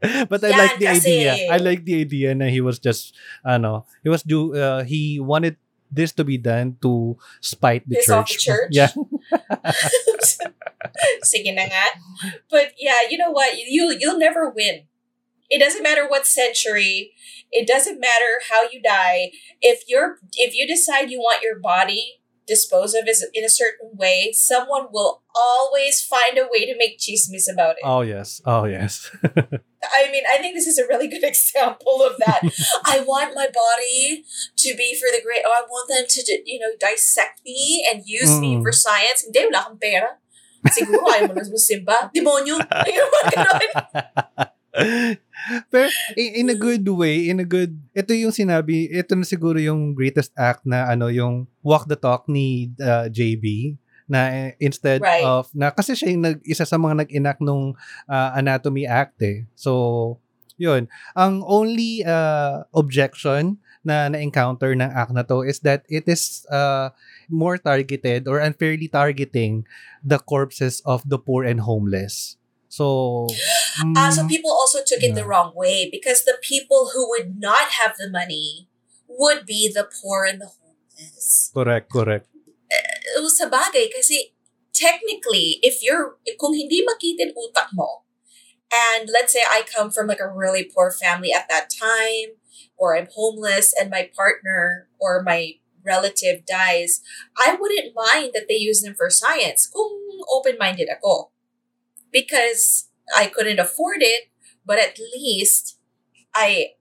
But 0.03 0.43
I 0.43 0.51
Yan 0.51 0.59
like 0.59 0.78
the 0.82 0.90
kasi. 0.90 1.22
idea. 1.22 1.47
I 1.47 1.62
like 1.62 1.86
the 1.86 2.03
idea 2.03 2.34
na 2.34 2.51
he 2.51 2.59
was 2.61 2.82
just, 2.82 3.14
ano, 3.47 3.86
he 4.03 4.11
was 4.11 4.26
do, 4.26 4.51
uh, 4.59 4.82
he 4.82 5.20
wanted 5.22 5.55
this 5.93 6.11
to 6.18 6.24
be 6.24 6.38
done 6.40 6.74
to 6.82 7.14
spite 7.40 7.86
the 7.86 7.97
Piss 8.03 8.09
off 8.11 8.26
church. 8.26 8.43
the 8.43 8.51
church? 8.51 8.70
Yeah. 8.74 8.90
Sige 11.22 11.55
na 11.55 11.62
nga. 11.70 11.84
But 12.51 12.74
yeah, 12.80 13.07
you 13.09 13.16
know 13.20 13.30
what? 13.30 13.55
You 13.55 13.95
you'll 14.01 14.18
never 14.18 14.51
win. 14.51 14.88
It 15.53 15.61
doesn't 15.61 15.85
matter 15.85 16.09
what 16.09 16.25
century. 16.25 17.13
It 17.53 17.69
doesn't 17.69 18.01
matter 18.01 18.41
how 18.49 18.65
you 18.73 18.81
die. 18.81 19.37
If 19.61 19.85
you're 19.87 20.17
if 20.41 20.57
you 20.57 20.65
decide 20.67 21.13
you 21.13 21.21
want 21.21 21.45
your 21.45 21.61
body 21.61 22.23
disposed 22.43 22.97
of 22.99 23.07
is 23.07 23.23
in 23.37 23.45
a 23.45 23.53
certain 23.53 23.91
way, 23.95 24.33
someone 24.35 24.87
will 24.91 25.23
always 25.37 26.03
find 26.03 26.35
a 26.41 26.49
way 26.51 26.67
to 26.67 26.75
make 26.77 26.99
chismis 26.99 27.47
about 27.53 27.77
it. 27.79 27.85
Oh, 27.87 28.01
yes. 28.03 28.43
Oh, 28.45 28.65
yes. 28.67 29.09
I 29.23 30.11
mean, 30.11 30.25
I 30.27 30.39
think 30.43 30.57
this 30.59 30.67
is 30.67 30.75
a 30.77 30.87
really 30.91 31.07
good 31.07 31.23
example 31.33 32.03
of 32.03 32.19
that. 32.19 32.43
I 32.85 33.05
want 33.07 33.37
my 33.39 33.47
body 33.47 34.25
to 34.59 34.69
be 34.75 34.97
for 34.99 35.07
the 35.15 35.23
great. 35.23 35.45
Oh, 35.47 35.55
I 35.55 35.63
want 35.69 35.87
them 35.89 36.05
to, 36.09 36.21
you 36.45 36.59
know, 36.59 36.73
dissect 36.81 37.41
me 37.47 37.87
and 37.89 38.03
use 38.07 38.41
me 38.41 38.57
Mm. 38.59 38.63
for 38.67 38.73
science. 38.73 39.23
Hindi, 39.23 39.47
wala 39.47 39.59
akong 39.63 39.79
pera. 39.79 40.11
Siguro 40.75 41.07
ayaw 41.15 41.31
mo 41.31 41.35
na 41.39 41.47
simba. 41.59 42.11
Demonyo. 42.15 42.59
Pero 45.68 45.88
i- 46.14 46.38
in 46.38 46.49
a 46.49 46.57
good 46.57 46.86
way, 46.86 47.26
in 47.26 47.38
a 47.38 47.47
good, 47.47 47.74
ito 47.93 48.12
yung 48.12 48.30
sinabi, 48.30 48.86
ito 48.88 49.12
na 49.14 49.24
siguro 49.24 49.59
yung 49.59 49.93
greatest 49.93 50.30
act 50.34 50.62
na 50.62 50.86
ano, 50.86 51.09
yung 51.09 51.47
walk 51.61 51.86
the 51.86 51.97
talk 51.97 52.26
ni 52.26 52.70
uh, 52.78 53.09
JB 53.09 53.76
na 54.07 54.28
eh, 54.28 54.51
instead 54.59 55.01
Right. 55.01 55.24
of, 55.24 55.49
na 55.55 55.70
kasi 55.70 55.95
siya 55.95 56.12
yung 56.12 56.24
nag, 56.24 56.38
isa 56.45 56.62
sa 56.62 56.76
mga 56.76 57.07
nag-enact 57.07 57.40
nung 57.40 57.72
uh, 58.07 58.30
Anatomy 58.36 58.84
Act 58.84 59.16
eh. 59.22 59.47
So, 59.57 60.18
yun. 60.59 60.86
Ang 61.16 61.40
only 61.43 62.05
uh, 62.05 62.66
objection 62.76 63.57
na 63.82 64.07
na-encounter 64.07 64.76
ng 64.78 64.86
act 64.86 65.11
na 65.11 65.26
to 65.26 65.43
is 65.43 65.59
that 65.66 65.82
it 65.90 66.07
is 66.07 66.47
uh, 66.53 66.90
more 67.26 67.59
targeted 67.59 68.28
or 68.30 68.38
unfairly 68.38 68.86
targeting 68.86 69.66
the 70.05 70.20
corpses 70.22 70.78
of 70.86 71.03
the 71.03 71.18
poor 71.18 71.43
and 71.43 71.59
homeless. 71.66 72.36
So, 72.68 73.26
Ah, 73.97 74.11
so 74.11 74.25
mm, 74.25 74.29
people 74.29 74.51
also 74.51 74.81
took 74.85 75.03
it 75.03 75.14
the 75.14 75.25
wrong 75.25 75.53
way 75.55 75.89
because 75.89 76.25
the 76.25 76.37
people 76.43 76.91
who 76.93 77.09
would 77.09 77.41
not 77.41 77.81
have 77.81 77.97
the 77.97 78.11
money 78.11 78.68
would 79.09 79.47
be 79.47 79.70
the 79.73 79.89
poor 79.89 80.25
and 80.25 80.41
the 80.41 80.51
homeless. 80.51 81.51
correct, 81.55 81.91
correct. 81.91 82.29
Uh, 82.68 83.29
sa 83.29 83.49
bagay, 83.49 83.89
kasi 83.93 84.33
technically, 84.73 85.61
if 85.61 85.85
you're, 85.85 86.16
kung 86.41 86.57
hindi 86.57 86.85
makitin 86.85 87.37
utak 87.37 87.73
mo, 87.73 88.05
and 88.73 89.09
let's 89.12 89.33
say 89.33 89.45
I 89.45 89.64
come 89.68 89.93
from 89.93 90.09
like 90.09 90.20
a 90.20 90.29
really 90.29 90.64
poor 90.64 90.91
family 90.91 91.33
at 91.33 91.49
that 91.49 91.68
time, 91.68 92.41
or 92.77 92.97
I'm 92.97 93.09
homeless 93.12 93.73
and 93.77 93.91
my 93.93 94.09
partner 94.16 94.89
or 94.99 95.23
my 95.23 95.61
relative 95.85 96.47
dies, 96.47 97.01
I 97.37 97.57
wouldn't 97.59 97.95
mind 97.95 98.33
that 98.35 98.47
they 98.49 98.57
use 98.57 98.81
them 98.81 98.95
for 98.95 99.11
science 99.11 99.66
kung 99.68 99.93
open-minded 100.31 100.89
ako. 100.89 101.31
Because 102.11 102.91
I 103.15 103.27
couldn't 103.27 103.61
afford 103.61 104.01
it, 104.01 104.29
but 104.67 104.79
at 104.79 104.99
least 104.99 105.79
I 106.35 106.77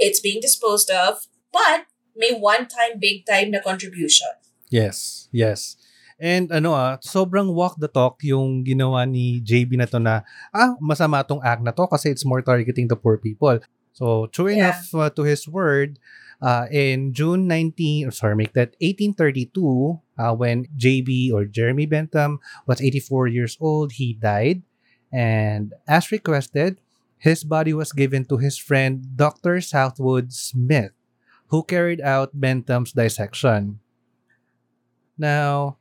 it's 0.00 0.20
being 0.20 0.40
disposed 0.40 0.90
of, 0.90 1.28
but 1.52 1.86
may 2.16 2.32
one-time 2.32 2.96
big-time 3.00 3.50
na 3.50 3.60
contribution. 3.60 4.30
Yes, 4.70 5.28
yes. 5.34 5.76
And 6.16 6.48
ano 6.54 6.72
ah, 6.72 6.96
sobrang 7.02 7.52
walk 7.52 7.76
the 7.82 7.90
talk 7.90 8.22
yung 8.22 8.62
ginawa 8.64 9.04
ni 9.04 9.42
JB 9.42 9.76
na 9.82 9.86
to 9.90 9.98
na, 9.98 10.22
ah, 10.54 10.78
masama 10.78 11.26
tong 11.26 11.42
act 11.42 11.60
na 11.60 11.74
to 11.74 11.90
kasi 11.90 12.14
it's 12.14 12.24
more 12.24 12.40
targeting 12.40 12.86
the 12.86 12.96
poor 12.96 13.18
people. 13.18 13.58
So, 13.94 14.26
true 14.30 14.50
Yeah. 14.50 14.74
enough 14.74 14.90
uh, 14.94 15.10
to 15.14 15.22
his 15.22 15.46
word, 15.46 15.98
uh, 16.42 16.66
in 16.70 17.14
June 17.14 17.46
19, 17.46 18.08
or 18.08 18.12
sorry, 18.14 18.34
make 18.34 18.54
that 18.54 18.74
1832, 18.82 20.00
uh, 20.18 20.34
when 20.34 20.66
JB 20.74 21.30
or 21.30 21.46
Jeremy 21.46 21.86
Bentham 21.86 22.38
was 22.66 22.82
84 22.82 23.28
years 23.30 23.54
old, 23.60 23.98
he 23.98 24.14
died. 24.14 24.62
And 25.14 25.78
as 25.86 26.10
requested, 26.10 26.82
his 27.22 27.46
body 27.46 27.70
was 27.72 27.94
given 27.94 28.26
to 28.26 28.36
his 28.42 28.58
friend 28.58 29.14
Dr. 29.14 29.62
Southwood 29.62 30.34
Smith, 30.34 30.90
who 31.54 31.62
carried 31.62 32.02
out 32.02 32.34
Bentham's 32.34 32.90
dissection. 32.90 33.78
Now, 35.16 35.78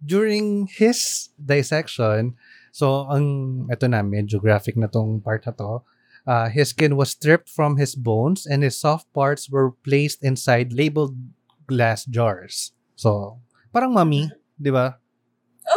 during 0.00 0.66
his 0.66 1.28
dissection, 1.36 2.34
so 2.72 3.04
ang 3.12 3.68
ito 3.68 3.84
na 3.86 4.00
medyo 4.00 4.40
graphic 4.40 4.74
na 4.80 4.88
tong 4.88 5.20
part 5.20 5.44
na 5.44 5.52
to. 5.52 5.84
Uh, 6.24 6.48
his 6.48 6.70
skin 6.70 6.96
was 6.96 7.12
stripped 7.12 7.50
from 7.50 7.76
his 7.76 7.92
bones 7.98 8.46
and 8.46 8.62
his 8.62 8.78
soft 8.78 9.10
parts 9.12 9.50
were 9.50 9.74
placed 9.84 10.22
inside 10.22 10.72
labeled 10.72 11.18
glass 11.66 12.06
jars. 12.06 12.72
So, 12.94 13.42
parang 13.74 13.92
mummy, 13.92 14.30
di 14.54 14.70
ba? 14.70 14.96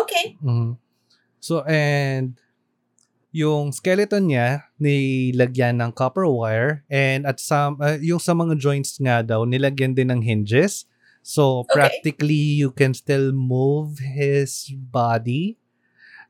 Okay. 0.05 0.37
Mhm. 0.39 0.77
So, 1.41 1.65
and 1.65 2.37
yung 3.35 3.75
skeleton 3.75 4.31
niya, 4.31 4.63
nilagyan 4.79 5.83
ng 5.83 5.91
copper 5.91 6.23
wire 6.23 6.87
and 6.87 7.27
at 7.27 7.43
some, 7.43 7.75
uh, 7.83 7.99
yung 7.99 8.23
sa 8.23 8.31
mga 8.31 8.55
joints 8.55 8.95
nga 8.95 9.19
daw, 9.19 9.43
nilagyan 9.43 9.91
din 9.91 10.07
ng 10.07 10.23
hinges. 10.23 10.87
So, 11.19 11.67
Okay. 11.67 11.75
practically, 11.75 12.55
you 12.55 12.71
can 12.71 12.95
still 12.95 13.35
move 13.35 13.99
his 13.99 14.71
body. 14.71 15.59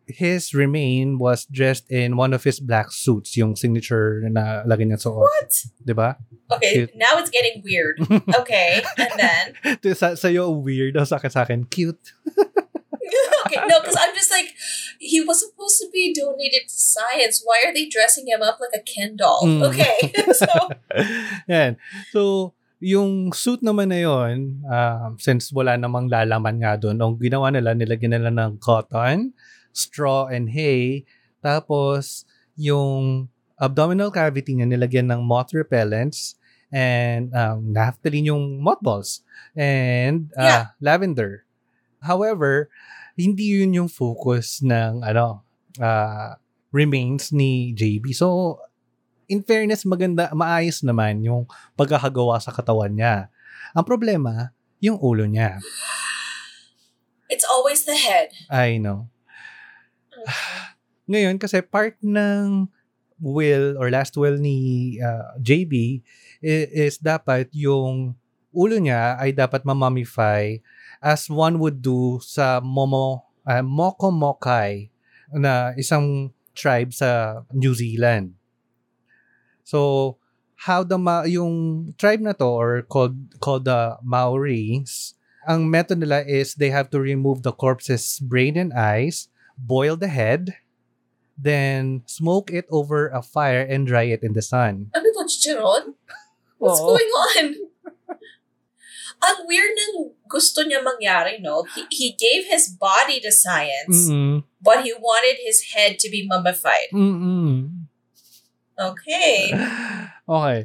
His 0.07 0.53
remain 0.53 1.17
was 1.17 1.45
dressed 1.45 1.89
in 1.93 2.13
one 2.17 2.33
of 2.33 2.41
his 2.41 2.57
black 2.61 2.89
suits, 2.93 3.37
yung 3.37 3.53
signature 3.53 4.21
na 4.29 4.61
lagay 4.65 4.85
niya 4.85 5.01
suot. 5.01 5.25
What? 5.29 5.51
Di 5.81 5.93
ba? 5.93 6.17
Okay, 6.57 6.85
Cute. 6.89 6.93
now 6.97 7.17
it's 7.21 7.29
getting 7.29 7.61
weird. 7.61 7.97
Okay, 8.41 8.81
and 8.97 9.13
then 9.17 9.45
sa, 9.97 10.13
sa'yo, 10.17 10.53
weird. 10.57 10.93
Sa 11.05 11.17
akin, 11.17 11.29
sa 11.29 11.41
akin, 11.45 11.65
cute. 11.69 12.13
okay, 13.45 13.61
no, 13.69 13.79
because 13.81 13.97
I'm 13.99 14.13
just 14.15 14.31
like, 14.31 14.53
he 14.99 15.21
was 15.21 15.41
supposed 15.45 15.77
to 15.81 15.87
be 15.93 16.13
donated 16.13 16.67
to 16.67 16.77
science. 16.77 17.41
Why 17.43 17.63
are 17.65 17.73
they 17.73 17.85
dressing 17.87 18.27
him 18.27 18.41
up 18.41 18.57
like 18.59 18.73
a 18.73 18.83
Ken 18.83 19.15
doll? 19.15 19.43
Mm. 19.45 19.61
Okay, 19.71 19.97
so 20.33 20.49
Yan. 21.51 21.77
So, 22.11 22.53
yung 22.81 23.31
suit 23.31 23.63
naman 23.63 23.89
na 23.89 23.99
yun, 24.03 24.61
um, 24.67 25.15
since 25.17 25.49
wala 25.53 25.77
namang 25.79 26.11
lalaman 26.11 26.59
nga 26.59 26.75
doon, 26.75 26.99
ang 26.99 27.15
ginawa 27.17 27.49
nila, 27.49 27.71
nilagyan 27.73 28.17
nila 28.19 28.29
ng 28.33 28.59
cotton, 28.59 29.31
straw, 29.71 30.27
and 30.27 30.51
hay. 30.51 31.05
Tapos, 31.41 32.25
yung 32.59 33.27
abdominal 33.55 34.11
cavity 34.11 34.53
niya, 34.57 34.67
nilagyan 34.67 35.07
ng 35.11 35.23
moth 35.23 35.55
repellents 35.55 36.35
and 36.73 37.31
um, 37.31 37.71
naphthalene 37.71 38.27
yung 38.27 38.59
mothballs 38.59 39.23
and 39.55 40.33
uh, 40.35 40.43
Yeah. 40.43 40.65
lavender. 40.83 41.44
However, 42.05 42.69
hindi 43.17 43.57
yun 43.57 43.73
yung 43.73 43.89
focus 43.89 44.61
ng 44.61 45.01
ano 45.01 45.41
uh, 45.81 46.37
remains 46.69 47.31
ni 47.31 47.73
JB. 47.73 48.13
So, 48.13 48.59
in 49.25 49.41
fairness, 49.41 49.87
maganda, 49.87 50.29
maayos 50.31 50.83
naman 50.85 51.23
yung 51.25 51.49
pagkakagawa 51.73 52.37
sa 52.37 52.53
katawan 52.53 52.93
niya. 52.93 53.31
Ang 53.73 53.87
problema, 53.87 54.53
yung 54.77 54.99
ulo 55.01 55.25
niya. 55.25 55.57
it's 57.31 57.47
always 57.47 57.83
the 57.89 57.95
head. 57.97 58.29
I 58.51 58.77
know. 58.77 59.09
Ngayon, 61.09 61.37
kasi 61.37 61.61
part 61.61 61.97
ng 62.01 62.69
will 63.21 63.79
or 63.79 63.87
last 63.87 64.19
will 64.19 64.35
ni 64.35 64.97
uh, 64.99 65.31
JB 65.39 66.03
i- 66.43 66.69
is 66.85 66.99
dapat 66.99 67.47
yung 67.55 68.11
ulo 68.51 68.75
niya 68.75 69.15
ay 69.15 69.31
dapat 69.31 69.63
mamamify 69.63 70.59
as 71.05 71.29
one 71.29 71.61
would 71.61 71.85
do 71.85 72.17
sa 72.25 72.57
Momo, 72.65 73.29
uh, 73.45 73.61
Mokomokai 73.61 74.89
na 75.29 75.77
isang 75.77 76.33
tribe 76.57 76.89
sa 76.89 77.45
New 77.53 77.77
Zealand. 77.77 78.33
So, 79.61 80.17
how 80.65 80.81
the 80.81 80.97
Ma- 80.97 81.29
yung 81.29 81.93
tribe 82.01 82.25
na 82.25 82.33
to 82.33 82.49
or 82.49 82.81
called 82.89 83.37
called 83.37 83.69
the 83.69 84.01
Maoris, 84.01 85.13
ang 85.45 85.69
method 85.69 86.01
nila 86.01 86.25
is 86.25 86.57
they 86.57 86.73
have 86.73 86.89
to 86.89 86.97
remove 86.97 87.45
the 87.45 87.53
corpse's 87.53 88.17
brain 88.17 88.57
and 88.57 88.73
eyes, 88.73 89.29
boil 89.61 89.93
the 89.93 90.09
head, 90.09 90.57
then 91.37 92.01
smoke 92.09 92.49
it 92.49 92.65
over 92.73 93.13
a 93.13 93.21
fire 93.21 93.61
and 93.61 93.85
dry 93.85 94.09
it 94.09 94.25
in 94.25 94.33
the 94.33 94.41
sun. 94.41 94.89
Ano 94.97 95.05
to, 95.05 95.29
Chicharon? 95.29 95.93
What's 96.57 96.81
Oo. 96.81 96.97
going 96.97 97.11
on? 97.13 97.45
Ang 99.21 99.45
weird 99.45 99.73
ng 99.73 100.13
gusto 100.25 100.65
niya 100.65 100.81
mangyari, 100.81 101.37
no? 101.41 101.65
He, 101.73 101.85
he 101.89 102.07
gave 102.17 102.49
his 102.49 102.73
body 102.73 103.21
to 103.21 103.31
science, 103.31 104.09
Mm-mm. 104.09 104.43
but 104.61 104.81
he 104.81 104.93
wanted 104.97 105.37
his 105.41 105.73
head 105.73 105.97
to 106.01 106.07
be 106.09 106.25
mummified. 106.25 106.89
Mm-mm. 106.93 107.89
Okay. 108.75 109.53
okay. 110.29 110.59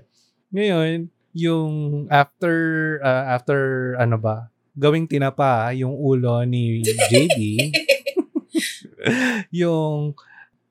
Ngayon, 0.51 1.09
yung 1.31 1.73
after 2.11 2.99
uh, 3.05 3.25
after 3.39 3.95
ano 4.03 4.19
ba, 4.19 4.51
gawing 4.75 5.07
tinapa 5.07 5.71
yung 5.79 5.95
ulo 5.95 6.43
ni 6.43 6.83
JB, 6.83 7.39
yung 9.63 10.19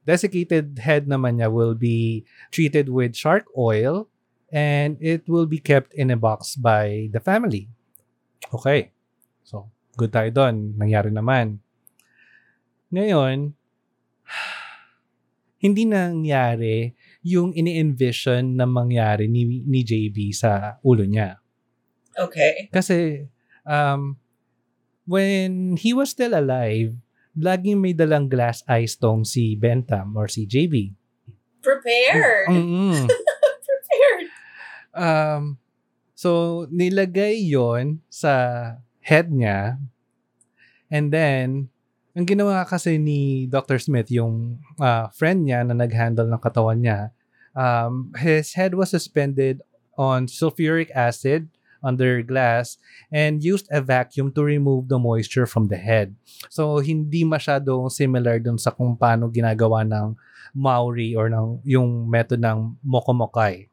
desiccated 0.04 0.80
head 0.82 1.08
naman 1.08 1.40
niya 1.40 1.54
will 1.54 1.78
be 1.78 2.26
treated 2.52 2.90
with 2.90 3.16
shark 3.16 3.46
oil 3.56 4.10
and 4.50 4.98
it 5.00 5.26
will 5.30 5.46
be 5.46 5.62
kept 5.62 5.94
in 5.94 6.10
a 6.10 6.18
box 6.18 6.58
by 6.58 7.10
the 7.14 7.22
family. 7.22 7.70
Okay. 8.54 8.92
So, 9.46 9.70
good 9.98 10.14
tayo 10.14 10.30
doon. 10.34 10.78
Nangyari 10.78 11.14
naman. 11.14 11.62
Ngayon, 12.90 13.54
hindi 15.64 15.84
nangyari 15.86 16.94
yung 17.22 17.54
ini-envision 17.54 18.58
na 18.58 18.66
mangyari 18.66 19.30
ni, 19.30 19.66
ni 19.66 19.86
JB 19.86 20.34
sa 20.34 20.82
ulo 20.82 21.06
niya. 21.06 21.38
Okay. 22.18 22.72
Kasi, 22.74 23.28
um, 23.68 24.18
when 25.06 25.78
he 25.78 25.94
was 25.94 26.10
still 26.10 26.34
alive, 26.34 26.96
laging 27.38 27.78
may 27.80 27.94
dalang 27.94 28.28
glass 28.28 28.66
eyes 28.66 28.98
tong 28.98 29.24
si 29.24 29.54
Bentham 29.54 30.18
or 30.18 30.26
si 30.28 30.50
JB. 30.50 30.96
Prepared. 31.62 32.50
Mm-mm. 32.50 33.06
Um, 34.94 35.58
so, 36.16 36.66
nilagay 36.72 37.40
yon 37.40 38.02
sa 38.10 38.76
head 39.02 39.32
niya. 39.32 39.78
And 40.90 41.14
then, 41.14 41.70
ang 42.18 42.26
ginawa 42.26 42.66
kasi 42.66 42.98
ni 42.98 43.46
Dr. 43.46 43.78
Smith, 43.78 44.10
yung 44.10 44.60
uh, 44.82 45.08
friend 45.14 45.46
niya 45.46 45.64
na 45.64 45.78
nag-handle 45.78 46.28
ng 46.28 46.42
katawan 46.42 46.82
niya, 46.82 47.14
um, 47.54 48.12
his 48.18 48.58
head 48.58 48.74
was 48.74 48.90
suspended 48.92 49.62
on 49.96 50.26
sulfuric 50.26 50.90
acid 50.92 51.48
under 51.80 52.20
glass 52.24 52.76
and 53.08 53.40
used 53.44 53.68
a 53.72 53.80
vacuum 53.80 54.32
to 54.36 54.44
remove 54.44 54.92
the 54.92 55.00
moisture 55.00 55.48
from 55.48 55.72
the 55.72 55.80
head. 55.80 56.12
So, 56.52 56.84
hindi 56.84 57.24
masyadong 57.24 57.88
similar 57.88 58.40
dun 58.44 58.60
sa 58.60 58.76
kung 58.76 59.00
paano 59.00 59.32
ginagawa 59.32 59.88
ng 59.88 60.16
Maori 60.52 61.16
or 61.16 61.30
ng, 61.30 61.62
yung 61.64 62.10
method 62.10 62.42
ng 62.42 62.76
Mokomokai. 62.84 63.69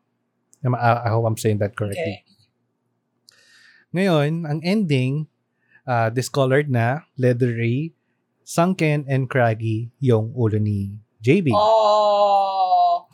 I 0.74 1.12
hope 1.12 1.28
I'm 1.28 1.38
saying 1.38 1.62
that 1.62 1.76
correctly. 1.76 2.24
Okay. 2.24 2.26
Ngayon, 3.94 4.44
ang 4.44 4.60
ending, 4.66 5.30
uh, 5.86 6.10
discolored 6.10 6.66
na, 6.66 7.06
leathery, 7.14 7.94
sunken 8.42 9.06
and 9.06 9.30
craggy 9.30 9.90
yung 9.98 10.30
ulo 10.34 10.58
ni 10.58 10.94
JB. 11.22 11.50
Oh. 11.54 13.06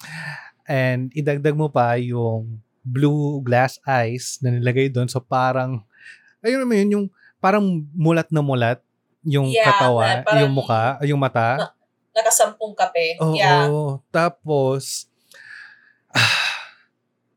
And 0.69 1.13
idagdag 1.13 1.57
mo 1.57 1.69
pa 1.69 1.97
yung 1.97 2.61
blue 2.83 3.41
glass 3.41 3.79
eyes 3.87 4.43
na 4.43 4.53
nilagay 4.53 4.91
doon. 4.91 5.07
So 5.07 5.23
parang, 5.23 5.85
ayun 6.43 6.65
naman 6.67 6.85
yun, 6.85 6.91
yung 6.91 7.07
parang 7.39 7.65
mulat 7.95 8.29
na 8.29 8.43
mulat 8.43 8.79
yung 9.23 9.49
Yeah, 9.55 9.71
katawan, 9.71 10.23
na 10.23 10.27
parang- 10.27 10.41
yung 10.43 10.53
muka, 10.53 10.83
yung 11.07 11.21
mata. 11.23 11.71
Nakasampung 12.13 12.75
kape. 12.77 13.17
Oo. 13.23 13.39
yeah. 13.39 13.71
Tapos, 14.11 15.09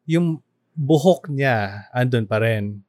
yung 0.06 0.42
buhok 0.78 1.30
niya, 1.30 1.90
andun 1.94 2.30
pa 2.30 2.42
rin. 2.42 2.86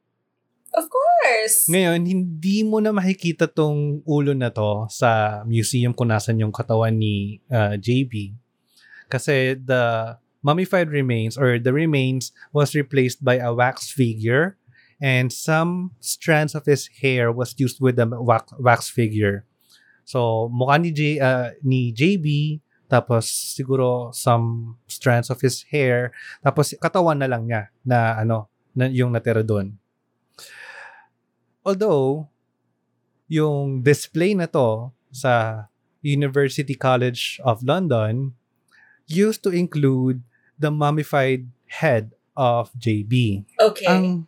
Of 0.73 0.89
course. 0.91 1.65
Ngayon, 1.71 2.05
hindi 2.05 2.61
mo 2.61 2.77
na 2.77 2.93
makikita 2.93 3.49
tong 3.49 4.05
ulo 4.05 4.37
na 4.37 4.53
to 4.53 4.85
sa 4.91 5.41
museum 5.47 5.95
kung 5.95 6.13
nasan 6.13 6.37
yung 6.37 6.53
katawan 6.53 6.93
ni 6.93 7.41
uh, 7.49 7.73
JB. 7.79 8.37
Kasi 9.09 9.57
the 9.57 10.15
mummified 10.43 10.91
remains 10.91 11.39
or 11.39 11.57
the 11.57 11.73
remains 11.73 12.35
was 12.53 12.75
replaced 12.75 13.23
by 13.23 13.39
a 13.39 13.49
wax 13.55 13.89
figure 13.89 14.59
and 15.01 15.31
some 15.31 15.91
strands 15.99 16.53
of 16.53 16.65
his 16.65 16.89
hair 17.01 17.31
was 17.31 17.55
used 17.57 17.79
with 17.81 17.95
the 17.95 18.05
wax, 18.05 18.53
wax 18.59 18.89
figure. 18.89 19.45
So, 20.07 20.51
mukha 20.53 20.79
ni, 20.79 20.91
J, 20.91 21.19
uh, 21.19 21.51
ni 21.63 21.91
JB, 21.91 22.59
tapos 22.87 23.27
siguro 23.29 24.15
some 24.15 24.75
strands 24.87 25.27
of 25.27 25.39
his 25.43 25.63
hair, 25.67 26.15
tapos 26.39 26.73
katawan 26.79 27.19
na 27.19 27.27
lang 27.27 27.47
niya 27.47 27.71
na 27.83 28.19
ano, 28.19 28.47
na, 28.71 28.87
yung 28.87 29.11
natira 29.11 29.43
doon. 29.43 29.75
Although, 31.67 32.31
yung 33.27 33.83
display 33.83 34.31
na 34.31 34.47
to 34.47 34.95
sa 35.11 35.67
University 35.99 36.79
College 36.79 37.43
of 37.43 37.59
London 37.59 38.39
used 39.07 39.43
to 39.43 39.51
include 39.51 40.23
the 40.55 40.71
mummified 40.71 41.51
head 41.67 42.15
of 42.39 42.71
JB. 42.79 43.43
Okay. 43.59 43.87
Ang 43.87 44.27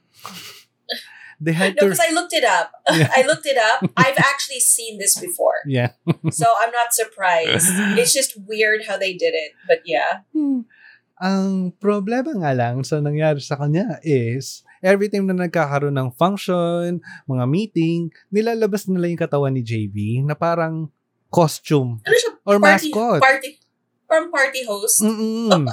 they 1.39 1.55
had 1.55 1.75
no, 1.79 1.87
to 1.87 1.95
because 1.95 2.03
I 2.03 2.11
looked 2.11 2.35
it 2.35 2.43
up. 2.43 2.71
Yeah. 2.89 3.09
I 3.15 3.21
looked 3.23 3.45
it 3.45 3.55
up. 3.55 3.85
I've 3.97 4.17
actually 4.17 4.59
seen 4.59 4.97
this 4.99 5.15
before. 5.17 5.61
yeah. 5.65 5.93
So 6.35 6.45
I'm 6.59 6.73
not 6.73 6.91
surprised. 6.91 7.69
It's 7.97 8.11
just 8.13 8.35
weird 8.49 8.85
how 8.89 8.97
they 8.97 9.13
did 9.13 9.37
it. 9.37 9.53
But 9.69 9.85
yeah. 9.85 10.25
Ang 11.19 11.75
problema 11.77 12.31
nga 12.33 12.51
lang 12.55 12.81
sa 12.87 12.97
nangyari 13.03 13.43
sa 13.43 13.59
kanya 13.59 13.99
is 14.01 14.63
every 14.79 15.11
time 15.11 15.27
na 15.27 15.35
nagkakaroon 15.35 15.95
ng 15.99 16.15
function, 16.15 17.03
mga 17.27 17.45
meeting, 17.45 18.09
nilalabas 18.31 18.87
nila 18.87 19.11
yung 19.11 19.19
katawan 19.19 19.53
ni 19.53 19.61
JB 19.61 20.23
na 20.25 20.33
parang 20.33 20.87
costume 21.29 22.01
Ano 22.07 22.15
siya? 22.17 22.31
or 22.47 22.57
party, 22.57 22.89
mascot. 22.89 23.19
Party, 23.21 23.51
from 24.09 24.31
party 24.33 24.63
host. 24.65 25.03
Mm-mm. 25.05 25.69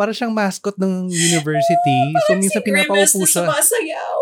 Para 0.00 0.16
siyang 0.16 0.32
mascot 0.32 0.72
ng 0.80 1.12
university. 1.12 2.00
so, 2.24 2.32
minsan 2.32 2.64
si 2.64 2.68
pinapaupo 2.72 3.20
na 3.20 3.28
siya. 3.28 3.44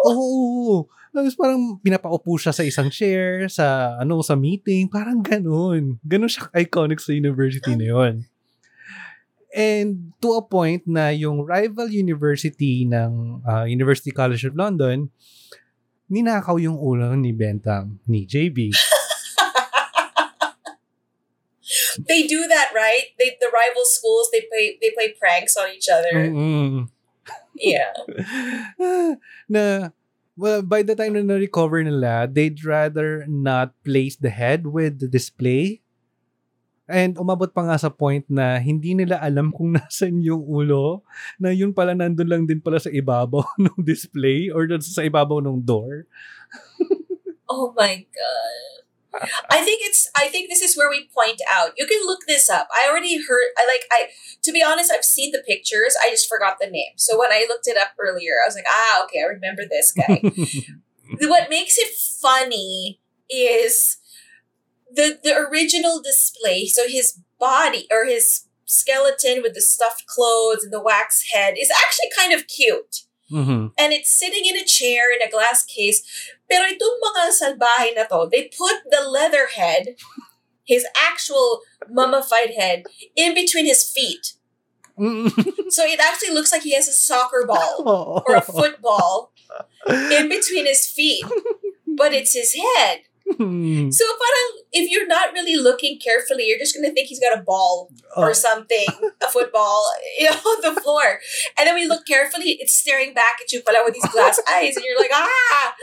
Oo. 0.02 0.10
oo, 0.10 0.26
oo. 0.34 0.78
Tapos 1.14 1.34
parang 1.38 1.78
pinapaupo 1.78 2.34
siya 2.34 2.50
sa 2.50 2.66
isang 2.66 2.90
chair, 2.90 3.46
sa 3.46 3.94
ano, 3.94 4.18
sa 4.26 4.34
meeting. 4.34 4.90
Parang 4.90 5.22
ganun. 5.22 6.02
Ganun 6.02 6.26
siya 6.26 6.50
iconic 6.58 6.98
sa 6.98 7.14
university 7.14 7.78
na 7.78 7.86
yun. 7.94 8.14
And 9.54 10.12
to 10.20 10.36
a 10.36 10.42
point 10.42 10.84
na 10.84 11.14
yung 11.14 11.46
rival 11.46 11.88
university 11.88 12.84
ng 12.84 13.42
uh, 13.46 13.64
University 13.64 14.10
College 14.10 14.44
of 14.50 14.58
London, 14.58 15.08
ninakaw 16.10 16.60
yung 16.60 16.76
ulo 16.76 17.16
ni 17.16 17.32
Bentham, 17.32 18.02
ni 18.04 18.28
JB. 18.28 18.74
They 22.06 22.28
do 22.28 22.46
that, 22.46 22.70
right? 22.74 23.10
They 23.18 23.34
the 23.40 23.50
rival 23.50 23.84
schools 23.84 24.30
they 24.30 24.46
play 24.46 24.78
they 24.78 24.94
play 24.94 25.16
pranks 25.18 25.56
on 25.56 25.72
each 25.74 25.88
other. 25.90 26.14
Mm-mm. 26.14 26.92
Yeah. 27.58 27.90
na 29.52 29.90
well, 30.38 30.62
by 30.62 30.86
the 30.86 30.94
time 30.94 31.18
na 31.18 31.26
na-recover 31.26 31.82
nila, 31.82 32.30
they'd 32.30 32.62
rather 32.62 33.26
not 33.26 33.74
place 33.82 34.14
the 34.14 34.30
head 34.30 34.70
with 34.70 35.02
the 35.02 35.10
display. 35.10 35.82
And 36.88 37.20
umabot 37.20 37.52
pa 37.52 37.68
nga 37.68 37.76
sa 37.76 37.92
point 37.92 38.24
na 38.32 38.56
hindi 38.56 38.96
nila 38.96 39.20
alam 39.20 39.52
kung 39.52 39.74
nasan 39.76 40.24
yung 40.24 40.40
ulo, 40.40 41.04
na 41.36 41.52
yun 41.52 41.76
pala 41.76 41.92
nandun 41.92 42.30
lang 42.30 42.42
din 42.48 42.62
pala 42.62 42.80
sa 42.80 42.88
ibabaw 42.88 43.44
ng 43.66 43.84
display 43.84 44.48
or 44.48 44.64
sa 44.80 45.04
ibabaw 45.04 45.42
ng 45.44 45.60
door. 45.60 46.08
Oh 47.48 47.72
my 47.76 48.04
god. 48.08 48.87
I 49.50 49.62
think 49.62 49.80
it's 49.82 50.10
I 50.16 50.28
think 50.28 50.48
this 50.48 50.62
is 50.62 50.76
where 50.76 50.90
we 50.90 51.08
point 51.14 51.40
out. 51.50 51.72
You 51.76 51.86
can 51.86 52.04
look 52.06 52.20
this 52.26 52.48
up. 52.48 52.68
I 52.72 52.88
already 52.88 53.16
heard 53.16 53.48
I 53.58 53.66
like 53.66 53.86
I 53.90 54.08
to 54.42 54.52
be 54.52 54.62
honest, 54.62 54.92
I've 54.92 55.04
seen 55.04 55.32
the 55.32 55.42
pictures. 55.46 55.96
I 56.02 56.10
just 56.10 56.28
forgot 56.28 56.56
the 56.60 56.68
name. 56.68 56.92
So 56.96 57.18
when 57.18 57.30
I 57.30 57.46
looked 57.48 57.66
it 57.66 57.76
up 57.76 57.92
earlier, 57.98 58.34
I 58.42 58.48
was 58.48 58.54
like, 58.54 58.66
ah, 58.68 59.04
okay, 59.04 59.20
I 59.20 59.26
remember 59.26 59.62
this 59.68 59.92
guy. 59.92 60.20
what 61.26 61.50
makes 61.50 61.78
it 61.78 61.94
funny 61.94 63.00
is 63.30 63.98
the 64.90 65.18
the 65.22 65.36
original 65.36 66.00
display. 66.02 66.66
So 66.66 66.88
his 66.88 67.20
body 67.38 67.86
or 67.90 68.04
his 68.04 68.44
skeleton 68.64 69.42
with 69.42 69.54
the 69.54 69.62
stuffed 69.62 70.06
clothes 70.06 70.62
and 70.62 70.72
the 70.72 70.82
wax 70.82 71.30
head 71.32 71.54
is 71.58 71.70
actually 71.70 72.10
kind 72.16 72.32
of 72.32 72.46
cute. 72.46 73.04
Mhm. 73.30 73.72
And 73.76 73.92
it's 73.92 74.10
sitting 74.10 74.44
in 74.44 74.56
a 74.56 74.64
chair 74.64 75.12
in 75.12 75.20
a 75.20 75.30
glass 75.30 75.64
case. 75.64 76.02
Pero 76.48 76.64
itong 76.64 76.96
mga 77.00 77.22
salbahe 77.32 77.92
na 77.96 78.04
to, 78.08 78.28
they 78.30 78.48
put 78.48 78.88
the 78.88 79.04
leather 79.04 79.52
head, 79.52 79.96
his 80.64 80.84
actual 80.96 81.60
mummified 81.88 82.56
head, 82.56 82.84
in 83.16 83.34
between 83.34 83.66
his 83.66 83.84
feet. 83.84 84.32
Mm. 84.98 85.30
So 85.70 85.84
it 85.84 86.00
actually 86.00 86.34
looks 86.34 86.50
like 86.50 86.62
he 86.62 86.74
has 86.74 86.88
a 86.88 86.96
soccer 86.96 87.44
ball 87.46 87.84
Oo. 87.86 88.22
or 88.26 88.34
a 88.34 88.42
football 88.42 89.30
in 89.88 90.28
between 90.28 90.66
his 90.66 90.86
feet. 90.88 91.24
But 91.86 92.12
it's 92.12 92.32
his 92.32 92.54
head. 92.54 93.07
Mm. 93.36 93.92
So 93.92 94.04
parang 94.08 94.48
if 94.72 94.88
you're 94.88 95.06
not 95.06 95.32
really 95.36 95.56
looking 95.56 95.98
carefully, 96.00 96.48
you're 96.48 96.58
just 96.58 96.72
gonna 96.74 96.90
think 96.96 97.08
he's 97.12 97.20
got 97.20 97.36
a 97.36 97.42
ball 97.42 97.90
or 98.16 98.30
Oh. 98.30 98.32
something, 98.32 98.88
a 99.20 99.28
football, 99.28 99.84
you 100.18 100.30
know, 100.30 100.36
on 100.36 100.60
the 100.64 100.80
floor. 100.80 101.20
And 101.58 101.66
then 101.68 101.74
we 101.76 101.84
look 101.84 102.06
carefully, 102.08 102.56
it's 102.60 102.72
staring 102.72 103.12
back 103.12 103.36
at 103.44 103.52
you 103.52 103.60
pala 103.60 103.84
with 103.84 103.94
these 103.94 104.08
glass 104.12 104.40
eyes, 104.48 104.76
and 104.76 104.84
you're 104.84 104.98
like, 104.98 105.12
ah! 105.12 105.74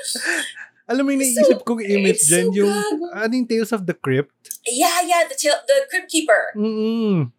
Alam 0.89 1.05
mo, 1.05 1.11
yung 1.13 1.21
So, 1.21 1.41
naisip 1.41 1.59
kong 1.65 1.81
image 1.85 2.25
dyan, 2.29 2.49
so 2.49 2.57
yung, 2.57 2.69
gago. 2.73 3.05
ano 3.13 3.31
yung 3.33 3.47
Tales 3.49 3.73
of 3.73 3.85
the 3.89 3.93
Crypt? 3.97 4.33
Yeah, 4.65 5.01
yeah, 5.05 5.25
the 5.29 5.33
tail, 5.37 5.57
the 5.65 5.85
crypt 5.89 6.09
keeper. 6.13 6.53
Mm-mm. 6.57 7.29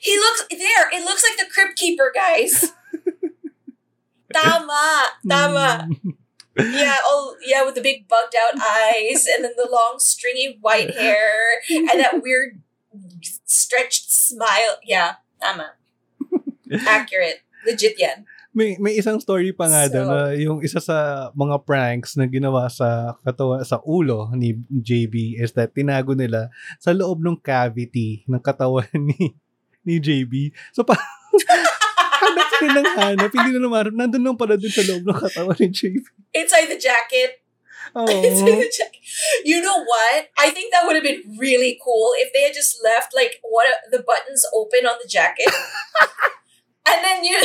He 0.00 0.14
looks 0.20 0.44
there. 0.52 0.88
It 0.92 1.04
looks 1.04 1.24
like 1.24 1.36
the 1.40 1.48
crypt 1.52 1.76
keeper, 1.80 2.12
guys. 2.12 2.72
Tama, 4.32 5.10
tama. 5.26 5.88
Mm. 5.90 6.14
Yeah, 6.68 6.96
oh 7.06 7.36
yeah, 7.40 7.64
with 7.64 7.74
the 7.74 7.84
big 7.84 8.06
bugged 8.08 8.36
out 8.36 8.60
eyes 8.60 9.24
and 9.24 9.44
then 9.44 9.56
the 9.56 9.68
long 9.70 9.98
stringy 9.98 10.58
white 10.60 10.92
hair 10.94 11.60
and 11.68 11.96
that 11.96 12.20
weird 12.22 12.60
stretched 13.44 14.10
smile. 14.10 14.78
Yeah, 14.84 15.20
tama. 15.40 15.74
Accurate. 16.86 17.42
Legit 17.66 17.98
yan. 18.00 18.24
May 18.50 18.74
may 18.82 18.98
isang 18.98 19.22
story 19.22 19.54
pa 19.54 19.70
nga 19.70 19.86
So- 19.86 19.92
doon 19.94 20.06
na 20.10 20.20
yung 20.34 20.58
isa 20.58 20.82
sa 20.82 21.30
mga 21.38 21.62
pranks 21.62 22.18
na 22.18 22.26
ginawa 22.26 22.66
sa 22.66 23.14
katawa 23.22 23.62
sa 23.62 23.78
ulo 23.86 24.26
ni 24.34 24.58
JB 24.66 25.38
is 25.38 25.54
that 25.54 25.70
tinago 25.70 26.18
nila 26.18 26.50
sa 26.82 26.90
loob 26.90 27.22
ng 27.22 27.38
cavity 27.38 28.26
ng 28.26 28.42
katawan 28.42 28.90
ni 29.06 29.38
ni 29.86 30.02
JB. 30.02 30.50
So 30.74 30.82
pa 30.82 30.98
hanap 32.60 32.84
sila 32.84 32.84
ng 32.84 32.98
hanap, 33.00 33.30
hindi 33.32 33.50
na 33.56 33.60
naman, 33.64 33.84
nandun 33.96 34.24
lang 34.28 34.36
pala 34.36 34.60
din 34.60 34.68
sa 34.68 34.84
loob 34.84 35.04
ng 35.08 35.16
katawan 35.16 35.56
ni 35.56 35.68
JB. 35.72 36.04
Inside 36.36 36.68
the 36.68 36.76
jacket. 36.76 37.40
Oh. 37.96 38.06
Inside 38.26 38.60
the 38.60 38.70
jacket. 38.70 39.02
You 39.44 39.64
know 39.64 39.82
what? 39.82 40.28
I 40.38 40.50
think 40.50 40.72
that 40.72 40.84
would 40.84 40.94
have 40.94 41.06
been 41.06 41.36
really 41.40 41.80
cool 41.82 42.12
if 42.20 42.32
they 42.32 42.44
had 42.44 42.54
just 42.54 42.78
left 42.84 43.16
like 43.16 43.40
of 43.42 43.90
the 43.90 44.04
buttons 44.04 44.44
open 44.54 44.86
on 44.86 45.00
the 45.02 45.08
jacket. 45.08 45.48
and 46.86 47.00
then 47.02 47.24
you 47.24 47.36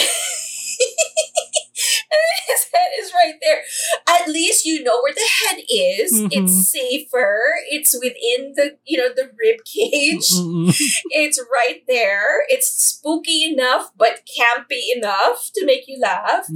and 2.11 2.20
then 2.22 2.41
his 2.47 2.63
head 2.74 2.91
is 2.99 3.11
right 3.13 3.39
there. 3.41 3.63
At 4.07 4.28
least 4.28 4.66
you 4.66 4.84
know 4.84 5.01
where 5.01 5.13
the 5.13 5.30
head 5.45 5.64
is. 5.76 6.11
Mhm. 6.13 6.30
It's 6.32 6.71
safer. 6.71 7.59
It's 7.71 7.91
within 7.95 8.53
the 8.55 8.78
you 8.88 8.97
know 8.97 9.09
the 9.13 9.32
rib 9.36 9.63
cage. 9.67 10.30
Mm-mm. 10.36 10.71
It's 11.11 11.39
right 11.51 11.84
there. 11.88 12.43
It's 12.49 12.67
spooky 12.71 13.43
enough 13.51 13.91
but 13.95 14.23
campy 14.28 14.91
enough 14.95 15.51
to 15.55 15.65
make 15.65 15.86
you 15.88 15.99
laugh. 16.01 16.47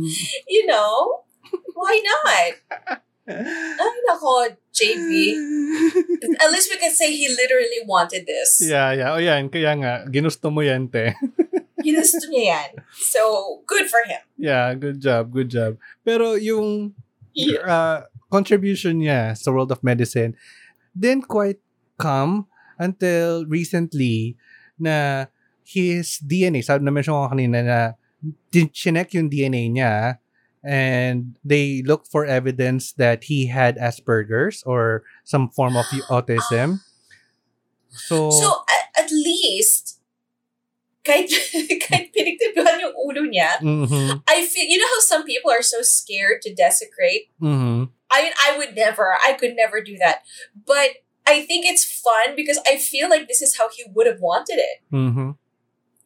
You 0.48 0.66
know, 0.66 1.24
why 1.76 2.00
not? 2.04 2.54
Ay, 3.30 3.94
nako, 4.10 4.58
JB. 4.74 5.12
At 6.42 6.50
least 6.50 6.74
we 6.74 6.82
can 6.82 6.90
say 6.90 7.14
he 7.14 7.30
literally 7.30 7.86
wanted 7.86 8.26
this. 8.26 8.58
yeah, 8.58 8.90
yeah. 8.90 9.14
O 9.14 9.22
yan, 9.22 9.54
kaya 9.54 9.78
nga, 9.78 9.94
ginusto 10.10 10.50
mo 10.50 10.66
yan, 10.66 10.90
te. 10.90 11.14
Ginusto 11.78 12.26
niya 12.26 12.58
yan. 12.58 12.70
So, 12.98 13.62
good 13.70 13.86
for 13.86 14.02
him. 14.10 14.18
Yeah, 14.34 14.74
good 14.74 14.98
job, 14.98 15.30
good 15.30 15.54
job. 15.54 15.78
Pero 16.02 16.34
yung 16.42 16.98
Yeah. 17.38 17.62
uh, 17.64 17.98
contribution 18.30 19.02
niya 19.02 19.36
sa 19.38 19.52
world 19.52 19.74
of 19.74 19.84
medicine 19.84 20.38
didn't 20.98 21.28
quite 21.28 21.60
come 21.98 22.48
until 22.80 23.46
recently 23.46 24.38
na 24.80 25.28
his 25.66 26.18
DNA, 26.24 26.64
sabi 26.66 26.82
na 26.82 26.90
mention 26.90 27.14
ko 27.14 27.30
kanina 27.30 27.60
na 27.62 27.80
chinek 28.54 29.14
yung 29.14 29.30
DNA 29.30 29.70
niya 29.70 30.18
and 30.64 31.38
they 31.46 31.84
looked 31.86 32.08
for 32.08 32.26
evidence 32.26 32.92
that 32.98 33.26
he 33.26 33.48
had 33.48 33.78
Asperger's 33.78 34.64
or 34.64 35.04
some 35.24 35.50
form 35.50 35.78
of 35.78 35.86
autism. 36.10 36.82
So, 37.90 38.30
So, 38.30 38.48
at, 38.98 39.08
least, 39.12 40.00
kahit, 41.06 41.32
kahit 41.86 42.14
pinagtipuan 42.14 42.78
yung 42.84 42.94
ulo 42.94 43.26
niya, 43.26 43.58
mhm, 43.64 44.22
I 44.28 44.46
feel, 44.46 44.68
you 44.68 44.78
know 44.78 44.90
how 44.90 45.02
some 45.02 45.24
people 45.24 45.50
are 45.50 45.64
so 45.66 45.82
scared 45.82 46.42
to 46.44 46.54
desecrate? 46.54 47.32
mhm. 47.42 47.90
I 48.12 48.24
mean, 48.24 48.34
I 48.42 48.58
would 48.58 48.76
never. 48.76 49.16
I 49.22 49.34
could 49.34 49.56
never 49.56 49.82
do 49.82 49.98
that. 49.98 50.24
But 50.66 51.06
I 51.28 51.46
think 51.46 51.66
it's 51.66 51.86
fun 51.86 52.36
because 52.36 52.60
I 52.68 52.78
feel 52.78 53.10
like 53.10 53.28
this 53.28 53.42
is 53.42 53.58
how 53.58 53.70
he 53.70 53.86
would 53.94 54.08
have 54.08 54.20
wanted 54.20 54.58
it. 54.58 54.82
Mhm. 54.92 55.38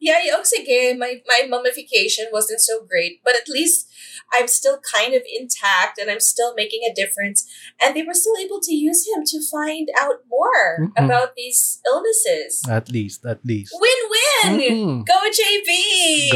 Yeah, 0.04 0.20
yung 0.20 0.44
sige, 0.44 0.92
my, 1.00 1.22
my 1.24 1.46
mummification 1.48 2.28
wasn't 2.30 2.60
so 2.60 2.84
great, 2.84 3.24
but 3.24 3.32
at 3.40 3.48
least 3.48 3.88
I'm 4.36 4.48
still 4.48 4.76
kind 4.84 5.14
of 5.14 5.22
intact 5.24 5.96
and 5.96 6.10
I'm 6.10 6.20
still 6.20 6.52
making 6.52 6.84
a 6.84 6.92
difference. 6.92 7.48
And 7.80 7.96
they 7.96 8.02
were 8.04 8.12
still 8.12 8.36
able 8.36 8.60
to 8.68 8.74
use 8.74 9.08
him 9.08 9.24
to 9.24 9.40
find 9.40 9.88
out 9.96 10.20
more 10.28 10.92
Mhm. 10.92 10.92
about 11.00 11.32
these 11.40 11.80
illnesses. 11.88 12.60
At 12.68 12.90
least, 12.92 13.24
at 13.24 13.40
least. 13.48 13.72
Win-win! 13.80 14.52
Mhm. 14.60 15.06
Go 15.08 15.18
JB! 15.32 15.70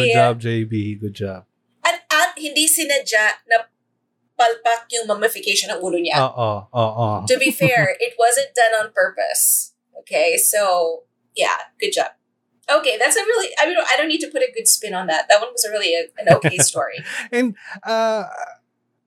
Good 0.01 0.13
job, 0.17 0.41
JB. 0.41 0.95
Good 0.97 1.15
job. 1.15 1.45
At, 1.85 2.09
at 2.09 2.39
hindi 2.41 2.65
sinadya 2.65 3.37
na 3.53 3.69
palpak 4.39 4.87
yung 4.95 5.11
mummification 5.11 5.75
ng 5.75 5.83
ulo 5.83 5.99
niya. 5.99 6.15
Oo, 6.23 6.71
oo. 6.71 7.07
To 7.27 7.35
be 7.37 7.51
fair, 7.61 7.99
it 7.99 8.15
wasn't 8.15 8.55
done 8.55 8.73
on 8.79 8.95
purpose. 8.95 9.75
Okay, 10.07 10.39
so 10.39 11.03
yeah, 11.35 11.75
good 11.83 11.91
job. 11.91 12.15
Okay, 12.69 12.95
that's 13.01 13.17
a 13.17 13.25
really. 13.25 13.51
I 13.59 13.67
mean, 13.67 13.81
I 13.81 13.97
don't 13.99 14.13
need 14.13 14.21
to 14.23 14.31
put 14.31 14.45
a 14.45 14.53
good 14.55 14.69
spin 14.69 14.93
on 14.95 15.09
that. 15.09 15.27
That 15.27 15.41
one 15.43 15.51
was 15.51 15.65
a 15.67 15.73
really 15.73 15.93
a, 15.97 16.07
an 16.21 16.31
okay 16.39 16.61
story. 16.71 17.01
And 17.33 17.57
uh, 17.83 18.29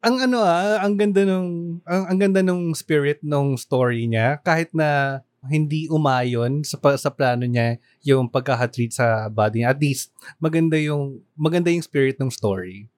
ang 0.01 0.17
ano 0.17 0.41
ah, 0.41 0.81
ang 0.81 0.97
ganda 0.97 1.21
nung 1.23 1.79
ang, 1.85 2.03
ang 2.09 2.17
ganda 2.17 2.41
nung 2.41 2.73
spirit 2.73 3.21
nung 3.21 3.53
story 3.55 4.09
niya 4.09 4.41
kahit 4.41 4.73
na 4.73 5.21
hindi 5.45 5.85
umayon 5.89 6.61
sa 6.65 6.77
sa 6.97 7.09
plano 7.13 7.45
niya 7.45 7.77
yung 8.01 8.29
pagkaka-treat 8.29 8.93
sa 8.93 9.29
body 9.29 9.61
niya. 9.61 9.73
At 9.73 9.81
least 9.81 10.09
maganda 10.41 10.77
yung 10.77 11.21
maganda 11.37 11.69
yung 11.69 11.85
spirit 11.85 12.17
ng 12.17 12.33
story. 12.33 12.89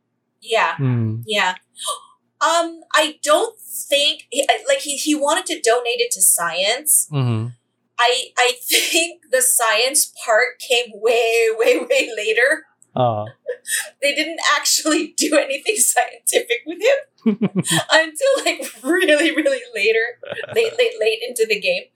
yeah, 0.44 0.76
Mm. 0.80 1.24
yeah. 1.24 1.56
Um, 2.44 2.84
I 2.94 3.20
don't 3.24 3.56
think 3.60 4.28
like 4.68 4.84
he 4.84 4.98
he 5.00 5.16
wanted 5.16 5.46
to 5.48 5.62
donate 5.64 6.04
it 6.04 6.12
to 6.12 6.22
science. 6.22 7.08
Mhm. 7.12 7.56
I 7.98 8.36
I 8.38 8.60
think 8.62 9.24
the 9.32 9.42
science 9.42 10.12
part 10.26 10.60
came 10.60 10.92
way 11.00 11.48
way 11.56 11.80
way 11.80 12.12
later. 12.12 12.68
Oo. 13.00 13.26
They 14.04 14.12
didn't 14.12 14.44
actually 14.60 15.16
do 15.16 15.40
anything 15.40 15.80
scientific 15.80 16.68
with 16.68 16.84
him. 16.84 17.00
until 17.96 18.34
like 18.44 18.68
really, 18.84 19.32
really 19.32 19.64
later, 19.72 20.20
late, 20.52 20.76
late, 20.76 21.00
late 21.00 21.24
into 21.24 21.48
the 21.48 21.56
game. 21.64 21.88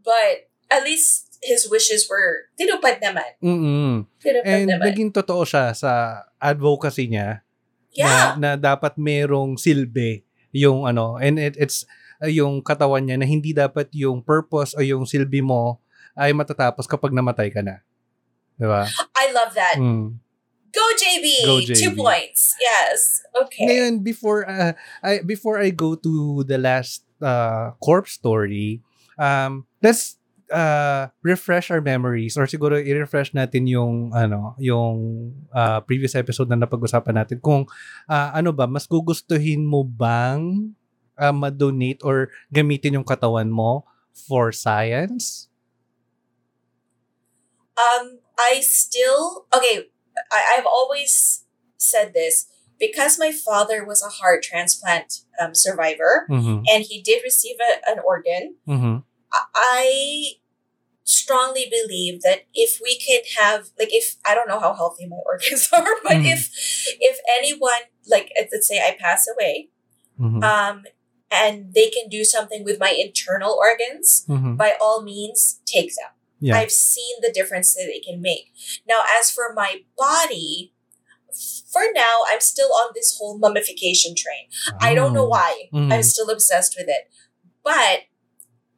But 0.00 0.48
at 0.72 0.88
least 0.88 1.36
his 1.44 1.68
wishes 1.68 2.08
were 2.08 2.48
tinupad 2.56 3.04
naman. 3.04 3.28
Mm-mm. 3.44 4.08
Tinupad 4.24 4.48
And 4.48 4.68
naman. 4.72 4.88
naging 4.88 5.10
totoo 5.12 5.44
siya 5.44 5.76
sa 5.76 6.24
advocacy 6.40 7.12
niya 7.12 7.44
yeah. 7.96 8.34
na, 8.36 8.56
na 8.56 8.60
dapat 8.60 8.96
merong 8.96 9.56
silbi 9.56 10.24
yung 10.52 10.84
ano 10.84 11.16
and 11.16 11.40
it, 11.40 11.56
it's 11.56 11.88
uh, 12.20 12.28
yung 12.28 12.60
katawan 12.60 13.08
niya 13.08 13.16
na 13.16 13.26
hindi 13.26 13.56
dapat 13.56 13.88
yung 13.96 14.20
purpose 14.20 14.76
o 14.76 14.84
yung 14.84 15.08
silbi 15.08 15.40
mo 15.40 15.80
ay 16.12 16.36
matatapos 16.36 16.84
kapag 16.84 17.16
namatay 17.16 17.48
ka 17.48 17.64
na. 17.64 17.80
'Di 18.60 18.68
ba? 18.68 18.84
I 19.16 19.26
love 19.32 19.52
that. 19.56 19.80
Mm. 19.80 20.20
Go 20.72 20.84
JB. 20.96 21.26
Go, 21.44 21.60
Two 21.60 21.92
JB. 21.92 22.00
points. 22.00 22.56
Yes. 22.56 23.20
Okay. 23.36 23.68
Ngayon 23.68 24.00
before 24.00 24.48
uh, 24.48 24.72
I 25.04 25.20
before 25.20 25.60
I 25.60 25.68
go 25.68 25.96
to 25.96 26.44
the 26.48 26.56
last 26.56 27.04
uh, 27.20 27.76
corpse 27.80 28.16
story, 28.16 28.80
um 29.20 29.68
let's 29.84 30.16
uh, 30.52 31.08
refresh 31.24 31.72
our 31.72 31.80
memories 31.80 32.36
or 32.36 32.44
siguro 32.44 32.76
i-refresh 32.76 33.32
natin 33.32 33.64
yung 33.66 34.12
ano 34.12 34.54
yung 34.60 35.32
uh, 35.50 35.80
previous 35.82 36.12
episode 36.14 36.52
na 36.52 36.60
napag-usapan 36.60 37.16
natin 37.24 37.40
kung 37.40 37.64
uh, 38.06 38.28
ano 38.36 38.52
ba 38.52 38.68
mas 38.68 38.84
gugustuhin 38.86 39.64
mo 39.64 39.82
bang 39.82 40.70
uh, 41.16 41.32
ma-donate 41.34 42.04
or 42.04 42.28
gamitin 42.52 43.00
yung 43.00 43.08
katawan 43.08 43.48
mo 43.48 43.88
for 44.12 44.52
science? 44.52 45.48
Um, 47.72 48.20
I 48.38 48.60
still 48.60 49.46
okay. 49.54 49.88
I, 50.30 50.58
I've 50.58 50.66
always 50.68 51.44
said 51.80 52.12
this 52.12 52.46
because 52.78 53.18
my 53.18 53.32
father 53.32 53.84
was 53.84 54.02
a 54.04 54.10
heart 54.10 54.42
transplant 54.42 55.24
um, 55.40 55.54
survivor, 55.54 56.26
Mhm. 56.28 56.64
and 56.68 56.84
he 56.84 57.00
did 57.00 57.22
receive 57.24 57.56
a, 57.62 57.80
an 57.90 57.98
organ. 58.04 58.56
Mhm. 58.68 59.02
I 59.32 60.36
strongly 61.04 61.66
believe 61.70 62.22
that 62.22 62.44
if 62.54 62.80
we 62.82 62.98
can 62.98 63.22
have 63.40 63.70
like 63.78 63.88
if 63.92 64.16
I 64.24 64.34
don't 64.34 64.48
know 64.48 64.60
how 64.60 64.74
healthy 64.74 65.06
my 65.06 65.16
organs 65.26 65.68
are, 65.72 65.84
but 66.04 66.12
Mhm. 66.12 66.32
if 66.32 66.50
if 67.00 67.18
anyone 67.38 67.82
like 68.08 68.30
let's 68.38 68.66
say 68.68 68.78
I 68.80 68.96
pass 68.98 69.26
away, 69.28 69.70
Mhm. 70.20 70.42
um, 70.44 70.84
and 71.30 71.72
they 71.74 71.88
can 71.90 72.08
do 72.08 72.24
something 72.24 72.62
with 72.64 72.78
my 72.78 72.90
internal 72.90 73.52
organs, 73.58 74.24
Mhm. 74.28 74.56
by 74.56 74.76
all 74.80 75.02
means, 75.02 75.60
take 75.66 75.94
them. 75.94 76.10
Yeah. 76.40 76.58
I've 76.58 76.72
seen 76.72 77.16
the 77.20 77.32
difference 77.32 77.74
that 77.74 77.88
it 77.88 78.04
can 78.04 78.20
make. 78.20 78.52
Now, 78.86 79.04
as 79.18 79.30
for 79.30 79.52
my 79.54 79.84
body, 79.96 80.74
for 81.72 81.82
now, 81.94 82.24
I'm 82.28 82.40
still 82.40 82.72
on 82.74 82.90
this 82.94 83.16
whole 83.16 83.38
mummification 83.38 84.14
train. 84.14 84.48
I 84.80 84.94
don't 84.94 85.14
know 85.14 85.24
Oh. 85.24 85.28
why. 85.28 85.68
I'm 85.72 86.02
still 86.02 86.28
obsessed 86.30 86.74
with 86.76 86.88
it. 86.88 87.08
But 87.64 88.00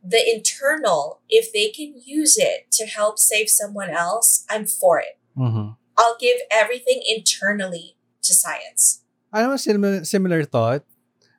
the 0.05 0.20
internal, 0.20 1.24
if 1.32 1.48
they 1.52 1.72
can 1.72 1.96
use 2.05 2.36
it 2.36 2.68
to 2.76 2.84
help 2.84 3.18
save 3.18 3.48
someone 3.48 3.88
else, 3.88 4.44
I'm 4.52 4.68
for 4.68 5.00
it. 5.00 5.16
Mhm. 5.32 5.76
I'll 5.96 6.18
give 6.20 6.36
everything 6.50 7.00
internally 7.07 7.96
to 8.22 8.34
science. 8.34 9.00
Ano 9.32 9.57
similar, 9.57 10.05
similar 10.05 10.44
thought 10.44 10.84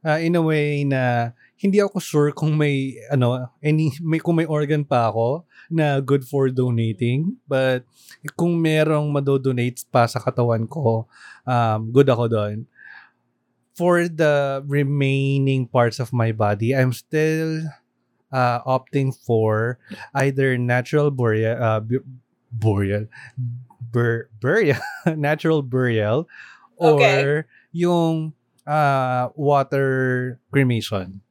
uh, 0.03 0.19
in 0.19 0.35
a 0.35 0.43
way 0.43 0.83
na 0.83 1.31
hindi 1.55 1.79
ako 1.81 1.97
sure 1.97 2.29
kung 2.35 2.53
may 2.53 2.99
ano 3.09 3.47
any 3.63 3.89
may 4.03 4.19
kung 4.19 4.37
may 4.37 4.45
organ 4.45 4.83
pa 4.83 5.09
ako 5.09 5.47
na 5.71 5.97
good 6.03 6.21
for 6.27 6.51
donating 6.51 7.39
but 7.47 7.87
kung 8.35 8.59
merong 8.59 9.09
madodonate 9.09 9.81
pa 9.89 10.05
sa 10.05 10.19
katawan 10.21 10.67
ko 10.67 11.07
um, 11.47 11.89
good 11.89 12.05
ako 12.11 12.27
doon 12.27 12.57
for 13.75 14.07
the 14.07 14.61
remaining 14.67 15.65
parts 15.65 15.97
of 15.97 16.11
my 16.11 16.29
body 16.35 16.75
I'm 16.75 16.91
still 16.93 17.63
uh, 18.31 18.61
opting 18.63 19.13
for 19.13 19.77
either 20.13 20.57
natural 20.57 21.11
burial 21.11 21.61
uh, 21.61 21.79
bu- 21.79 22.05
burial 22.51 23.05
bur- 23.91 24.29
burial 24.41 24.79
natural 25.15 25.61
burial 25.61 26.27
or 26.77 26.99
Okay. 26.99 27.43
yung 27.71 28.33
uh, 28.67 29.29
water 29.35 30.39
cremation? 30.51 31.21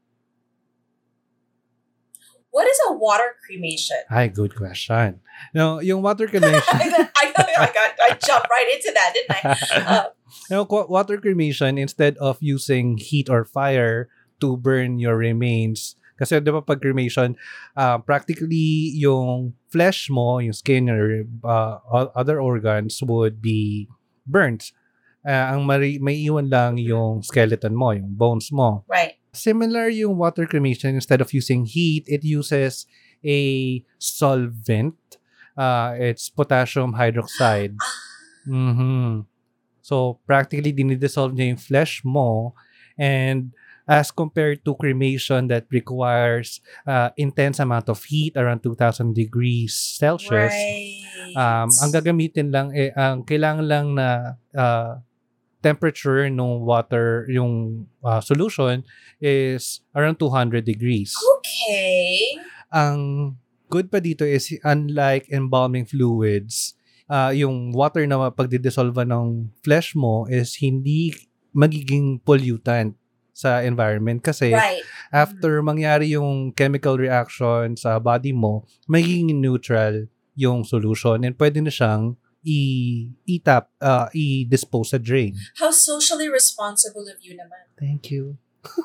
What 2.55 2.71
is 2.71 2.79
a 2.87 2.95
water 2.95 3.35
cremation? 3.45 3.99
Ay, 4.09 4.29
good 4.29 4.55
question. 4.55 5.19
No, 5.53 5.81
yung 5.83 6.03
water 6.03 6.29
cremation, 6.31 6.63
I, 6.71 7.11
I, 7.19 7.35
I 7.35 7.67
got 7.75 7.91
I 7.99 8.15
jumped 8.15 8.47
right 8.47 8.69
into 8.71 8.95
that, 8.95 9.11
didn't 9.15 9.33
I? 9.35 9.43
Uh, 9.85 10.09
no, 10.51 10.63
water 10.89 11.19
cremation, 11.19 11.79
instead 11.79 12.17
of 12.19 12.39
using 12.41 12.97
heat 12.99 13.29
or 13.29 13.45
fire 13.45 14.09
to 14.41 14.57
burn 14.57 14.99
your 14.99 15.17
remains, 15.17 15.97
kasi 16.19 16.39
di 16.41 16.51
ba 16.51 16.63
pag 16.63 16.81
cremation, 16.81 17.35
uh, 17.77 17.99
practically 17.99 18.95
yung 18.95 19.55
flesh 19.69 20.09
mo, 20.11 20.39
yung 20.39 20.55
skin 20.55 20.87
or 20.91 21.27
uh, 21.43 21.79
other 22.15 22.41
organs 22.41 23.03
would 23.03 23.43
be 23.43 23.89
burnt. 24.27 24.71
Uh, 25.25 25.57
ang 25.57 25.65
mari- 25.65 25.99
may 25.99 26.21
iwan 26.21 26.49
lang 26.53 26.77
yung 26.77 27.23
skeleton 27.25 27.75
mo, 27.75 27.91
yung 27.93 28.13
bones 28.15 28.53
mo. 28.53 28.85
right. 28.89 29.17
Similar 29.35 29.91
yung 29.91 30.15
water 30.15 30.47
cremation, 30.47 30.95
instead 30.95 31.19
of 31.19 31.35
using 31.35 31.67
heat, 31.67 32.07
it 32.07 32.23
uses 32.23 32.87
a 33.27 33.83
solvent. 33.99 34.95
Uh, 35.59 35.99
it's 35.99 36.31
potassium 36.31 36.95
hydroxide. 36.95 37.75
Mhm. 38.47 39.25
So, 39.81 40.21
practically, 40.29 40.73
dinidissolve 40.73 41.33
niya 41.33 41.57
yung 41.57 41.61
flesh 41.61 42.05
mo. 42.05 42.53
And 42.97 43.53
as 43.85 44.11
compared 44.11 44.65
to 44.65 44.75
cremation 44.77 45.49
that 45.49 45.69
requires 45.69 46.61
uh, 46.89 47.11
intense 47.17 47.61
amount 47.61 47.89
of 47.89 48.01
heat, 48.05 48.33
around 48.37 48.63
2,000 48.65 49.13
degrees 49.13 49.77
Celsius, 49.77 50.53
Right. 50.53 51.37
um, 51.37 51.69
ang 51.69 51.91
gagamitin 51.93 52.49
lang, 52.49 52.73
eh, 52.73 52.93
ang 52.97 53.25
kailangan 53.25 53.67
lang 53.69 53.87
na 53.95 54.41
uh, 54.57 55.01
temperature 55.61 56.29
ng 56.29 56.65
water, 56.65 57.25
yung 57.29 57.85
uh, 58.05 58.21
solution 58.21 58.85
is 59.21 59.81
around 59.97 60.21
200 60.21 60.65
degrees. 60.65 61.13
Okay. 61.41 62.37
Ang 62.73 63.37
good 63.73 63.89
pa 63.89 64.01
dito 64.01 64.25
is 64.29 64.53
unlike 64.65 65.29
embalming 65.33 65.89
fluids, 65.89 66.77
uh, 67.09 67.33
yung 67.33 67.73
water 67.73 68.05
na 68.05 68.29
pagdidissolve 68.29 68.97
ng 69.09 69.53
flesh 69.65 69.97
mo 69.97 70.29
is 70.29 70.57
hindi 70.61 71.13
magiging 71.55 72.21
pollutant 72.21 72.97
sa 73.35 73.61
environment 73.61 74.23
kasi 74.23 74.55
Right. 74.55 74.87
after 75.11 75.59
mangyari 75.61 76.15
yung 76.15 76.55
chemical 76.55 76.95
reaction 76.95 77.75
sa 77.75 77.99
body 77.99 78.31
mo, 78.31 78.63
magiging 78.87 79.35
neutral 79.37 80.07
yung 80.35 80.63
solution 80.63 81.23
and 81.23 81.35
pwede 81.35 81.59
na 81.59 81.69
siyang 81.69 82.15
i 82.45 82.61
itap 83.27 83.73
uh, 83.81 84.07
i-dispose 84.13 84.93
sa 84.93 84.99
drain. 85.01 85.35
How 85.59 85.73
socially 85.73 86.29
responsible 86.29 87.09
of 87.09 87.19
you 87.21 87.35
naman. 87.35 87.67
Thank 87.75 88.13
you. 88.13 88.39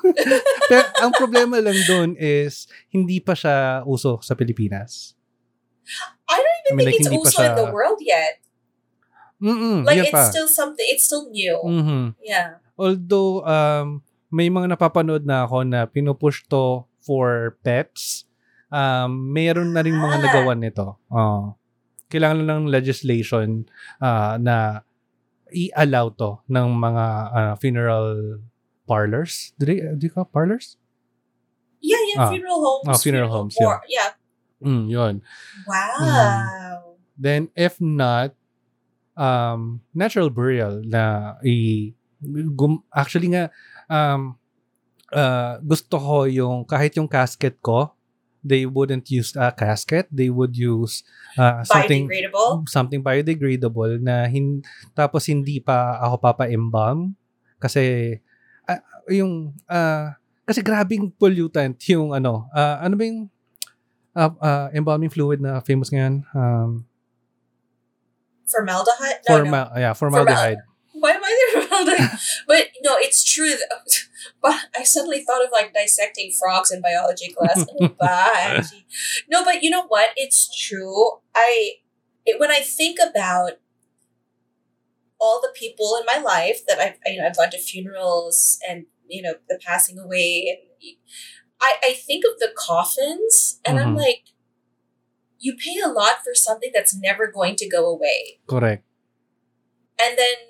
Pero 0.68 0.84
ang 0.98 1.12
problema 1.12 1.60
lang 1.60 1.76
doon 1.84 2.16
is, 2.16 2.64
hindi 2.88 3.20
pa 3.20 3.32
siya 3.32 3.84
uso 3.84 4.18
sa 4.20 4.32
Pilipinas. 4.34 5.12
I 6.28 6.36
don't 6.36 6.58
even 6.60 6.72
I 6.72 6.74
mean, 6.74 6.86
think 6.88 6.88
like, 6.88 6.96
it's 7.00 7.08
pa 7.08 7.16
also 7.16 7.40
in 7.44 7.54
the 7.54 7.66
siya- 7.68 7.74
world 7.74 8.00
yet. 8.00 8.34
Mm-mm, 9.40 9.84
Like 9.84 10.04
it's 10.04 10.12
pa. 10.12 10.28
still 10.28 10.48
something. 10.48 10.84
It's 10.88 11.04
still 11.04 11.28
new. 11.28 11.56
Mhm. 11.64 12.16
Yeah. 12.20 12.60
Although, 12.76 13.40
um, 13.44 14.04
may 14.30 14.48
mga 14.48 14.70
napapanood 14.70 15.26
na 15.26 15.44
ako 15.44 15.66
na 15.66 15.84
pinupush 15.84 16.46
to 16.46 16.86
for 17.02 17.58
pets, 17.60 18.24
um, 18.70 19.30
mayroon 19.30 19.74
na 19.74 19.82
rin 19.82 19.94
mga 19.94 20.16
Ah. 20.16 20.22
nagawa 20.22 20.52
nito. 20.54 20.86
Oh. 21.10 21.54
kailangan 22.10 22.42
lang 22.42 22.48
ng 22.66 22.74
legislation 22.74 23.70
ah, 24.02 24.34
na 24.34 24.82
i-allow 25.54 26.10
to 26.10 26.42
ng 26.50 26.66
mga 26.74 27.04
ah, 27.30 27.54
funeral 27.54 28.42
parlors. 28.82 29.54
Do 29.54 29.70
they, 29.70 29.78
do 29.94 30.02
you 30.02 30.10
call 30.10 30.26
parlors? 30.26 30.74
Yeah, 31.78 32.02
yeah. 32.10 32.26
Ah. 32.26 32.30
funeral 32.34 32.58
homes. 32.58 32.86
Ah, 32.90 32.98
funeral 32.98 33.30
homes, 33.30 33.54
for- 33.54 33.78
yeah. 33.86 34.18
Mm, 34.58 34.90
yun. 34.90 35.14
Wow. 35.64 36.98
Then, 37.14 37.54
if 37.54 37.78
not, 37.78 38.34
um, 39.14 39.80
natural 39.94 40.34
burial 40.34 40.82
na 40.82 41.38
i 41.46 41.94
gum, 42.58 42.82
actually 42.90 43.30
nga 43.32 43.54
um 43.90 44.38
uh, 45.12 45.58
gusto 45.60 45.98
ko 45.98 46.16
yung 46.30 46.62
kahit 46.64 46.94
yung 46.96 47.10
casket 47.10 47.58
ko 47.58 47.92
they 48.40 48.64
wouldn't 48.64 49.04
use 49.12 49.36
a 49.36 49.52
casket 49.52 50.08
they 50.08 50.32
would 50.32 50.56
use 50.56 51.04
uh, 51.36 51.60
something 51.60 52.08
Biodegradable. 52.08 52.64
something 52.70 53.00
biodegradable 53.04 54.00
na 54.00 54.24
hin, 54.30 54.64
tapos 54.96 55.28
hindi 55.28 55.60
pa 55.60 56.00
ako 56.00 56.16
papa-embalm 56.24 57.12
kasi 57.60 58.16
ah, 58.64 58.80
yung 59.12 59.52
ah, 59.68 60.16
kasi 60.48 60.64
grabing 60.64 61.12
pollutant 61.12 61.76
yung 61.92 62.16
ano 62.16 62.48
ah, 62.56 62.80
ano 62.80 62.96
ba 62.96 63.02
yung 63.04 63.28
ah, 64.16 64.32
ah, 64.40 64.66
embalming 64.72 65.12
fluid 65.12 65.42
na 65.44 65.60
famous 65.60 65.92
ngayon 65.92 66.24
um 66.32 66.86
Formaldehyde? 68.50 69.20
No, 69.22 69.30
no. 69.30 69.34
forma- 69.36 69.70
yeah 69.76 69.92
formaldehyde 69.92 70.64
Why 71.00 71.16
am 71.16 71.22
I 71.24 71.32
but 72.46 72.68
no, 72.82 72.96
it's 72.98 73.22
true. 73.24 73.50
that- 73.50 73.92
But 74.42 74.56
I 74.76 74.84
suddenly 74.84 75.22
thought 75.24 75.44
of 75.44 75.50
like 75.52 75.72
dissecting 75.74 76.32
frogs 76.38 76.70
in 76.70 76.80
biology 76.82 77.32
class. 77.32 77.64
Ano? 77.80 78.62
No, 79.28 79.44
but 79.44 79.62
you 79.62 79.70
know 79.70 79.86
what? 79.86 80.10
It's 80.16 80.48
true. 80.56 81.20
I 81.34 81.72
it, 82.26 82.38
when 82.40 82.50
I 82.50 82.60
think 82.60 82.98
about 83.00 83.52
all 85.20 85.40
the 85.40 85.52
people 85.54 85.96
in 86.00 86.06
my 86.06 86.20
life 86.22 86.60
that 86.66 86.78
I've 86.78 86.96
you 87.06 87.20
know, 87.20 87.26
I've 87.26 87.36
gone 87.36 87.50
to 87.50 87.58
funerals 87.58 88.58
and 88.68 88.86
you 89.08 89.22
know 89.22 89.34
the 89.48 89.58
passing 89.64 89.98
away 89.98 90.46
and 90.48 90.96
I 91.60 91.76
I 91.82 91.92
think 91.92 92.24
of 92.24 92.38
the 92.38 92.52
coffins 92.56 93.60
and 93.66 93.78
I'm 93.78 93.94
Mhm. 93.94 93.98
like 93.98 94.22
you 95.38 95.56
pay 95.56 95.78
a 95.80 95.88
lot 95.88 96.22
for 96.24 96.34
something 96.34 96.70
that's 96.72 96.94
never 96.94 97.26
going 97.26 97.56
to 97.56 97.68
go 97.68 97.86
away 97.86 98.40
correct 98.46 98.84
and 100.00 100.16
then 100.18 100.49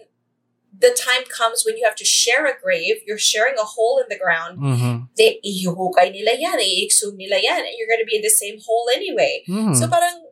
the 0.79 0.95
time 0.95 1.25
comes 1.27 1.65
when 1.67 1.77
you 1.77 1.85
have 1.85 1.97
to 1.99 2.05
share 2.07 2.47
a 2.47 2.55
grave 2.63 3.03
you're 3.07 3.19
sharing 3.19 3.59
a 3.59 3.67
hole 3.75 3.99
in 3.99 4.07
the 4.09 4.19
ground 4.19 4.59
mhm 4.59 5.09
they 5.19 5.41
ihuhukay 5.43 6.09
nila 6.15 6.33
yan 6.39 6.59
i-exhume 6.63 7.17
nila 7.19 7.39
yan 7.43 7.61
and 7.67 7.75
you're 7.77 7.91
going 7.91 8.01
to 8.03 8.07
be 8.09 8.17
in 8.17 8.23
the 8.23 8.31
same 8.31 8.59
hole 8.63 8.87
anyway 8.95 9.43
Mhm. 9.51 9.75
so 9.75 9.89
parang 9.91 10.31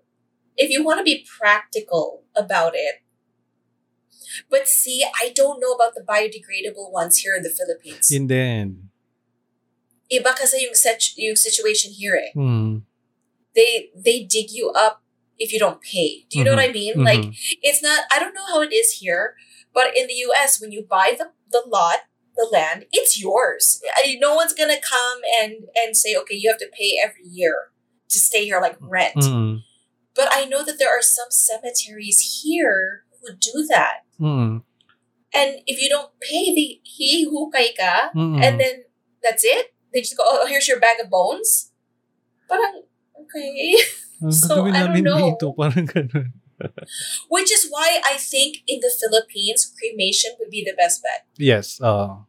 if 0.57 0.70
you 0.70 0.82
want 0.86 0.99
to 1.03 1.07
be 1.07 1.26
practical 1.26 2.22
about 2.39 2.74
it 2.78 3.03
but 4.51 4.68
see 4.68 5.03
i 5.20 5.32
don't 5.34 5.59
know 5.61 5.72
about 5.74 5.95
the 5.95 6.05
biodegradable 6.07 6.91
ones 6.93 7.18
here 7.18 7.34
in 7.34 7.43
the 7.43 7.51
philippines 7.51 8.07
yun 8.12 8.26
din 8.30 8.89
iba 10.09 10.32
kasi 10.32 10.64
yung, 10.64 10.72
set, 10.72 11.05
yung 11.20 11.36
situation 11.36 11.93
here 11.93 12.16
eh. 12.16 12.32
Mhm. 12.32 12.86
they 13.53 13.91
they 13.93 14.24
dig 14.24 14.49
you 14.55 14.70
up 14.72 15.03
if 15.39 15.53
you 15.53 15.59
don't 15.61 15.82
pay 15.84 16.24
do 16.30 16.39
you 16.39 16.45
know 16.47 16.55
what 16.57 16.62
i 16.64 16.72
mean 16.72 16.95
Mhm. 16.97 17.05
like 17.05 17.24
it's 17.61 17.82
not 17.82 18.07
i 18.09 18.16
don't 18.22 18.32
know 18.34 18.47
how 18.49 18.62
it 18.64 18.72
is 18.72 19.03
here 19.05 19.34
but 19.79 19.95
in 19.95 20.11
the 20.11 20.18
us 20.43 20.59
when 20.61 20.72
you 20.74 20.83
buy 20.83 21.14
the, 21.20 21.31
the 21.55 21.62
lot 21.70 22.01
the 22.39 22.49
land 22.51 22.87
it's 22.91 23.14
yours 23.26 23.79
no 24.18 24.35
one's 24.35 24.55
gonna 24.61 24.83
come 24.95 25.18
and 25.41 25.53
and 25.79 25.95
say 26.03 26.14
okay 26.18 26.35
you 26.35 26.51
have 26.51 26.59
to 26.59 26.70
pay 26.74 26.91
every 26.99 27.22
year 27.39 27.70
to 28.11 28.18
stay 28.18 28.43
here 28.49 28.61
like 28.66 28.74
rent 28.83 29.14
Mhm. 29.22 29.62
but 30.18 30.26
i 30.39 30.43
know 30.51 30.62
that 30.66 30.79
there 30.83 30.91
are 30.91 31.03
some 31.03 31.31
cemeteries 31.31 32.43
here 32.43 33.05
who 33.22 33.29
do 33.39 33.66
that 33.74 34.03
Mhm. 34.18 34.62
and 35.35 35.51
if 35.70 35.76
you 35.83 35.89
don't 35.95 36.11
pay 36.18 36.45
the 36.59 36.66
he 36.83 37.11
who 37.31 37.51
ka 37.55 38.11
Mhm. 38.14 38.43
and 38.43 38.55
then 38.62 38.74
that's 39.22 39.45
it 39.55 39.74
they 39.93 40.01
just 40.03 40.16
go 40.18 40.24
oh 40.26 40.47
here's 40.51 40.66
your 40.70 40.81
bag 40.83 40.99
of 41.03 41.11
bones 41.11 41.70
parang 42.51 42.83
okay 43.22 43.79
so, 44.31 44.66
I 44.66 44.87
don't 44.91 45.03
know. 45.07 45.39
dito, 45.39 45.55
parang 45.55 45.87
ganun. 45.87 46.35
Which 47.33 47.51
is 47.51 47.67
why 47.71 48.01
I 48.03 48.19
think 48.19 48.63
in 48.67 48.81
the 48.83 48.91
Philippines, 48.91 49.71
cremation 49.75 50.35
would 50.39 50.51
be 50.51 50.63
the 50.65 50.75
best 50.75 51.03
bet. 51.03 51.27
Yes. 51.39 51.79
Uh, 51.81 52.27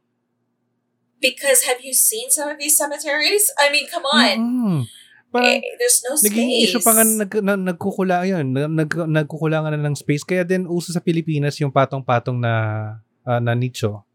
Because 1.20 1.68
have 1.68 1.84
you 1.84 1.92
seen 1.92 2.32
some 2.32 2.48
of 2.48 2.56
these 2.56 2.80
cemeteries? 2.80 3.52
I 3.60 3.68
mean, 3.68 3.92
come 3.92 4.08
on. 4.08 4.36
mm 4.40 4.80
Parang, 5.30 5.62
Eh, 5.62 5.76
there's 5.78 6.00
no 6.08 6.16
space. 6.16 6.32
naging 6.32 6.52
issue 6.64 6.82
pa 6.82 6.96
nga 6.96 7.04
na, 7.06 7.14
nag, 7.22 7.32
na, 7.44 7.54
nagkukulang 7.54 8.26
yun. 8.26 8.46
Nag, 8.50 8.90
nagkukulangan 8.90 9.76
na 9.76 9.84
ng 9.84 9.94
space. 9.94 10.26
Kaya 10.26 10.42
din, 10.42 10.66
uso 10.66 10.90
sa 10.90 11.04
Pilipinas 11.04 11.60
yung 11.62 11.70
patong-patong 11.70 12.40
na 12.40 12.54
ah, 13.28 13.38
na 13.38 13.54
nicho. 13.54 14.08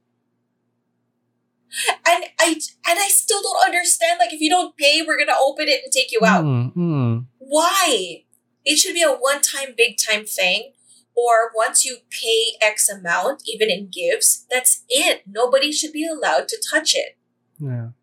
and 2.09 2.23
I 2.41 2.55
and 2.59 2.99
I 2.99 3.09
still 3.15 3.43
don't 3.43 3.63
understand. 3.69 4.19
Like, 4.19 4.33
if 4.33 4.41
you 4.41 4.51
don't 4.51 4.75
pay, 4.75 5.03
we're 5.07 5.19
gonna 5.19 5.39
open 5.39 5.67
it 5.69 5.83
and 5.85 5.93
take 5.93 6.11
you 6.11 6.21
out. 6.25 6.43
Mm, 6.43 6.75
mm. 6.75 7.11
Why? 7.39 8.24
It 8.65 8.77
should 8.81 8.95
be 8.95 9.05
a 9.05 9.13
one-time, 9.13 9.77
big-time 9.77 10.25
thing. 10.25 10.73
Or 11.15 11.55
once 11.55 11.85
you 11.85 12.03
pay 12.11 12.59
X 12.59 12.91
amount, 12.91 13.47
even 13.47 13.71
in 13.71 13.87
gifts, 13.87 14.47
that's 14.51 14.83
it. 14.91 15.23
Nobody 15.31 15.71
should 15.71 15.93
be 15.93 16.03
allowed 16.03 16.49
to 16.51 16.59
touch 16.59 16.95
it. 16.99 17.15
Yeah. 17.63 17.95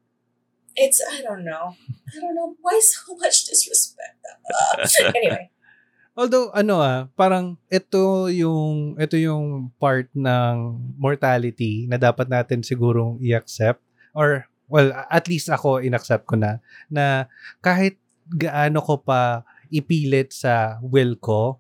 It's 0.80 1.04
I 1.04 1.20
don't 1.20 1.44
know. 1.44 1.76
I 2.08 2.16
don't 2.20 2.36
know 2.36 2.56
why 2.64 2.80
so 2.80 3.16
much 3.20 3.44
disrespect. 3.52 4.16
Uh, 4.48 4.88
anyway. 5.20 5.52
Although 6.16 6.52
ano 6.56 6.80
ah, 6.80 7.08
parang 7.16 7.60
ito 7.72 8.28
yung 8.32 8.96
ito 8.96 9.16
yung 9.16 9.72
part 9.80 10.08
ng 10.16 10.56
mortality 10.96 11.88
na 11.88 11.96
dapat 11.96 12.28
natin 12.28 12.64
sigurong 12.64 13.20
i-accept 13.24 13.80
or 14.12 14.48
well 14.68 14.92
at 15.08 15.28
least 15.32 15.48
ako 15.48 15.80
inaccept 15.80 16.28
ko 16.28 16.36
na 16.36 16.60
na 16.92 17.32
kahit 17.64 17.96
gaano 18.28 18.84
ko 18.84 19.00
pa 19.00 19.48
ipilit 19.72 20.36
sa 20.36 20.78
will 20.84 21.16
ko 21.16 21.58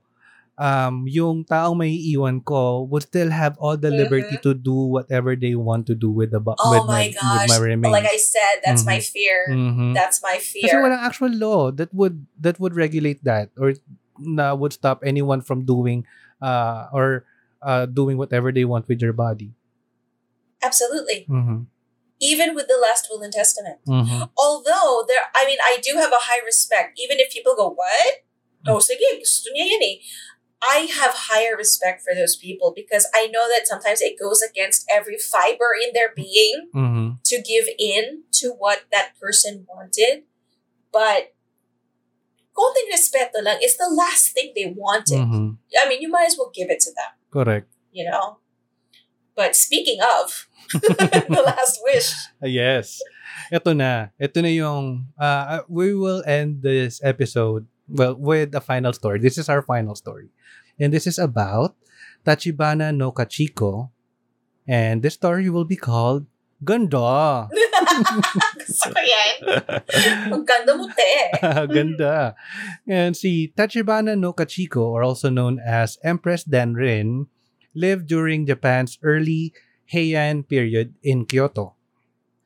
um 0.61 1.07
yung 1.09 1.41
taong 1.41 1.73
may 1.79 1.89
iwan 2.13 2.37
ko 2.43 2.85
would 2.85 3.01
still 3.01 3.31
have 3.33 3.57
all 3.57 3.73
the 3.79 3.89
liberty 3.89 4.35
to 4.45 4.53
do 4.53 4.75
whatever 4.93 5.33
they 5.33 5.55
want 5.57 5.87
to 5.89 5.95
do 5.97 6.11
with 6.13 6.29
the 6.29 6.43
bu- 6.43 6.59
Oh 6.59 6.75
with 6.75 6.85
my 6.85 7.09
with 7.09 7.17
gosh. 7.17 7.49
my 7.49 7.57
remains. 7.57 7.95
Like 7.95 8.05
I 8.05 8.19
said, 8.21 8.61
that's 8.61 8.85
my 8.85 8.99
fear. 9.01 9.49
Mhm. 9.49 9.95
That's 9.97 10.21
my 10.21 10.37
Kasi 10.37 10.67
fear. 10.69 10.83
walang 10.83 11.01
actual 11.01 11.33
law 11.33 11.71
that 11.73 11.89
would 11.95 12.27
that 12.37 12.59
would 12.61 12.75
regulate 12.77 13.23
that 13.25 13.49
or 13.57 13.73
na 14.21 14.53
would 14.53 14.75
stop 14.75 15.01
anyone 15.01 15.41
from 15.41 15.65
doing 15.65 16.05
uh 16.43 16.91
or 16.93 17.25
uh 17.65 17.89
doing 17.89 18.19
whatever 18.21 18.53
they 18.53 18.67
want 18.67 18.85
with 18.85 19.01
your 19.01 19.15
body. 19.17 19.55
Absolutely. 20.61 21.25
Mhm. 21.25 21.65
Even 22.21 22.53
with 22.53 22.69
the 22.69 22.77
last 22.77 23.09
will 23.09 23.21
and 23.25 23.33
testament. 23.33 23.81
Mhm. 23.89 24.29
Although 24.37 25.03
there 25.09 25.33
I 25.33 25.45
mean 25.49 25.57
I 25.59 25.81
do 25.81 25.97
have 25.97 26.13
a 26.13 26.29
high 26.29 26.39
respect. 26.45 26.99
Even 27.01 27.19
if 27.19 27.33
people 27.33 27.55
go, 27.57 27.69
What? 27.69 28.23
Oh 28.69 28.77
sige, 28.77 29.01
gusto 29.17 29.49
niya 29.49 29.73
yan 29.73 29.81
eh. 29.81 29.97
I 30.61 30.85
have 30.85 31.33
higher 31.33 31.57
respect 31.57 32.05
for 32.05 32.13
those 32.13 32.37
people 32.37 32.69
because 32.69 33.09
I 33.17 33.25
know 33.33 33.49
that 33.49 33.65
sometimes 33.65 33.97
it 34.05 34.13
goes 34.21 34.45
against 34.45 34.85
every 34.85 35.17
fiber 35.17 35.73
in 35.73 35.89
their 35.97 36.13
being 36.13 36.69
Mhm. 36.69 37.17
to 37.25 37.41
give 37.41 37.65
in 37.81 38.29
to 38.45 38.53
what 38.53 38.85
that 38.93 39.17
person 39.17 39.65
wanted. 39.65 40.29
But 40.93 41.33
konting 42.53 42.93
respeto 42.93 43.41
lang 43.41 43.57
is 43.65 43.77
the 43.81 43.89
last 43.89 44.37
thing 44.37 44.53
they 44.53 44.69
wanted. 44.69 45.25
Mhm. 45.25 45.57
I 45.81 45.89
mean, 45.89 46.01
you 46.05 46.09
might 46.13 46.29
as 46.29 46.37
well 46.37 46.53
give 46.53 46.69
it 46.69 46.83
to 46.85 46.91
them, 46.93 47.17
Correct. 47.33 47.65
you 47.89 48.05
know? 48.05 48.37
But 49.35 49.55
speaking 49.55 49.99
of 50.01 50.47
the 50.71 51.43
last 51.45 51.79
wish, 51.83 52.11
Uh, 52.43 52.47
yes. 52.47 52.99
Ito 53.51 53.73
na. 53.73 54.11
Ito 54.19 54.39
na 54.43 54.51
yung 54.51 55.11
uh, 55.19 55.63
we 55.67 55.91
will 55.95 56.23
end 56.27 56.63
this 56.63 56.99
episode 57.03 57.67
well 57.87 58.15
with 58.15 58.55
a 58.55 58.63
final 58.63 58.93
story. 58.93 59.19
This 59.19 59.37
is 59.37 59.47
our 59.51 59.61
final 59.63 59.95
story. 59.95 60.31
And 60.79 60.91
this 60.93 61.05
is 61.07 61.19
about 61.19 61.75
Tachibana 62.23 62.95
no 62.95 63.11
Kachiko. 63.11 63.91
And 64.67 65.01
this 65.03 65.15
story 65.19 65.49
will 65.49 65.65
be 65.67 65.75
called 65.75 66.27
Ganda. 66.63 67.49
gusto 68.61 68.87
ko 68.93 69.01
yan. 69.01 69.35
Ang 70.31 70.43
ganda 70.45 70.71
mo, 70.77 70.85
te. 70.87 71.11
Ganda. 71.75 72.37
And 72.87 73.17
si 73.17 73.51
Tachibana 73.57 74.15
no 74.15 74.31
Kachiko, 74.31 74.85
or 74.93 75.03
also 75.03 75.27
known 75.29 75.59
as 75.59 75.97
Empress 76.05 76.45
Danrin, 76.45 77.27
lived 77.73 78.07
during 78.07 78.45
Japan's 78.45 78.97
early 79.03 79.53
Heian 79.91 80.47
period 80.47 80.95
in 81.03 81.25
Kyoto. 81.25 81.75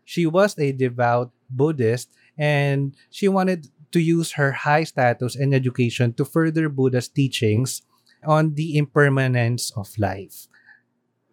she 0.05 0.25
was 0.25 0.57
a 0.59 0.71
devout 0.71 1.31
Buddhist 1.49 2.09
and 2.37 2.93
she 3.09 3.27
wanted 3.27 3.69
to 3.91 3.99
use 3.99 4.33
her 4.33 4.51
high 4.51 4.83
status 4.83 5.35
and 5.35 5.53
education 5.53 6.13
to 6.13 6.25
further 6.25 6.69
Buddha's 6.69 7.07
teachings 7.07 7.81
on 8.25 8.55
the 8.55 8.77
impermanence 8.77 9.71
of 9.75 9.97
life. 9.97 10.47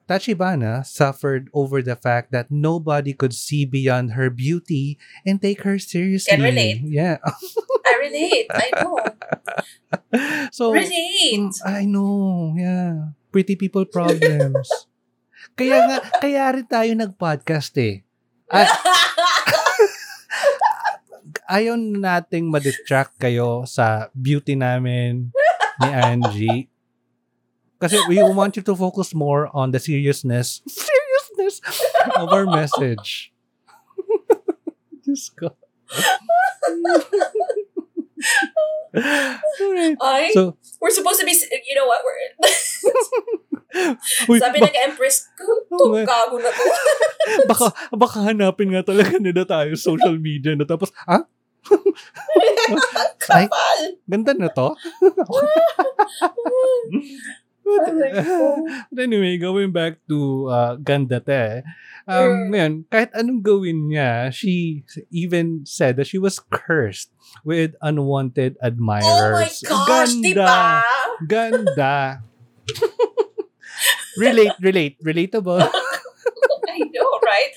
Tachibana 0.08 0.84
suffered 0.84 1.48
over 1.54 1.80
the 1.80 1.96
fact 1.96 2.32
that 2.32 2.50
nobody 2.50 3.12
could 3.14 3.32
see 3.32 3.64
beyond 3.64 4.12
her 4.12 4.30
beauty 4.30 4.98
and 5.24 5.40
take 5.40 5.62
her 5.62 5.78
seriously. 5.78 6.36
Can 6.36 6.42
relate. 6.44 6.80
Yeah. 6.84 7.18
I 7.86 7.94
relate. 8.00 8.46
I 8.50 8.68
know. 8.82 8.98
so 10.52 10.72
relate. 10.72 11.54
I 11.64 11.84
know, 11.84 12.54
yeah. 12.56 13.14
Pretty 13.32 13.56
people 13.56 13.88
problems. 13.88 14.68
kaya 15.58 15.88
nga, 15.88 15.96
kaya 16.20 16.42
rin 16.52 16.66
tayo 16.68 16.92
nag-podcast 16.92 17.72
eh. 17.80 18.04
Ay, 18.52 18.68
ayaw 21.52 21.76
nating 21.76 22.48
ma-distract 22.48 23.16
kayo 23.16 23.64
sa 23.68 24.08
beauty 24.12 24.56
namin 24.56 25.32
ni 25.80 25.88
Angie. 25.88 26.68
Kasi 27.82 27.98
we 28.06 28.22
want 28.22 28.54
you 28.54 28.62
to 28.62 28.76
focus 28.78 29.10
more 29.10 29.50
on 29.50 29.74
the 29.74 29.80
seriousness, 29.82 30.62
seriousness 30.70 31.58
of 32.14 32.30
our 32.30 32.46
message. 32.46 33.34
Diyos 35.02 35.34
ko. 35.34 35.50
Ay, 39.98 40.30
So, 40.36 40.56
we're 40.80 40.92
supposed 40.92 41.20
to 41.20 41.26
be, 41.26 41.32
you 41.64 41.74
know 41.74 41.88
what, 41.88 42.04
we're, 42.04 42.20
uy, 44.28 44.36
sabi 44.44 44.60
ba- 44.60 44.68
ng 44.68 44.76
Empress, 44.84 45.32
Oo 45.40 45.64
to, 45.72 45.84
nga. 45.96 46.04
gago 46.04 46.36
na 46.36 46.52
to. 46.52 46.62
baka, 47.50 47.66
baka 47.90 48.18
hanapin 48.28 48.68
nga 48.68 48.84
talaga 48.84 49.16
nila 49.16 49.48
tayo 49.48 49.72
social 49.74 50.16
media 50.20 50.52
na 50.52 50.68
tapos, 50.68 50.92
ah, 51.08 51.24
Ay. 53.32 53.46
Kapal. 53.46 53.78
ganda 54.04 54.34
na 54.34 54.50
to? 54.50 54.74
But 58.92 59.02
anyway, 59.02 59.38
going 59.38 59.72
back 59.72 59.98
to 60.08 60.48
uh, 60.48 60.72
ganda 60.76 61.20
te, 61.20 61.62
um, 62.06 62.50
ngayon, 62.52 62.84
kahit 62.90 63.14
anong 63.14 63.42
gawin 63.42 63.88
niya, 63.88 64.34
she 64.34 64.84
even 65.10 65.64
said 65.64 65.96
that 65.96 66.06
she 66.10 66.18
was 66.18 66.38
cursed 66.38 67.10
with 67.46 67.74
unwanted 67.80 68.58
admirers. 68.60 69.62
Oh 69.66 69.78
my 69.78 69.86
gosh, 69.86 70.12
di 70.18 70.32
ba? 70.34 70.82
Ganda. 71.24 72.22
relate, 74.18 74.56
relate, 74.60 74.96
relatable. 75.02 75.62
I 76.72 76.78
know, 76.92 77.10
right? 77.24 77.52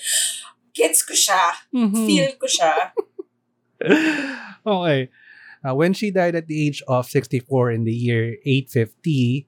Gets 0.75 1.03
ko 1.03 1.15
siya. 1.15 1.43
Mhm. 1.71 2.03
Feel 2.07 2.29
ko 2.39 2.47
siya. 2.47 2.73
okay. 4.65 5.09
Uh, 5.65 5.73
when 5.73 5.93
she 5.97 6.11
died 6.11 6.35
at 6.35 6.45
the 6.47 6.67
age 6.67 6.83
of 6.87 7.09
64 7.09 7.71
in 7.71 7.83
the 7.85 7.95
year 7.95 8.37
850, 8.45 9.47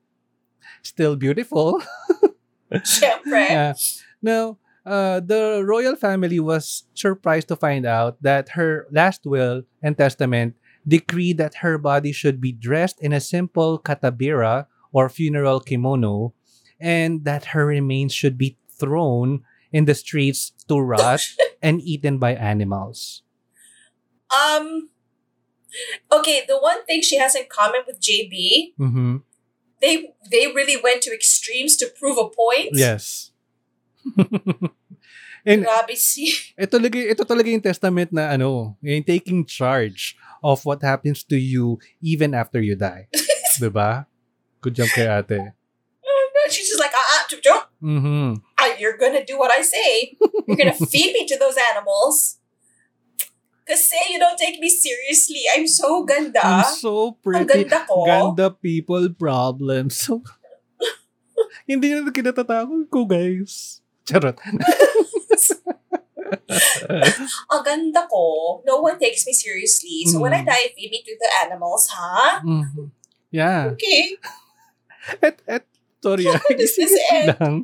still 0.87 1.15
beautiful. 1.15 1.81
Siyempre. 2.71 3.47
Yeah. 3.47 3.73
Now, 4.21 4.57
uh, 4.85 5.19
the 5.19 5.63
royal 5.65 5.95
family 5.95 6.39
was 6.39 6.83
surprised 6.93 7.47
to 7.49 7.55
find 7.55 7.85
out 7.85 8.21
that 8.23 8.49
her 8.55 8.87
last 8.91 9.25
will 9.25 9.63
and 9.83 9.97
testament 9.97 10.55
decreed 10.87 11.37
that 11.37 11.55
her 11.55 11.77
body 11.77 12.11
should 12.11 12.39
be 12.39 12.51
dressed 12.51 13.01
in 13.01 13.11
a 13.11 13.19
simple 13.19 13.79
katabira 13.79 14.67
or 14.93 15.09
funeral 15.09 15.59
kimono 15.59 16.33
and 16.79 17.25
that 17.25 17.51
her 17.51 17.65
remains 17.65 18.13
should 18.13 18.37
be 18.37 18.57
thrown 18.69 19.43
in 19.71 19.85
the 19.85 19.95
streets 19.95 20.53
to 20.67 20.79
rot 20.79 21.21
and 21.61 21.81
eaten 21.81 22.17
by 22.17 22.33
animals. 22.35 23.23
Um, 24.31 24.89
okay, 26.11 26.43
the 26.47 26.57
one 26.57 26.85
thing 26.85 27.01
she 27.01 27.17
has 27.17 27.35
in 27.35 27.45
common 27.49 27.81
with 27.85 27.99
JB, 27.99 28.73
Mm-hmm. 28.79 29.17
They 29.81 30.13
they 30.29 30.47
really 30.51 30.79
went 30.79 31.01
to 31.03 31.13
extremes 31.13 31.77
to 31.77 31.87
prove 31.87 32.17
a 32.17 32.29
point. 32.29 32.73
Yes. 32.73 33.31
and 35.45 35.65
Grabe 35.65 35.95
si... 35.95 36.31
ito 36.55 36.79
talaga, 36.79 36.97
ito 36.97 37.23
talaga 37.27 37.47
yung 37.51 37.63
testament 37.63 38.09
na 38.11 38.31
ano, 38.31 38.79
yung 38.81 39.03
taking 39.03 39.43
charge 39.43 40.15
of 40.43 40.63
what 40.63 40.81
happens 40.81 41.23
to 41.27 41.35
you 41.35 41.77
even 42.01 42.33
after 42.33 42.61
you 42.61 42.75
die. 42.75 43.07
ba? 43.73 44.05
Good 44.61 44.77
job 44.77 44.89
kay 44.93 45.09
ate. 45.09 45.53
She's 46.53 46.69
just 46.71 46.79
like, 46.79 46.95
ah, 46.95 47.07
ah, 47.11 47.23
chup. 47.27 47.73
Mhm. 47.83 48.39
Ah, 48.55 48.71
you're 48.79 48.95
gonna 48.95 49.25
do 49.25 49.35
what 49.35 49.51
I 49.51 49.61
say. 49.61 50.15
You're 50.47 50.55
gonna 50.55 50.77
feed 50.77 51.11
me 51.11 51.27
to 51.27 51.35
those 51.35 51.59
animals. 51.73 52.36
Kasi 53.67 53.99
you 54.15 54.19
don't 54.19 54.39
take 54.39 54.63
me 54.63 54.71
seriously. 54.71 55.43
I'm 55.51 55.67
so 55.67 56.07
ganda. 56.07 56.39
I'm 56.39 56.63
so 56.71 57.11
Ang 57.11 57.19
pretty. 57.19 57.67
ganda 57.67 57.83
ko. 57.83 58.07
Ganda 58.07 58.47
people 58.49 59.11
problems. 59.11 59.99
So, 60.07 60.23
hindi 61.69 61.91
na 61.91 62.07
kinatatakot 62.07 62.87
ko, 62.87 63.03
guys. 63.03 63.83
Charot. 64.07 64.39
Ang 67.51 67.63
ganda 67.63 68.07
ko. 68.07 68.59
No 68.63 68.79
one 68.79 68.95
takes 68.99 69.27
me 69.27 69.33
seriously. 69.35 70.03
So 70.07 70.19
when 70.19 70.31
I 70.33 70.43
Mm. 70.43 70.47
die, 70.47 70.71
feed 70.75 70.91
me 70.91 70.99
to 71.03 71.13
the 71.19 71.29
animals, 71.43 71.87
ha? 71.91 72.39
Mhm. 72.43 72.91
Yeah. 73.31 73.75
Okay. 73.75 74.15
Et, 75.23 75.37
et, 75.47 75.63
sorry. 76.03 76.27
How 76.27 76.35
ah, 76.39 76.55
does 76.55 76.75
this 76.75 76.95
end? 77.11 77.35
lang. 77.39 77.55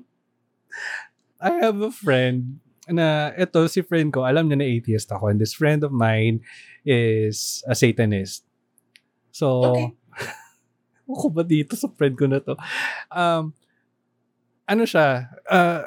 I 1.44 1.60
have 1.60 1.80
a 1.84 1.92
friend 1.92 2.63
na 2.92 3.32
ito 3.40 3.64
si 3.72 3.80
friend 3.84 4.12
ko, 4.12 4.28
alam 4.28 4.48
niya 4.48 4.60
na 4.60 4.68
atheist 4.68 5.10
ako 5.12 5.32
and 5.32 5.40
this 5.40 5.56
friend 5.56 5.84
of 5.84 5.92
mine 5.96 6.44
is 6.84 7.64
a 7.68 7.76
satanist. 7.76 8.44
So, 9.32 9.72
Okay. 9.72 9.88
ako 11.14 11.28
ba 11.32 11.44
dito 11.44 11.76
sa 11.80 11.88
friend 11.92 12.16
ko 12.16 12.26
na 12.28 12.40
to? 12.44 12.56
Um, 13.12 13.56
ano 14.68 14.84
siya, 14.84 15.32
uh, 15.48 15.84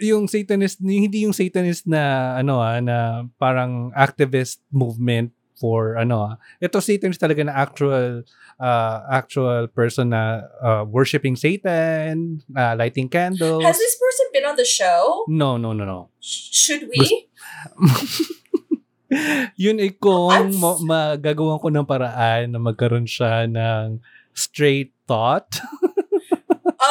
yung 0.00 0.28
satanist, 0.28 0.80
hindi 0.80 1.28
yung 1.28 1.36
satanist 1.36 1.84
na, 1.84 2.34
ano 2.40 2.60
ah, 2.60 2.80
na 2.80 3.28
parang 3.36 3.92
activist 3.92 4.64
movement 4.72 5.32
for, 5.60 6.00
ano 6.00 6.32
ah. 6.32 6.34
Ito 6.58 6.80
satanist 6.80 7.20
talaga 7.20 7.44
na 7.44 7.52
actual, 7.52 8.24
uh, 8.56 8.96
actual 9.12 9.68
person 9.68 10.16
na 10.16 10.48
uh, 10.64 10.82
worshiping 10.88 11.36
Satan, 11.36 12.40
uh, 12.56 12.72
lighting 12.74 13.12
candles. 13.12 13.60
Has 13.62 13.76
this 13.76 13.94
person 14.00 14.24
been 14.32 14.48
on 14.48 14.56
the 14.56 14.64
show? 14.64 15.28
No, 15.28 15.60
no, 15.60 15.76
no, 15.76 15.84
no. 15.84 16.08
Sh- 16.18 16.48
Should 16.56 16.88
we? 16.88 17.28
Yun 19.60 19.82
ay 19.82 19.90
kung 19.98 20.54
ma- 20.62 20.78
magagawan 20.80 21.58
ko 21.58 21.68
ng 21.68 21.82
paraan 21.84 22.54
na 22.54 22.58
magkaroon 22.62 23.10
siya 23.10 23.44
ng 23.44 24.00
straight 24.32 24.96
thought. 25.04 25.60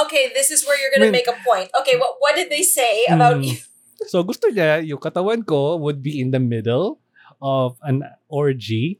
Okay, 0.05 0.30
this 0.38 0.53
is 0.53 0.61
where 0.70 0.78
you're 0.78 0.93
gonna 0.93 1.09
Min- 1.09 1.17
make 1.17 1.26
a 1.26 1.34
point. 1.41 1.65
Okay, 1.82 1.97
what 1.97 2.22
what 2.22 2.38
did 2.38 2.53
they 2.53 2.61
say 2.61 3.09
about 3.09 3.41
Mm. 3.41 3.49
you? 3.49 3.57
So 4.05 4.22
gusto 4.22 4.45
niya, 4.53 4.86
yung 4.86 5.01
katawan 5.01 5.41
ko 5.41 5.82
would 5.82 6.05
be 6.05 6.22
in 6.22 6.30
the 6.30 6.38
middle 6.38 6.99
of 7.42 7.80
an 7.82 8.04
orgy. 8.28 9.00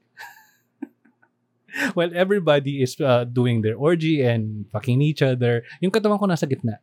While 1.94 2.12
everybody 2.18 2.82
is 2.82 2.98
uh, 3.00 3.24
doing 3.30 3.62
their 3.62 3.78
orgy 3.78 4.26
and 4.26 4.66
fucking 4.74 5.02
each 5.02 5.22
other, 5.22 5.64
yung 5.80 5.92
katawan 5.94 6.18
ko 6.18 6.26
nasa 6.26 6.50
gitna. 6.50 6.82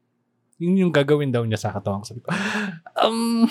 Yun 0.57 0.89
yung 0.89 0.93
gagawin 0.95 1.35
daw 1.35 1.45
niya 1.45 1.59
sa 1.61 1.75
katawan 1.75 2.01
ko. 2.01 2.07
Sabi 2.09 2.21
ko, 2.25 2.31
um, 3.03 3.45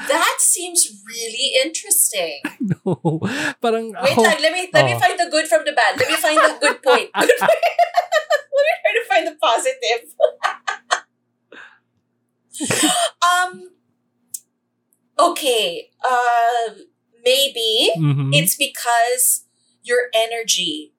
That 0.00 0.38
seems 0.40 0.88
really 1.04 1.60
interesting. 1.60 2.40
no. 2.56 3.20
Parang 3.60 3.92
Wait 3.92 4.16
ako, 4.16 4.24
lang, 4.24 4.40
let 4.40 4.52
me 4.54 4.64
let 4.72 4.84
me 4.88 4.96
Oh. 4.96 5.02
find 5.02 5.18
the 5.20 5.28
good 5.28 5.44
from 5.44 5.60
the 5.68 5.76
bad. 5.76 5.98
Let 6.00 6.08
me 6.08 6.16
find 6.16 6.40
the 6.40 6.56
good 6.56 6.80
point. 6.80 7.12
Good 7.20 7.36
point. 7.36 7.60
let 7.60 8.64
me 8.64 8.72
try 8.80 8.92
to 8.96 9.04
find 9.04 9.24
the 9.28 9.36
positive. 9.36 10.02
um 13.20 13.52
okay. 15.28 15.90
Uh 16.04 16.74
maybe 17.24 17.92
Mhm. 17.98 18.30
it's 18.32 18.56
because 18.56 19.44
your 19.82 20.08
energy 20.14 20.94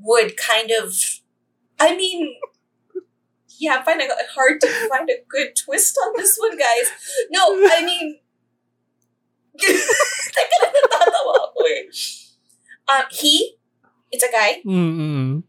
would 0.00 0.36
kind 0.36 0.70
of 0.70 1.20
I 1.78 1.94
mean 1.96 2.36
yeah, 3.60 3.78
I 3.80 3.84
find 3.84 4.00
it 4.00 4.10
hard 4.34 4.60
to 4.62 4.68
find 4.88 5.10
a 5.10 5.18
good 5.28 5.56
twist 5.56 5.98
on 5.98 6.12
this 6.16 6.38
one, 6.38 6.56
guys. 6.56 6.88
No, 7.30 7.58
I 7.58 7.82
mean 7.84 8.20
Teka 9.58 10.56
lang, 10.62 10.72
natatawa 10.72 11.34
ako. 11.50 11.60
Um, 12.88 13.04
he, 13.10 13.58
it's 14.12 14.22
a 14.24 14.30
guy, 14.32 14.62
Mm-mm. 14.64 15.42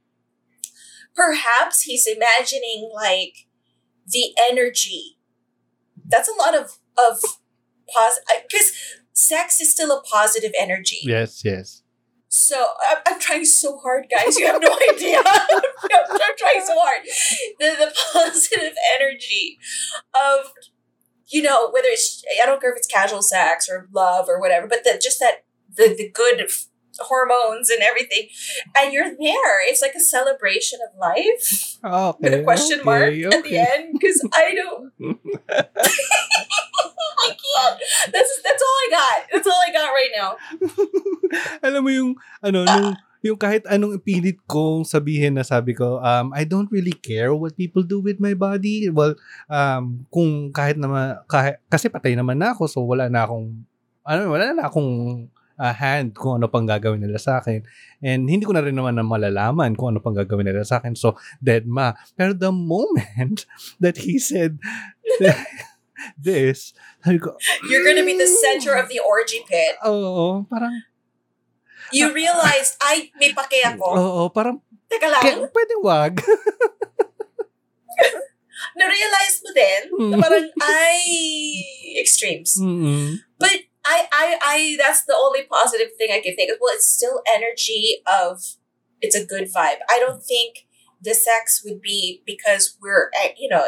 perhaps 1.16 1.82
he's 1.84 2.08
imagining 2.08 2.90
like 2.94 3.48
the 4.08 4.34
energy. 4.50 5.18
That's 6.10 6.28
a 6.28 6.34
lot 6.36 6.56
of 6.58 6.80
of 6.98 7.22
pos 7.94 8.20
because 8.48 8.72
sex 9.14 9.60
is 9.60 9.72
still 9.72 9.92
a 9.92 10.02
positive 10.02 10.52
energy. 10.58 11.00
Yes, 11.04 11.44
yes. 11.44 11.84
So 12.30 12.64
I'm, 12.90 12.98
I'm 13.08 13.20
trying 13.20 13.46
so 13.46 13.80
hard, 13.80 14.06
guys. 14.10 14.38
You 14.38 14.46
have 14.46 14.62
no 14.62 14.78
idea. 14.94 15.20
I'm, 15.26 16.12
I'm 16.12 16.38
trying 16.38 16.64
so 16.64 16.76
hard. 16.80 17.02
The 17.60 17.76
the 17.78 17.94
positive 18.14 18.74
energy 18.96 19.58
of 20.14 20.52
you 21.28 21.42
know, 21.42 21.70
whether 21.72 21.88
it's 21.88 22.24
I 22.42 22.46
don't 22.46 22.60
care 22.62 22.72
if 22.72 22.78
it's 22.78 22.88
casual 22.88 23.22
sex 23.22 23.68
or 23.70 23.88
love 23.92 24.28
or 24.28 24.40
whatever, 24.40 24.68
but 24.68 24.84
that 24.84 25.02
just 25.02 25.20
that 25.20 25.44
the 25.76 25.94
the 25.96 26.10
good 26.10 26.48
hormones 27.02 27.70
and 27.70 27.82
everything, 27.82 28.28
and 28.78 28.94
you're 28.94 29.16
there. 29.16 29.56
It's 29.68 29.82
like 29.82 29.96
a 29.96 30.04
celebration 30.04 30.80
of 30.84 30.98
life 31.00 31.78
Okay. 31.84 32.18
with 32.20 32.34
a 32.40 32.44
question 32.44 32.80
okay, 32.82 32.88
mark 32.88 33.14
at 33.34 33.44
the 33.44 33.58
end 33.58 33.94
because 33.94 34.20
I 34.34 34.56
don't. 34.56 34.92
I 37.20 37.30
can't. 37.36 37.78
That's 38.16 38.32
that's 38.42 38.64
all 38.64 38.78
I 38.80 38.88
got. 38.92 39.18
That's 39.32 39.48
all 39.48 39.62
I 39.62 39.72
got 39.76 39.90
right 39.92 40.14
now. 40.16 40.30
Alam 41.68 41.82
mo 41.84 41.90
yung, 41.92 42.12
ano, 42.40 42.64
nung, 42.64 42.96
yung 43.20 43.38
kahit 43.38 43.68
anong 43.68 44.00
pilit 44.00 44.40
kong 44.48 44.88
sabihin 44.88 45.36
na 45.36 45.44
sabi 45.44 45.76
ko, 45.76 46.00
um, 46.00 46.32
I 46.32 46.48
don't 46.48 46.72
really 46.72 46.96
care 46.96 47.36
what 47.36 47.60
people 47.60 47.84
do 47.84 48.00
with 48.00 48.24
my 48.24 48.34
body. 48.34 48.88
Well, 48.88 49.20
um, 49.52 50.08
kung 50.08 50.56
kahit 50.56 50.80
naman, 50.80 51.20
kahit, 51.28 51.60
kasi 51.68 51.92
patay 51.92 52.16
naman 52.16 52.40
na 52.40 52.56
ako, 52.56 52.72
so 52.72 52.80
wala 52.88 53.12
na 53.12 53.28
akong, 53.28 53.68
ano, 54.08 54.22
wala 54.32 54.56
na 54.56 54.72
akong 54.72 55.28
uh, 55.60 55.76
hand 55.76 56.16
kung 56.16 56.40
ano 56.40 56.48
pang 56.48 56.64
gagawin 56.64 57.04
nila 57.04 57.20
sa 57.20 57.44
akin. 57.44 57.62
And 58.00 58.26
hindi 58.26 58.48
ko 58.48 58.56
na 58.56 58.64
rin 58.64 58.74
naman 58.74 58.96
na 58.96 59.04
malalaman 59.04 59.76
kung 59.76 59.92
ano 59.92 60.00
pang 60.00 60.16
gagawin 60.16 60.48
nila 60.48 60.64
sa 60.64 60.80
akin. 60.80 60.96
So, 60.96 61.20
dead 61.38 61.68
ma. 61.68 61.94
Pero 62.16 62.32
the 62.32 62.50
moment 62.50 63.44
that 63.84 64.08
he 64.08 64.18
said 64.18 64.58
this, 66.18 66.72
sabi 67.04 67.20
ko, 67.20 67.36
You're 67.68 67.84
gonna 67.84 68.08
be 68.08 68.16
the 68.16 68.28
center 68.28 68.80
of 68.80 68.88
the 68.88 69.04
orgy 69.04 69.44
pit. 69.44 69.76
Oo, 69.84 70.48
parang, 70.48 70.80
You 71.90 72.14
realized, 72.14 72.78
ay, 72.86 73.10
may 73.18 73.34
pake 73.34 73.66
ako. 73.66 73.82
oo, 73.90 74.22
parang, 74.30 74.62
Teka 74.90 75.10
lang, 75.10 75.22
kaya, 75.22 75.42
pwede 75.50 75.74
wag. 75.82 76.14
na-realize 78.78 79.36
mo 79.42 79.50
din 79.52 79.82
na 80.14 80.16
Mm. 80.18 80.22
parang, 80.22 80.46
ay, 80.62 81.02
extremes. 81.98 82.58
Mm-mm. 82.62 83.18
But 83.38 83.69
I, 83.92 84.08
I, 84.12 84.38
I, 84.42 84.78
that's 84.80 85.04
the 85.06 85.16
only 85.16 85.44
positive 85.44 85.90
thing 85.98 86.10
I 86.12 86.22
can 86.22 86.36
think 86.36 86.52
of. 86.52 86.58
Well, 86.62 86.74
it's 86.76 86.88
still 86.88 87.22
energy 87.34 88.04
of, 88.06 88.42
it's 89.02 89.16
a 89.16 89.26
good 89.26 89.52
vibe. 89.52 89.80
I 89.90 89.98
don't 90.00 90.24
think 90.24 90.68
the 91.02 91.16
sex 91.16 91.64
would 91.66 91.82
be 91.82 92.22
because 92.26 92.78
we're, 92.82 93.10
eh, 93.20 93.32
you 93.38 93.50
know, 93.50 93.66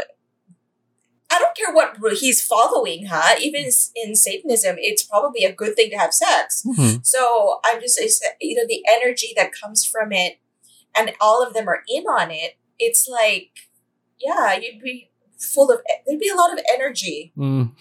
I 1.33 1.39
don't 1.39 1.55
care 1.55 1.73
what 1.73 1.95
he's 2.17 2.45
following, 2.45 3.05
huh? 3.05 3.37
Even 3.41 3.65
in 3.95 4.15
Satanism, 4.15 4.75
it's 4.79 5.03
probably 5.03 5.45
a 5.45 5.53
good 5.53 5.75
thing 5.75 5.89
to 5.91 5.97
have 5.97 6.13
sex. 6.13 6.63
Mhm. 6.67 7.05
So 7.05 7.61
I'm 7.63 7.79
just, 7.79 7.97
you 8.41 8.55
know, 8.57 8.67
the 8.67 8.83
energy 8.87 9.33
that 9.37 9.53
comes 9.53 9.85
from 9.85 10.11
it, 10.11 10.39
and 10.95 11.13
all 11.21 11.41
of 11.41 11.53
them 11.53 11.69
are 11.69 11.83
in 11.87 12.03
on 12.03 12.31
it. 12.31 12.57
It's 12.79 13.07
like, 13.07 13.51
yeah, 14.19 14.57
you'd 14.59 14.81
be 14.81 15.09
full 15.39 15.71
of, 15.71 15.79
there'd 16.05 16.19
be 16.19 16.29
a 16.29 16.35
lot 16.35 16.51
of 16.53 16.59
energy. 16.73 17.31
Mm. 17.37 17.71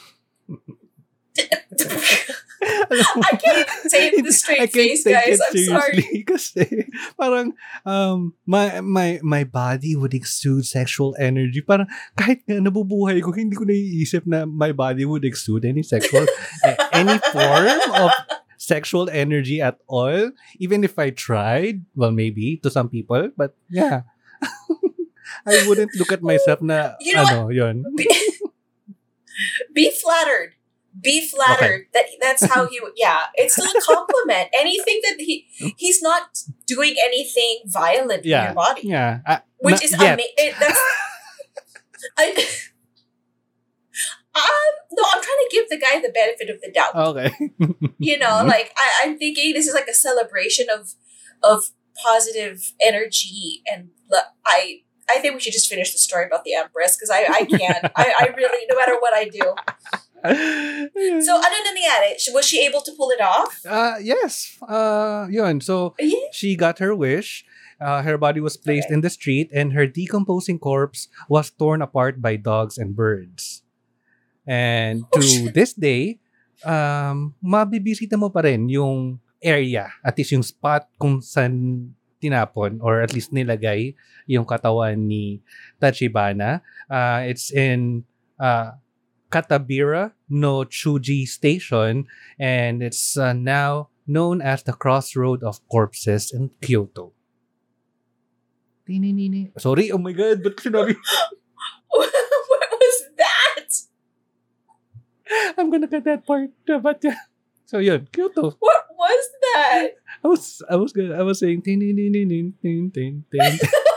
I 2.62 3.34
can't 3.41 4.14
even 4.18 4.32
say 4.32 4.59
a 4.59 4.66
straight 4.66 4.72
face, 4.72 5.05
guys. 5.05 5.41
I'm 5.41 5.57
sorry. 5.64 6.24
kasi 6.28 6.91
parang 7.16 7.57
um 7.88 8.34
my 8.45 8.80
my 8.84 9.18
my 9.22 9.43
body 9.45 9.97
would 9.97 10.12
exude 10.12 10.66
sexual 10.66 11.16
energy. 11.16 11.64
Parang 11.64 11.88
kahit 12.18 12.45
nga 12.45 12.61
nabubuhay 12.61 13.22
ko, 13.24 13.32
hindi 13.32 13.57
ko 13.57 13.64
naiisip 13.64 14.28
na 14.28 14.45
my 14.45 14.72
body 14.76 15.09
would 15.09 15.24
exude 15.24 15.64
any 15.64 15.82
sexual 15.82 16.26
any 16.93 17.16
form 17.32 17.80
of 17.97 18.12
sexual 18.61 19.09
energy 19.09 19.64
at 19.64 19.80
all. 19.88 20.30
Even 20.61 20.84
if 20.84 20.99
I 21.01 21.11
tried, 21.11 21.86
well 21.97 22.12
maybe 22.12 22.61
to 22.61 22.68
some 22.68 22.93
people, 22.93 23.32
but 23.36 23.57
yeah. 23.72 24.05
I 25.47 25.64
wouldn't 25.64 25.95
look 25.95 26.12
at 26.12 26.26
myself 26.26 26.61
na 26.61 26.99
You 27.01 27.14
know 27.14 27.24
ano, 27.24 27.41
yun. 27.55 27.86
Be, 27.95 28.05
be 29.72 29.88
flattered. 29.95 30.59
Be 31.03 31.26
flattered. 31.28 31.86
That 31.94 32.05
that's 32.20 32.44
how 32.46 32.66
he. 32.66 32.80
Yeah, 32.96 33.20
it's 33.34 33.55
still 33.55 33.66
a 33.70 33.80
compliment. 33.84 34.48
Anything 34.59 35.01
that 35.05 35.16
he 35.18 35.46
he's 35.76 36.03
not 36.03 36.42
doing 36.66 36.94
anything 37.03 37.62
violent 37.66 38.24
in 38.24 38.30
your 38.30 38.55
body, 38.55 38.82
Yeah. 38.84 39.20
Uh, 39.26 39.38
which 39.59 39.82
is 39.84 39.92
amazing. 39.94 40.55
That's 40.59 40.80
I. 42.18 42.46
Um, 44.32 44.42
no, 44.92 45.03
I'm 45.12 45.20
trying 45.20 45.24
to 45.24 45.48
give 45.51 45.68
the 45.68 45.76
guy 45.76 46.01
the 46.01 46.09
benefit 46.12 46.51
of 46.51 46.61
the 46.61 46.70
doubt. 46.70 46.94
Okay. 46.94 47.32
you 47.98 48.16
know 48.16 48.42
like 48.46 48.72
I, 48.76 48.90
i'm 49.03 49.18
thinking 49.18 49.53
this 49.55 49.66
is 49.66 49.74
like 49.74 49.88
a 49.88 49.92
celebration 49.94 50.66
of 50.72 50.94
of 51.42 51.70
positive 52.03 52.72
energy 52.80 53.62
and 53.70 53.88
i 54.46 54.80
i 55.11 55.18
think 55.18 55.34
we 55.34 55.40
should 55.40 55.53
just 55.53 55.68
finish 55.68 55.92
the 55.92 55.98
story 55.98 56.26
about 56.26 56.44
the 56.44 56.55
empress 56.55 56.96
because 56.96 57.11
i 57.11 57.26
i 57.28 57.44
can't 57.44 57.84
I, 57.96 58.14
I 58.20 58.34
really 58.36 58.66
no 58.70 58.76
matter 58.76 58.94
what 59.01 59.12
i 59.14 59.28
do 59.28 59.55
so 61.21 61.33
ano 61.41 61.57
nangyari 61.64 62.16
was 62.33 62.45
she 62.45 62.61
able 62.64 62.81
to 62.85 62.93
pull 62.97 63.09
it 63.11 63.21
off 63.21 63.57
Uh, 63.64 63.97
yes. 64.01 64.57
Uh, 64.61 65.27
yun. 65.31 65.61
So, 65.61 65.95
yeah 65.99 66.29
she 66.33 66.57
got 66.57 66.79
her 66.79 66.93
wish. 66.95 67.45
Uh, 67.81 68.05
her 68.05 68.21
body 68.21 68.41
was 68.45 68.61
placed 68.61 68.93
in 68.93 69.01
the 69.01 69.09
street 69.09 69.49
and 69.57 69.73
her 69.73 69.89
decomposing 69.89 70.61
corpse 70.61 71.09
was 71.33 71.49
torn 71.49 71.81
apart 71.81 72.21
by 72.21 72.37
dogs 72.37 72.77
and 72.77 72.93
birds. 72.93 73.64
And 74.45 75.09
Oh, 75.16 75.16
to 75.16 75.25
shit. 75.25 75.55
this 75.57 75.73
day, 75.73 76.21
um, 76.61 77.33
mabibisita 77.41 78.21
mo 78.21 78.29
pa 78.29 78.45
rin 78.45 78.68
yung 78.68 79.16
area, 79.41 79.89
at 80.05 80.12
least 80.21 80.33
yung 80.37 80.45
spot 80.45 80.93
kung 81.01 81.25
saan 81.25 81.89
tinapon 82.21 82.77
or 82.85 83.01
at 83.01 83.16
least 83.16 83.33
nilagay 83.33 83.97
yung 84.29 84.45
katawan 84.45 85.09
ni 85.09 85.41
Tachibana. 85.81 86.61
Uh, 86.85 87.25
it's 87.25 87.49
in 87.49 88.05
uh, 88.37 88.77
Katabira 89.31 90.12
no 90.28 90.64
Tsuji 90.64 91.26
Station 91.26 92.07
and 92.39 92.83
it's 92.83 93.16
uh, 93.16 93.33
now 93.33 93.89
known 94.07 94.43
as 94.43 94.62
the 94.64 94.72
Crossroad 94.72 95.43
of 95.43 95.62
Corpses 95.68 96.33
in 96.33 96.51
Kyoto. 96.61 97.12
Tininini. 98.89 99.55
Sorry, 99.59 99.91
oh 99.93 99.99
my 99.99 100.12
god, 100.12 100.43
ba't 100.43 100.57
sinabi? 100.57 100.97
what 101.91 102.11
was 102.74 102.99
that 103.18 103.71
I'm 105.59 105.71
gonna 105.71 105.87
cut 105.87 106.04
that 106.04 106.26
part. 106.26 106.50
But 106.67 106.99
yeah. 107.03 107.22
So 107.67 107.79
yun, 107.79 108.09
Kyoto. 108.13 108.57
what 108.59 108.84
was 108.99 109.25
that 109.54 109.95
I 110.25 110.29
was 110.29 110.63
I 110.68 110.76
was 110.76 110.92
good. 110.92 111.13
I 111.13 111.22
was 111.22 111.38
saying 111.38 111.63
tinininin 111.63 112.53
tin 112.61 112.91
tin 112.91 113.25
tin. 113.30 113.59
turning 113.59 113.59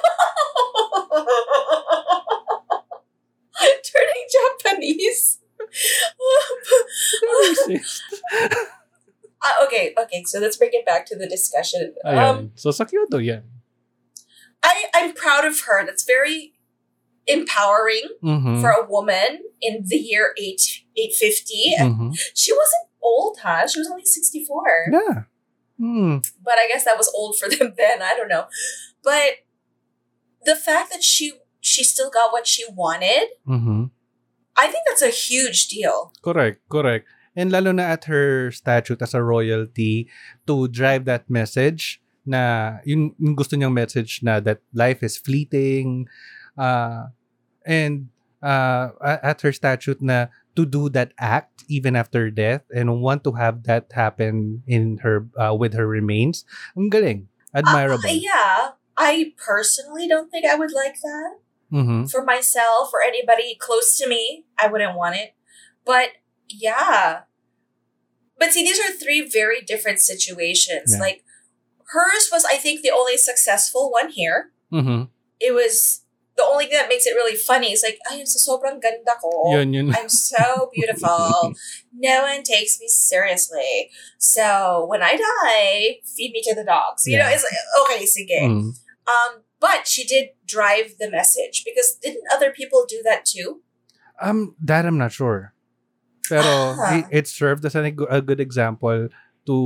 Uh, 9.44 9.66
okay 9.66 9.92
okay 10.00 10.24
so 10.24 10.40
let's 10.40 10.56
bring 10.56 10.70
it 10.72 10.86
back 10.86 11.06
to 11.06 11.18
the 11.20 11.28
discussion 11.28 11.94
um 12.06 12.16
Ayan. 12.16 12.38
So 12.56 12.72
sa 12.72 12.86
Kyoto 12.88 13.20
yan. 13.20 13.44
I, 14.64 14.88
I'm 14.96 15.12
proud 15.12 15.44
of 15.44 15.60
her. 15.68 15.84
That's 15.86 16.08
very 16.08 16.56
empowering 17.28 18.08
Mhm. 18.24 18.64
for 18.64 18.72
a 18.72 18.88
woman 18.88 19.44
in 19.60 19.84
the 19.84 20.00
year 20.00 20.32
8, 20.40 20.88
850. 20.96 21.76
Mhm. 21.76 22.16
She 22.32 22.56
wasn't 22.56 22.88
old, 23.04 23.44
huh? 23.44 23.68
She 23.68 23.80
was 23.84 23.92
only 23.92 24.08
64. 24.08 24.88
Yeah. 24.96 25.28
Hmm. 25.76 26.24
But 26.40 26.56
I 26.56 26.72
guess 26.72 26.88
that 26.88 26.96
was 26.96 27.12
old 27.12 27.36
for 27.36 27.52
them 27.52 27.76
then. 27.76 28.00
I 28.00 28.16
don't 28.16 28.32
know. 28.32 28.48
But 29.04 29.44
the 30.48 30.56
fact 30.56 30.96
that 30.96 31.04
she 31.04 31.36
she 31.60 31.84
still 31.84 32.08
got 32.08 32.32
what 32.32 32.48
she 32.48 32.64
wanted, 32.72 33.36
Mhm. 33.44 33.92
I 34.56 34.72
think 34.72 34.88
that's 34.88 35.04
a 35.04 35.12
huge 35.12 35.68
deal. 35.68 36.16
Correct, 36.24 36.64
correct. 36.72 37.08
And 37.36 37.52
lalo 37.52 37.72
na 37.74 37.98
at 37.98 38.06
her 38.06 38.52
statute 38.52 39.02
as 39.02 39.14
a 39.14 39.24
royalty 39.24 40.08
to 40.46 40.68
drive 40.68 41.06
that 41.06 41.30
message 41.30 42.02
na 42.26 42.78
yung, 42.86 43.16
yung 43.20 43.36
gusto 43.36 43.58
niyang 43.58 43.74
message 43.74 44.22
na 44.24 44.40
that 44.40 44.62
life 44.74 45.04
is 45.04 45.18
fleeting 45.18 46.08
uh, 46.58 47.10
and 47.66 48.08
uh, 48.42 48.90
at 49.02 49.42
her 49.42 49.52
statute 49.52 50.02
na 50.02 50.28
to 50.56 50.66
do 50.66 50.88
that 50.90 51.12
act 51.18 51.66
even 51.68 51.96
after 51.96 52.30
death 52.30 52.62
and 52.70 53.02
want 53.02 53.24
to 53.24 53.34
have 53.34 53.64
that 53.64 53.90
happen 53.92 54.62
in 54.68 55.00
her 55.02 55.26
uh, 55.42 55.56
with 55.58 55.74
her 55.74 55.88
remains. 55.88 56.46
Ang 56.78 56.90
galing. 56.90 57.28
Admirable. 57.54 58.06
Uh, 58.06 58.14
yeah. 58.14 58.78
I 58.96 59.34
personally 59.42 60.08
don't 60.08 60.30
think 60.30 60.46
I 60.46 60.54
would 60.54 60.72
like 60.72 61.02
that. 61.02 61.42
Mhm. 61.74 62.06
for 62.06 62.24
myself 62.24 62.94
or 62.94 63.02
anybody 63.02 63.58
close 63.58 63.98
to 63.98 64.08
me, 64.08 64.46
I 64.62 64.68
wouldn't 64.68 64.96
want 64.96 65.16
it. 65.16 65.34
But 65.84 66.10
yeah. 66.54 67.22
But 68.40 68.52
see, 68.52 68.64
these 68.64 68.80
are 68.80 68.92
three 68.92 69.28
very 69.28 69.62
different 69.62 70.00
situations. 70.00 70.94
Yeah. 70.94 71.00
Like 71.00 71.24
hers 71.94 72.30
was, 72.32 72.46
I 72.46 72.58
think, 72.58 72.82
the 72.82 72.92
only 72.92 73.18
successful 73.18 73.92
one 73.92 74.10
here. 74.10 74.52
Mhm. 74.72 75.10
It 75.40 75.54
was 75.54 76.02
the 76.36 76.44
only 76.44 76.66
thing 76.66 76.78
that 76.78 76.90
makes 76.90 77.06
it 77.06 77.14
really 77.14 77.36
funny 77.36 77.72
is 77.72 77.84
like, 77.84 78.00
ay, 78.10 78.24
sa 78.26 78.40
sobrang 78.42 78.82
ganda 78.82 79.14
ko. 79.22 79.54
Yun, 79.54 79.74
yun. 79.74 79.96
I'm 79.96 80.10
so 80.10 80.70
beautiful. 80.74 81.54
no 81.94 82.24
one 82.24 82.42
takes 82.44 82.80
me 82.80 82.88
seriously. 82.88 83.92
So 84.18 84.86
when 84.90 85.04
I 85.04 85.16
die, 85.16 86.02
feed 86.04 86.32
me 86.32 86.42
to 86.44 86.56
the 86.56 86.64
dogs. 86.64 87.06
You 87.06 87.20
know, 87.20 87.28
it's 87.30 87.44
like, 87.44 87.54
okay, 87.86 88.06
sige. 88.06 88.42
Mm. 88.42 88.74
Um, 89.06 89.44
but 89.60 89.88
she 89.88 90.04
did 90.06 90.30
drive 90.46 90.98
the 91.00 91.10
message 91.10 91.64
because 91.66 91.98
didn't 92.02 92.24
other 92.34 92.52
people 92.52 92.86
do 92.88 93.02
that 93.04 93.26
too? 93.26 93.62
Um, 94.22 94.56
that 94.62 94.86
I'm 94.86 94.98
not 94.98 95.12
sure. 95.12 95.53
Pero 96.34 96.74
Ah. 96.74 96.98
it, 96.98 97.06
it 97.14 97.26
served 97.30 97.62
as 97.66 97.78
a, 97.78 97.86
a 98.10 98.22
good 98.26 98.42
example 98.42 99.10
to 99.46 99.58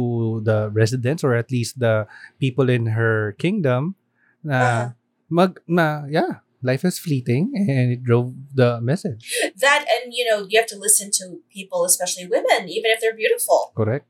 the 0.43 0.67
residents 0.75 1.23
or 1.23 1.31
at 1.37 1.47
least 1.47 1.79
the 1.79 2.03
people 2.43 2.67
in 2.67 2.91
her 2.97 3.31
kingdom 3.39 3.95
na 4.43 4.57
Uh-huh. 4.59 4.87
mag 5.31 5.51
na 5.69 6.03
yeah, 6.11 6.43
life 6.65 6.83
is 6.83 6.99
fleeting 6.99 7.53
and 7.55 7.95
it 7.95 8.01
drove 8.03 8.33
the 8.51 8.81
message. 8.83 9.23
That 9.63 9.87
and 9.87 10.11
you 10.11 10.27
know, 10.27 10.43
you 10.49 10.59
have 10.59 10.67
to 10.73 10.79
listen 10.79 11.11
to 11.23 11.39
people, 11.53 11.85
especially 11.87 12.27
women, 12.27 12.67
even 12.67 12.91
if 12.91 12.99
they're 12.99 13.15
beautiful. 13.15 13.71
Correct? 13.77 14.03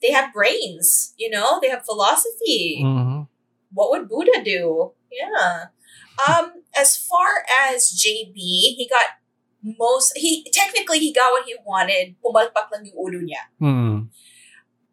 They 0.00 0.10
have 0.10 0.34
brains, 0.34 1.14
you 1.20 1.30
know, 1.30 1.58
they 1.62 1.68
have 1.70 1.84
philosophy. 1.86 2.82
Mhm. 2.82 3.26
What 3.72 3.90
would 3.94 4.08
Buddha 4.10 4.42
do? 4.44 4.92
Yeah. 5.10 5.72
Um, 6.20 6.62
as 6.76 6.96
far 6.96 7.46
as 7.48 7.88
JB, 7.94 8.36
he 8.76 8.84
got 8.90 9.21
most 9.62 10.12
he 10.16 10.44
technically 10.52 10.98
he 10.98 11.12
got 11.12 11.32
what 11.32 11.46
he 11.46 11.54
wanted. 11.64 12.16
Pumalpak 12.24 12.70
lang 12.72 12.84
yung 12.84 12.96
ulo 12.96 13.20
niya. 13.22 13.44
Mm. 13.60 14.08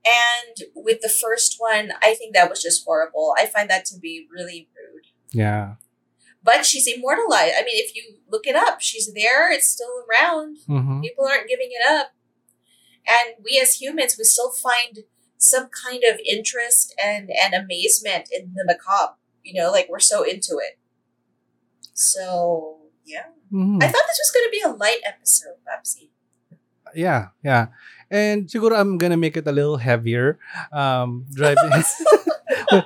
And 0.05 0.55
with 0.75 1.01
the 1.01 1.09
first 1.09 1.55
one, 1.59 1.91
I 2.01 2.13
think 2.13 2.33
that 2.33 2.49
was 2.49 2.61
just 2.63 2.85
horrible. 2.85 3.35
I 3.37 3.45
find 3.45 3.69
that 3.69 3.85
to 3.85 3.99
be 3.99 4.27
really 4.31 4.69
rude. 4.73 5.07
Yeah. 5.31 5.75
But 6.41 6.65
she's 6.65 6.87
immortalized. 6.87 7.55
I 7.57 7.63
mean, 7.63 7.83
if 7.83 7.95
you 7.95 8.15
look 8.29 8.47
it 8.47 8.55
up, 8.55 8.79
she's 8.79 9.13
there, 9.13 9.51
it's 9.51 9.67
still 9.67 9.91
around. 10.07 10.57
Mhm. 10.67 11.01
People 11.01 11.25
aren't 11.27 11.49
giving 11.49 11.69
it 11.71 11.83
up. 11.87 12.13
And 13.05 13.43
we 13.43 13.59
as 13.61 13.81
humans, 13.81 14.15
we 14.17 14.23
still 14.23 14.51
find 14.51 14.99
some 15.37 15.69
kind 15.69 16.03
of 16.03 16.19
interest 16.25 16.93
and, 17.03 17.29
and 17.29 17.53
amazement 17.53 18.29
in 18.31 18.53
the 18.55 18.63
macabre. 18.65 19.15
You 19.43 19.61
know, 19.61 19.71
like 19.71 19.87
we're 19.89 19.99
so 19.99 20.23
into 20.23 20.59
it. 20.59 20.79
So, 21.93 22.78
yeah. 23.09 23.27
Mhm. 23.49 23.81
I 23.81 23.87
thought 23.89 24.05
this 24.05 24.21
was 24.21 24.31
going 24.33 24.45
to 24.45 24.53
be 24.53 24.61
a 24.61 24.73
light 24.77 25.01
episode, 25.05 25.57
Babsy. 25.65 26.13
Yeah, 26.93 27.33
yeah. 27.43 27.73
And 28.09 28.49
siguro 28.49 28.73
I'm 28.73 28.97
gonna 28.97 29.17
make 29.17 29.37
it 29.37 29.45
a 29.45 29.53
little 29.53 29.77
heavier. 29.77 30.41
Um, 30.73 31.29
driving, 31.29 31.69
uh, 32.73 32.81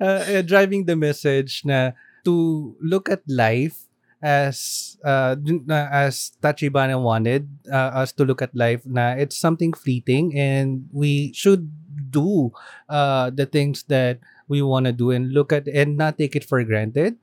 uh, 0.00 0.42
driving 0.44 0.84
the 0.84 0.96
message 0.96 1.64
na 1.64 1.96
to 2.24 2.76
look 2.80 3.08
at 3.08 3.24
life 3.24 3.88
as 4.22 4.96
uh, 5.02 5.34
as 5.72 6.36
Tachibana 6.44 7.00
wanted 7.00 7.48
uh, 7.66 8.04
us 8.04 8.12
to 8.20 8.24
look 8.28 8.40
at 8.44 8.54
life 8.54 8.84
na 8.86 9.16
it's 9.18 9.34
something 9.40 9.72
fleeting 9.72 10.36
and 10.38 10.86
we 10.92 11.32
should 11.34 11.72
do 12.12 12.52
uh, 12.88 13.32
the 13.34 13.46
things 13.48 13.82
that 13.90 14.20
we 14.46 14.62
want 14.62 14.86
to 14.86 14.92
do 14.92 15.10
and 15.10 15.32
look 15.32 15.50
at 15.52 15.66
and 15.66 15.96
not 15.96 16.18
take 16.18 16.36
it 16.36 16.44
for 16.44 16.62
granted 16.62 17.16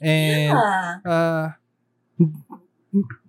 and 0.00 0.56
yeah. 0.56 0.96
uh 1.06 1.46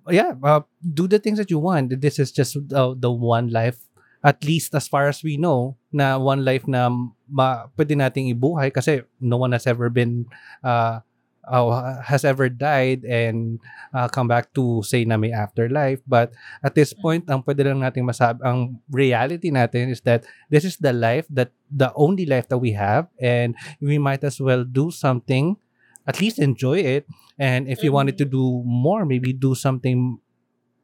yeah 0.09 0.33
uh, 0.43 0.61
do 0.81 1.07
the 1.07 1.19
things 1.19 1.37
that 1.37 1.51
you 1.51 1.59
want. 1.59 2.01
This 2.01 2.19
is 2.19 2.31
just 2.31 2.57
uh, 2.73 2.93
the 2.97 3.11
one 3.11 3.49
life 3.49 3.77
at 4.23 4.43
least 4.45 4.73
as 4.75 4.87
far 4.87 5.09
as 5.09 5.23
we 5.25 5.37
know 5.37 5.75
na 5.89 6.17
one 6.17 6.45
life 6.45 6.67
na 6.69 6.89
ma, 7.25 7.65
pwede 7.73 7.97
nating 7.97 8.29
ibuhay 8.29 8.69
kasi 8.69 9.01
no 9.17 9.37
one 9.37 9.51
has 9.51 9.65
ever 9.65 9.89
been 9.89 10.29
uh, 10.61 11.01
uh, 11.49 11.97
has 12.05 12.21
ever 12.21 12.49
died 12.49 13.01
and 13.05 13.57
uh, 13.93 14.07
come 14.07 14.29
back 14.29 14.53
to 14.53 14.85
say 14.85 15.01
na 15.05 15.17
may 15.17 15.33
afterlife. 15.33 15.99
But 16.05 16.37
at 16.61 16.77
this 16.77 16.93
point 16.93 17.25
ang 17.29 17.41
pwede 17.41 17.65
lang 17.65 17.81
nating 17.81 18.05
masabi 18.05 18.45
ang 18.45 18.77
reality 18.93 19.49
natin 19.49 19.89
is 19.89 20.05
that 20.05 20.21
this 20.53 20.65
is 20.65 20.77
the 20.77 20.93
life 20.93 21.25
that 21.33 21.49
the 21.73 21.89
only 21.97 22.29
life 22.29 22.45
that 22.53 22.61
we 22.61 22.77
have 22.77 23.09
and 23.17 23.57
we 23.81 23.97
might 23.97 24.21
as 24.21 24.37
well 24.37 24.61
do 24.61 24.93
something 24.93 25.57
at 26.05 26.21
least 26.21 26.41
enjoy 26.41 26.81
it 26.81 27.05
and 27.41 27.67
if 27.67 27.81
you 27.83 27.91
wanted 27.91 28.17
to 28.21 28.25
do 28.25 28.61
more 28.65 29.05
maybe 29.05 29.33
do 29.33 29.55
something 29.57 30.19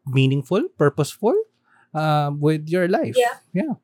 meaningful 0.06 0.66
purposeful 0.78 1.36
um, 1.94 2.40
with 2.42 2.68
your 2.68 2.88
life 2.88 3.16
Yeah. 3.18 3.38
yeah 3.54 3.76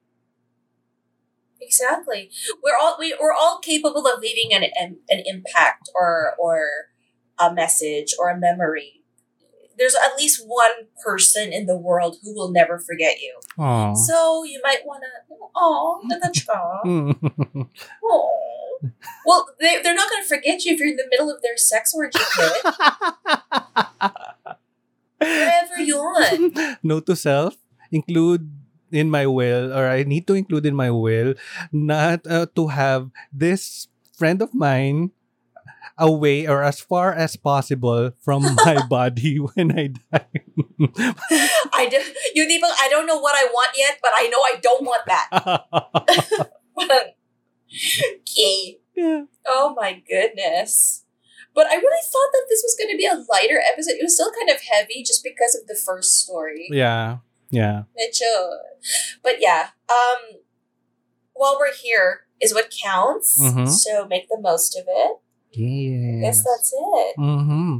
Exactly. 1.63 2.29
We're 2.61 2.77
all 2.79 2.97
we, 2.99 3.15
we're 3.19 3.33
all 3.33 3.59
capable 3.63 4.05
of 4.05 4.19
leaving 4.19 4.53
an, 4.53 4.63
an 4.75 4.97
an 5.09 5.23
impact 5.25 5.89
or 5.95 6.35
or 6.37 6.91
a 7.39 7.53
message 7.53 8.13
or 8.19 8.29
a 8.29 8.37
memory. 8.37 9.01
There's 9.77 9.95
at 9.95 10.17
least 10.17 10.43
one 10.45 10.91
person 11.03 11.51
in 11.51 11.65
the 11.65 11.77
world 11.77 12.17
who 12.21 12.35
will 12.35 12.51
never 12.51 12.77
forget 12.77 13.21
you. 13.21 13.39
Aw. 13.57 13.93
So 13.95 14.43
you 14.43 14.59
might 14.61 14.85
want 14.85 15.03
to, 15.03 15.35
oh. 15.55 16.01
Well, 19.25 19.47
they, 19.59 19.81
they're 19.81 19.95
not 19.95 20.09
going 20.09 20.23
to 20.23 20.27
forget 20.27 20.65
you 20.65 20.73
if 20.73 20.79
you're 20.79 20.89
in 20.89 20.97
the 20.97 21.07
middle 21.09 21.31
of 21.31 21.41
their 21.41 21.57
sex 21.57 21.93
orgy 21.95 22.19
kid. 22.19 22.55
Whatever 25.17 25.79
you 25.79 25.97
want. 25.97 26.57
Note 26.83 27.05
to 27.07 27.15
self, 27.15 27.55
include 27.91 28.51
in 28.91 29.09
my 29.09 29.25
will, 29.25 29.73
or 29.73 29.87
I 29.87 30.03
need 30.03 30.27
to 30.27 30.35
include 30.35 30.65
in 30.65 30.75
my 30.75 30.91
will, 30.91 31.33
not 31.71 32.27
uh, 32.27 32.45
to 32.55 32.67
have 32.67 33.09
this 33.31 33.87
friend 34.13 34.41
of 34.41 34.53
mine 34.53 35.11
away 35.97 36.47
or 36.47 36.63
as 36.63 36.79
far 36.79 37.13
as 37.13 37.35
possible 37.35 38.11
from 38.21 38.43
my 38.65 38.85
body 38.87 39.37
when 39.37 39.71
I 39.71 39.87
die. 40.11 40.41
I 41.73 41.87
do, 41.89 41.97
yung 42.35 42.49
tipong, 42.49 42.73
I 42.81 42.87
don't 42.89 43.05
know 43.05 43.19
what 43.19 43.35
I 43.35 43.45
want 43.49 43.73
yet, 43.77 43.99
but 44.01 44.11
I 44.13 44.27
know 44.27 44.41
I 44.41 44.55
don't 44.61 44.83
want 44.83 45.05
that. 45.07 45.29
okay. 48.21 48.82
Yeah. 48.95 49.23
Oh 49.47 49.73
my 49.75 50.01
goodness. 50.07 51.05
But 51.55 51.67
I 51.67 51.75
really 51.75 52.01
thought 52.11 52.31
that 52.33 52.45
this 52.49 52.63
was 52.63 52.75
going 52.79 52.89
to 52.91 52.97
be 52.97 53.05
a 53.05 53.23
lighter 53.29 53.61
episode. 53.71 53.93
It 53.99 54.03
was 54.03 54.15
still 54.15 54.31
kind 54.31 54.49
of 54.49 54.57
heavy 54.71 55.03
just 55.03 55.23
because 55.23 55.55
of 55.55 55.67
the 55.67 55.75
first 55.75 56.19
story. 56.19 56.67
Yeah. 56.71 57.17
Yeah. 57.51 57.83
Medyo. 57.99 58.57
But 59.21 59.35
yeah, 59.39 59.67
um, 59.89 60.39
while 61.33 61.57
we're 61.59 61.73
here 61.73 62.21
is 62.41 62.53
what 62.53 62.73
counts. 62.83 63.39
Mhm. 63.39 63.69
So 63.69 64.07
make 64.07 64.27
the 64.29 64.39
most 64.41 64.75
of 64.75 64.85
it. 64.87 65.17
Yeah. 65.51 65.67
Yes. 65.67 66.21
Guess 66.21 66.43
that's 66.43 66.73
it. 66.73 67.15
Mm-hmm. 67.19 67.77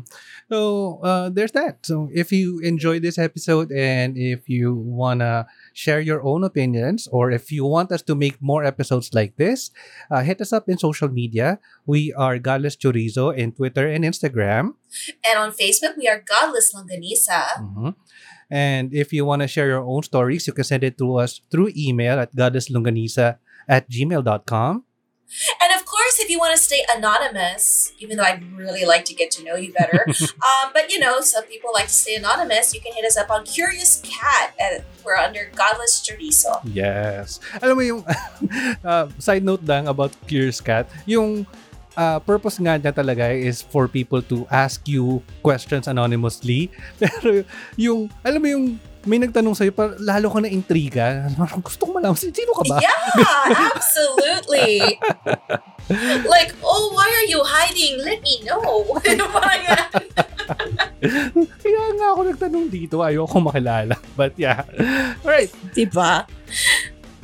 So 0.50 1.00
uh, 1.04 1.30
there's 1.30 1.54
that. 1.54 1.84
So 1.86 2.10
if 2.14 2.32
you 2.32 2.60
enjoyed 2.60 3.02
this 3.02 3.18
episode 3.18 3.72
and 3.72 4.16
if 4.16 4.48
you 4.48 4.76
wanna 4.76 5.48
share 5.74 6.00
your 6.00 6.24
own 6.24 6.44
opinions 6.44 7.08
or 7.12 7.32
if 7.32 7.52
you 7.52 7.66
want 7.66 7.92
us 7.92 8.02
to 8.06 8.16
make 8.16 8.38
more 8.40 8.64
episodes 8.64 9.10
like 9.14 9.36
this, 9.36 9.72
uh, 10.10 10.22
hit 10.22 10.40
us 10.40 10.54
up 10.54 10.70
in 10.70 10.78
social 10.78 11.10
media. 11.10 11.60
We 11.86 12.14
are 12.14 12.38
Godless 12.38 12.78
Chorizo 12.78 13.36
in 13.36 13.52
Twitter 13.52 13.90
and 13.90 14.06
Instagram. 14.06 14.78
And 15.26 15.36
on 15.38 15.52
Facebook, 15.52 15.98
we 15.98 16.08
are 16.08 16.22
Godless 16.22 16.74
Longganisa. 16.74 17.42
Mhm. 17.60 17.96
And 18.54 18.94
if 18.94 19.12
you 19.12 19.26
want 19.26 19.42
to 19.42 19.50
share 19.50 19.68
your 19.68 19.82
own 19.82 20.04
stories, 20.04 20.46
you 20.46 20.54
can 20.54 20.64
send 20.64 20.84
it 20.84 20.98
to 21.02 21.18
us 21.18 21.42
through 21.50 21.74
email 21.76 22.20
at 22.22 22.36
godlesslongganisa 22.38 23.42
at 23.68 23.90
gmail.com. 23.90 24.86
And 25.62 25.72
of 25.74 25.83
course, 26.14 26.24
if 26.24 26.30
you 26.30 26.40
want 26.40 26.56
to 26.56 26.62
stay 26.62 26.86
anonymous, 26.96 27.94
even 28.00 28.18
though 28.18 28.24
I'd 28.24 28.44
really 28.54 28.86
like 28.86 29.06
to 29.06 29.14
get 29.14 29.32
to 29.32 29.44
know 29.44 29.56
you 29.56 29.74
better, 29.74 30.06
um, 30.48 30.72
but 30.74 30.92
you 30.92 31.00
know, 31.00 31.22
some 31.22 31.44
people 31.46 31.72
like 31.74 31.88
to 31.88 31.94
stay 31.94 32.16
anonymous, 32.16 32.74
you 32.74 32.82
can 32.82 32.94
hit 32.94 33.06
us 33.06 33.18
up 33.18 33.30
on 33.30 33.46
Curious 33.46 34.02
Cat. 34.04 34.54
At, 34.60 34.86
we're 35.04 35.16
under 35.16 35.50
Godless 35.56 36.00
Chorizo. 36.06 36.62
Yes. 36.64 37.40
Alam 37.62 37.76
mo 37.76 37.84
yung 37.84 38.02
uh, 38.86 39.10
side 39.20 39.44
note 39.44 39.64
lang 39.66 39.88
about 39.88 40.14
Curious 40.28 40.62
Cat, 40.62 40.88
yung 41.06 41.46
uh, 41.98 42.20
purpose 42.24 42.60
nga 42.62 42.78
niya 42.80 42.94
talaga 42.94 43.28
is 43.34 43.62
for 43.62 43.88
people 43.88 44.22
to 44.22 44.48
ask 44.48 44.88
you 44.88 45.20
questions 45.44 45.88
anonymously. 45.88 46.72
Pero 47.02 47.44
yung, 47.76 48.08
alam 48.24 48.40
mo 48.40 48.48
yung 48.48 48.68
may 49.04 49.20
nagtanong 49.20 49.56
sa'yo, 49.56 49.76
par, 49.76 50.00
lalo 50.00 50.32
ka 50.32 50.40
na 50.40 50.48
intriga. 50.48 51.28
Gusto 51.60 51.88
ko 51.88 51.92
malaman, 52.00 52.16
sino 52.16 52.52
ka 52.56 52.64
ba? 52.64 52.80
Yeah, 52.80 53.04
absolutely. 53.76 55.00
like, 56.34 56.56
oh, 56.64 56.96
why 56.96 57.08
are 57.12 57.28
you 57.28 57.44
hiding? 57.44 58.00
Let 58.00 58.24
me 58.24 58.40
know. 58.48 58.96
Kaya 61.64 61.82
nga 62.00 62.08
ako 62.16 62.22
nagtanong 62.32 62.72
dito, 62.72 63.04
ayoko 63.04 63.44
makilala. 63.44 64.00
But 64.16 64.40
yeah. 64.40 64.64
Alright. 65.24 65.52
diba? 65.76 66.24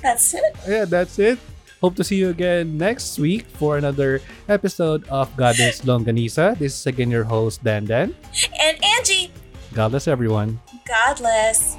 That's 0.03 0.35
it. 0.35 0.53
Yeah, 0.67 0.83
that's 0.83 1.15
it. 1.19 1.39
Hope 1.79 1.95
to 1.95 2.03
see 2.03 2.19
you 2.19 2.27
again 2.27 2.75
next 2.75 3.15
week 3.15 3.47
for 3.55 3.79
another 3.79 4.19
episode 4.51 5.07
of 5.07 5.31
Goddess 5.39 5.87
Longanisa. 5.87 6.59
This 6.59 6.75
is 6.75 6.83
again 6.83 7.07
your 7.07 7.23
host, 7.23 7.63
Dan 7.63 7.87
Dan. 7.87 8.11
And 8.59 8.75
Angie, 8.83 9.31
Godless, 9.79 10.09
everyone. 10.09 10.59
Godless. 10.85 11.77